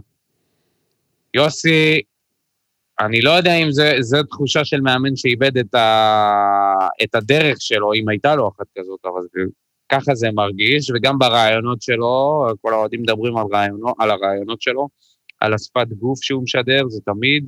[1.35, 2.01] יוסי,
[3.01, 3.68] אני לא יודע אם
[4.01, 9.01] זה תחושה של מאמן שאיבד את, ה, את הדרך שלו, אם הייתה לו אחת כזאת,
[9.05, 9.41] אבל זה,
[9.93, 14.89] ככה זה מרגיש, וגם ברעיונות שלו, כל האוהדים מדברים על, רעיונות, על הרעיונות שלו,
[15.41, 17.47] על השפת גוף שהוא משדר, זה תמיד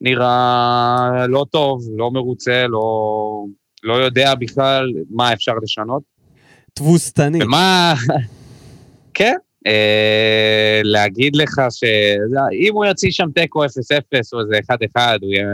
[0.00, 3.44] נראה לא טוב, לא מרוצה, לא,
[3.82, 6.02] לא יודע בכלל מה אפשר לשנות.
[6.74, 7.42] תבוסתני.
[7.42, 7.94] ומה...
[9.14, 9.36] כן,
[9.66, 13.68] אה, להגיד לך שאם הוא יוציא שם תיקו 0-0
[14.32, 14.58] או איזה
[14.96, 15.46] 1-1, הוא יהיה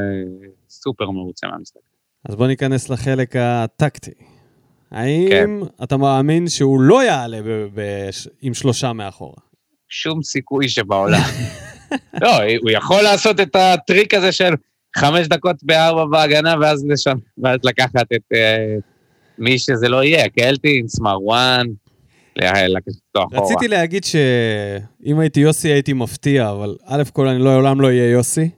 [0.68, 1.80] סופר מרוצה מהמשחק.
[2.28, 4.10] אז בוא ניכנס לחלק הטקטי.
[4.90, 5.50] האם כן.
[5.84, 8.10] אתה מאמין שהוא לא יעלה ב- ב-
[8.42, 9.36] עם שלושה מאחורה?
[9.88, 11.20] שום סיכוי שבעולם.
[12.22, 14.54] לא, הוא יכול לעשות את הטריק הזה של
[14.96, 18.76] חמש דקות בארבע בהגנה, ואז, לשם, ואז לקחת את אה,
[19.38, 21.66] מי שזה לא יהיה, קלטינס, מרואן,
[22.42, 23.42] לקחת אותו אחורה.
[23.46, 28.48] רציתי להגיד שאם הייתי יוסי הייתי מפתיע, אבל א' כל אני לעולם לא אהיה יוסי,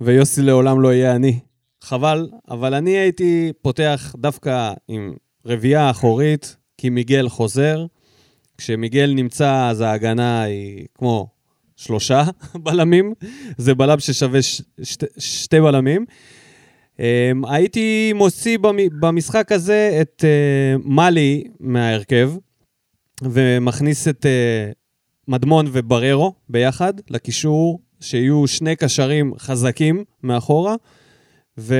[0.00, 1.38] ויוסי לעולם לא יהיה אני.
[1.82, 5.12] חבל, אבל אני הייתי פותח דווקא עם
[5.46, 7.86] רביעייה אחורית, כי מיגל חוזר.
[8.58, 11.28] כשמיגל נמצא, אז ההגנה היא כמו
[11.76, 12.24] שלושה
[12.64, 13.14] בלמים.
[13.58, 16.04] זה בלם ששווה ש- שתי, שתי בלמים.
[16.96, 17.00] Um,
[17.48, 22.32] הייתי מוציא במ- במשחק הזה את uh, מאלי מההרכב,
[23.22, 24.74] ומכניס את uh,
[25.28, 30.74] מדמון ובררו ביחד לקישור, שיהיו שני קשרים חזקים מאחורה,
[31.58, 31.76] ו...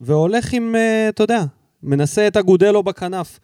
[0.00, 1.44] והולך עם, uh, אתה יודע,
[1.82, 3.38] מנסה את אגודלו בכנף.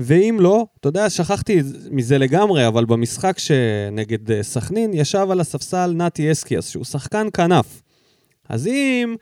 [0.00, 5.92] ואם לא, אתה יודע, שכחתי מזה לגמרי, אבל במשחק שנגד אה, סכנין ישב על הספסל
[5.96, 7.82] נתי אסקיאס, שהוא שחקן כנף.
[8.48, 9.14] אז אם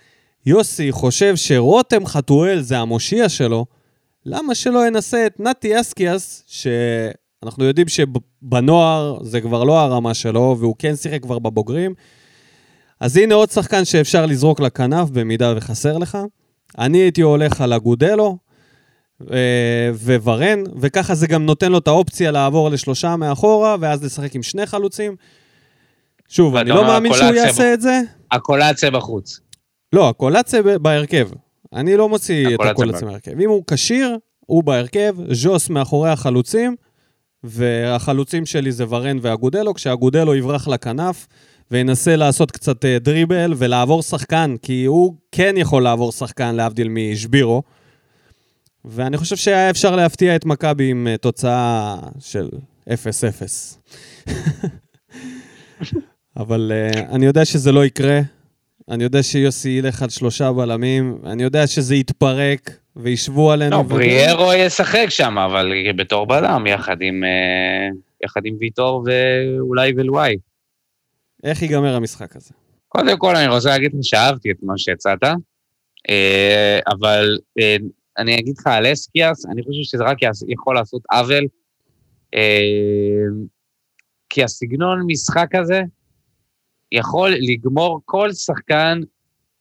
[0.47, 3.67] יוסי חושב שרותם חתואל זה המושיע שלו,
[4.27, 10.75] למה שלא ינסה את נתי אסקיאס, שאנחנו יודעים שבנוער זה כבר לא הרמה שלו, והוא
[10.79, 11.95] כן שיחק כבר בבוגרים.
[13.01, 16.19] אז הנה עוד שחקן שאפשר לזרוק לכנף במידה וחסר לך.
[16.79, 18.39] אני הייתי הולך על אגודלו,
[19.33, 19.91] אה,
[20.23, 24.67] וורן, וככה זה גם נותן לו את האופציה לעבור לשלושה מאחורה, ואז לשחק עם שני
[24.67, 25.17] חלוצים.
[26.29, 28.01] שוב, אני לא מאמין שהוא יעשה את זה.
[28.33, 29.41] הקולציה בחוץ.
[29.93, 31.29] לא, הקולציה בהרכב.
[31.75, 33.41] אני לא מוציא את הקולציה הקולציה מהרכב.
[33.41, 36.77] אם הוא כשיר, הוא בהרכב, ז'וס מאחורי החלוצים,
[37.45, 41.27] והחלוצים שלי זה ורן ואגודלו, כשאגודלו יברח לכנף
[41.71, 47.63] וינסה לעשות קצת אה, דריבל ולעבור שחקן, כי הוא כן יכול לעבור שחקן, להבדיל משבירו.
[48.85, 52.49] ואני חושב שהיה אפשר להפתיע את מכבי עם אה, תוצאה של
[52.89, 52.91] 0-0.
[56.37, 58.21] אבל uh, אני יודע שזה לא יקרה.
[58.91, 63.77] אני יודע שיוסי ילך על שלושה בלמים, אני יודע שזה יתפרק וישבו עלינו.
[63.77, 67.89] לא, ו- בריארו ישחק שם, אבל בתור בלם, יחד עם, אה,
[68.25, 70.37] יחד עם ויטור ואולי ולואי.
[71.45, 72.51] איך ייגמר המשחק הזה?
[72.89, 75.25] קודם כל, אני רוצה להגיד לך שאהבתי את מה שהצעת,
[76.09, 77.77] אה, אבל אה,
[78.19, 81.45] אני אגיד לך על אסקיאס, אני חושב שזה רק יכול לעשות עוול,
[84.29, 85.83] כי הסגנון משחק הזה
[86.93, 89.01] יכול לגמור כל שחקן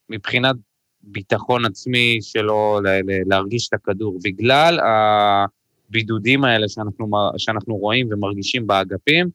[0.10, 0.56] מבחינת
[1.02, 2.80] ביטחון עצמי שלו,
[3.26, 4.80] להרגיש את הכדור, בגלל
[5.90, 9.30] הבידודים האלה שאנחנו, שאנחנו רואים ומרגישים באגפים,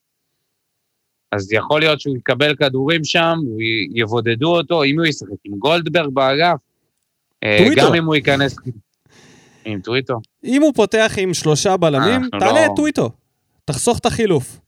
[1.32, 3.38] אז יכול להיות שהוא יקבל כדורים שם,
[3.94, 6.58] יבודדו אותו, אם הוא ישחק עם גולדברג באגף,
[7.44, 7.86] אה, טוויטו.
[7.86, 8.56] גם אם הוא ייכנס...
[9.64, 10.14] עם טוויטו.
[10.44, 13.10] אם הוא פותח עם שלושה בלמים, תעלה לא- את טוויטו.
[13.64, 14.60] תחסוך את החילוף.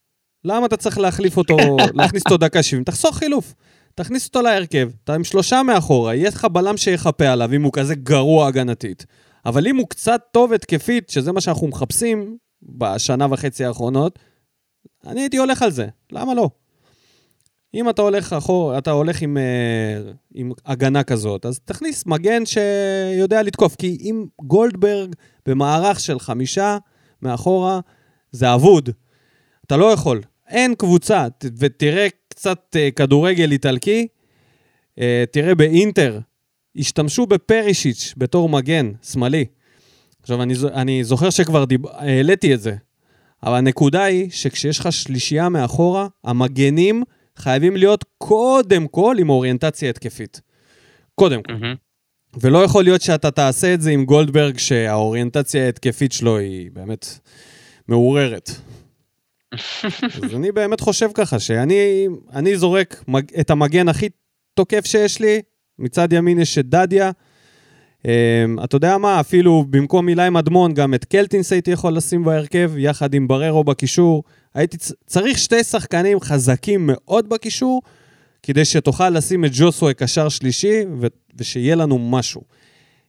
[0.45, 1.57] למה אתה צריך להחליף אותו,
[1.95, 2.85] להכניס אותו דקה 70?
[2.85, 3.55] תחסוך חילוף.
[3.95, 7.95] תכניס אותו להרכב, אתה עם שלושה מאחורה, יהיה לך בלם שיחפה עליו אם הוא כזה
[7.95, 9.07] גרוע הגנתית.
[9.47, 14.19] אבל אם הוא קצת טוב התקפית, שזה מה שאנחנו מחפשים בשנה וחצי האחרונות,
[15.07, 16.51] אני הייתי הולך על זה, למה לא?
[17.75, 23.43] אם אתה הולך אחור, אתה הולך עם, אה, עם הגנה כזאת, אז תכניס מגן שיודע
[23.43, 25.15] לתקוף, כי אם גולדברג
[25.47, 26.79] במערך של חמישה
[27.23, 27.81] מאחורה,
[28.33, 28.91] זה אבוד.
[29.67, 30.21] אתה לא יכול.
[30.51, 31.27] אין קבוצה,
[31.59, 34.07] ותראה קצת אה, כדורגל איטלקי,
[34.99, 36.19] אה, תראה באינטר,
[36.77, 39.45] השתמשו בפרישיץ' בתור מגן שמאלי.
[40.21, 41.87] עכשיו, אני, אני זוכר שכבר דיב...
[41.87, 42.75] העליתי את זה,
[43.43, 47.03] אבל הנקודה היא שכשיש לך שלישייה מאחורה, המגנים
[47.37, 50.41] חייבים להיות קודם כל עם אוריינטציה התקפית.
[51.15, 51.53] קודם כל.
[51.53, 51.75] מהמם.
[52.41, 57.19] ולא יכול להיות שאתה תעשה את זה עם גולדברג, שהאוריינטציה ההתקפית שלו היא באמת
[57.89, 58.51] מעוררת.
[60.23, 64.09] אז אני באמת חושב ככה, שאני אני זורק מג, את המגן הכי
[64.55, 65.41] תוקף שיש לי,
[65.79, 67.11] מצד ימין יש את דדיה.
[68.03, 72.73] Um, אתה יודע מה, אפילו במקום אילי מדמון, גם את קלטינס הייתי יכול לשים בהרכב,
[72.77, 74.23] יחד עם בררו בקישור.
[74.55, 77.83] הייתי צריך שתי שחקנים חזקים מאוד בקישור,
[78.43, 81.07] כדי שתוכל לשים את ג'וסווה קשר שלישי, ו-
[81.37, 82.43] ושיהיה לנו משהו.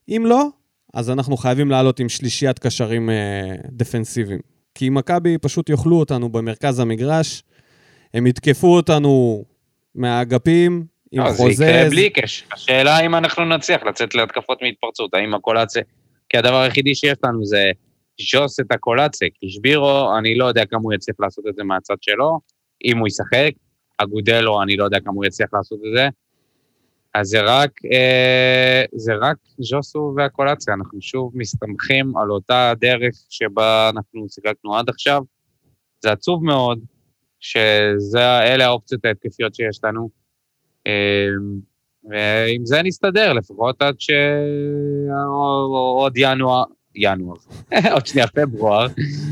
[0.10, 0.48] אם לא,
[0.94, 4.51] אז אנחנו חייבים לעלות עם שלישיית קשרים אה, דפנסיביים.
[4.76, 7.44] כי מכבי פשוט יאכלו אותנו במרכז המגרש,
[8.14, 9.44] הם יתקפו אותנו
[9.96, 11.58] מהאגפים, עם לא, חוזז.
[11.58, 12.44] זה יקרה בלי קש.
[12.54, 15.84] השאלה אם אנחנו נצליח לצאת להתקפות מהתפרצות, האם הקולציה...
[16.30, 17.72] כי הדבר היחידי שיש לנו זה
[18.18, 21.96] שוס את הקולציה, כי שבירו, אני לא יודע כמה הוא יצליח לעשות את זה מהצד
[22.02, 22.40] שלו,
[22.86, 23.52] אם הוא ישחק,
[23.98, 26.10] אגודלו, אני לא יודע כמה הוא יצליח לעשות את זה.
[27.14, 33.90] אז זה רק, אה, זה רק ז'וסו והקולציה, אנחנו שוב מסתמכים על אותה דרך שבה
[33.94, 35.22] אנחנו שיחקנו עד עכשיו.
[36.04, 36.80] זה עצוב מאוד,
[37.40, 40.10] שאלה האופציות ההתקפיות שיש לנו.
[40.86, 41.60] אמ,
[42.04, 44.18] ועם זה נסתדר, לפחות עד שעוד
[46.16, 46.64] ינואר,
[46.96, 47.38] ינואר,
[47.94, 48.88] עוד שנייה פברואר,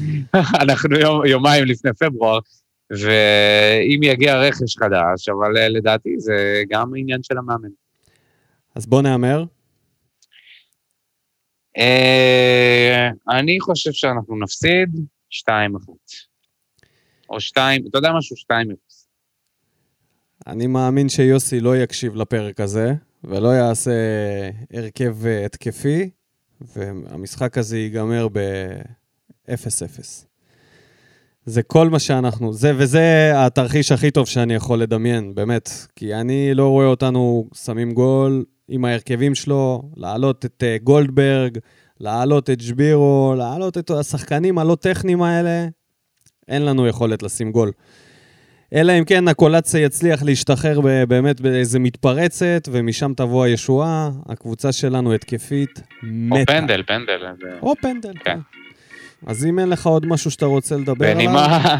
[0.64, 2.40] אנחנו יום, יומיים לפני פברואר,
[2.90, 7.70] ואם יגיע רכש חדש, אבל אה, לדעתי זה גם עניין של המאמן.
[8.76, 9.44] אז בוא נהמר.
[11.78, 14.90] אה, אני חושב שאנחנו נפסיד
[15.32, 15.50] 2-1.
[17.30, 18.36] או 2, אתה יודע משהו?
[18.36, 18.50] 2-0.
[20.48, 22.94] אני מאמין שיוסי לא יקשיב לפרק הזה,
[23.24, 23.92] ולא יעשה
[24.74, 26.10] הרכב אה, התקפי,
[26.62, 30.29] והמשחק הזה ייגמר ב-0-0.
[31.50, 35.70] זה כל מה שאנחנו, זה וזה התרחיש הכי טוב שאני יכול לדמיין, באמת.
[35.96, 41.58] כי אני לא רואה אותנו שמים גול עם ההרכבים שלו, להעלות את אה, גולדברג,
[42.00, 45.68] להעלות את שבירו, להעלות את השחקנים הלא טכניים האלה.
[46.48, 47.72] אין לנו יכולת לשים גול.
[48.74, 54.10] אלא אם כן הקולציה יצליח להשתחרר באמת באיזה מתפרצת, ומשם תבוא הישועה.
[54.26, 56.40] הקבוצה שלנו התקפית מתה.
[56.42, 57.20] או פנדל, פנדל.
[57.42, 58.40] זה- או פנדל, כן.
[59.26, 59.32] כן.
[59.32, 61.76] אז אם אין לך עוד משהו שאתה רוצה לדבר עליו, בנימה,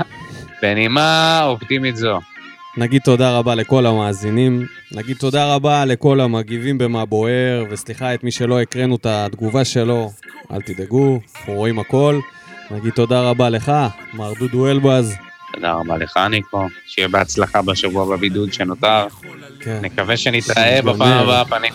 [0.62, 2.20] בנימה אופטימית זו.
[2.78, 8.32] נגיד תודה רבה לכל המאזינים, נגיד תודה רבה לכל המגיבים במה בוער, וסליחה את מי
[8.32, 10.12] שלא הקראנו את התגובה שלו,
[10.52, 12.20] אל תדאגו, אנחנו רואים הכל.
[12.72, 13.72] נגיד תודה רבה לך,
[14.14, 15.16] מר דודו אלבז.
[15.54, 16.68] תודה רבה לך, ניקו.
[16.88, 19.08] שיהיה בהצלחה בשבוע בבידוד שנותר.
[19.60, 20.82] כן, נקווה שנתראה.
[20.82, 21.74] בפעם הבאה פנים.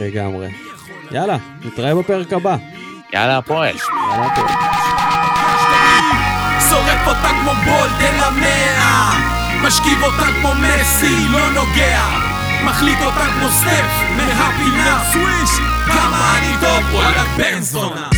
[0.00, 0.48] לגמרי.
[1.12, 2.56] יאללה, נתראה בפרק הבא.
[3.12, 3.76] יאללה הפועל.
[3.76, 4.48] יאללה הפועל.
[6.70, 9.12] שורף אותה כמו בולדן המאה,
[9.62, 12.02] משכיב אותה כמו מסי, לא נוגע.
[12.64, 15.50] מחליט אותה כמו סטף, מהפינה סוויש,
[15.86, 18.08] כמה אני טוב, וואלכ בן זונה.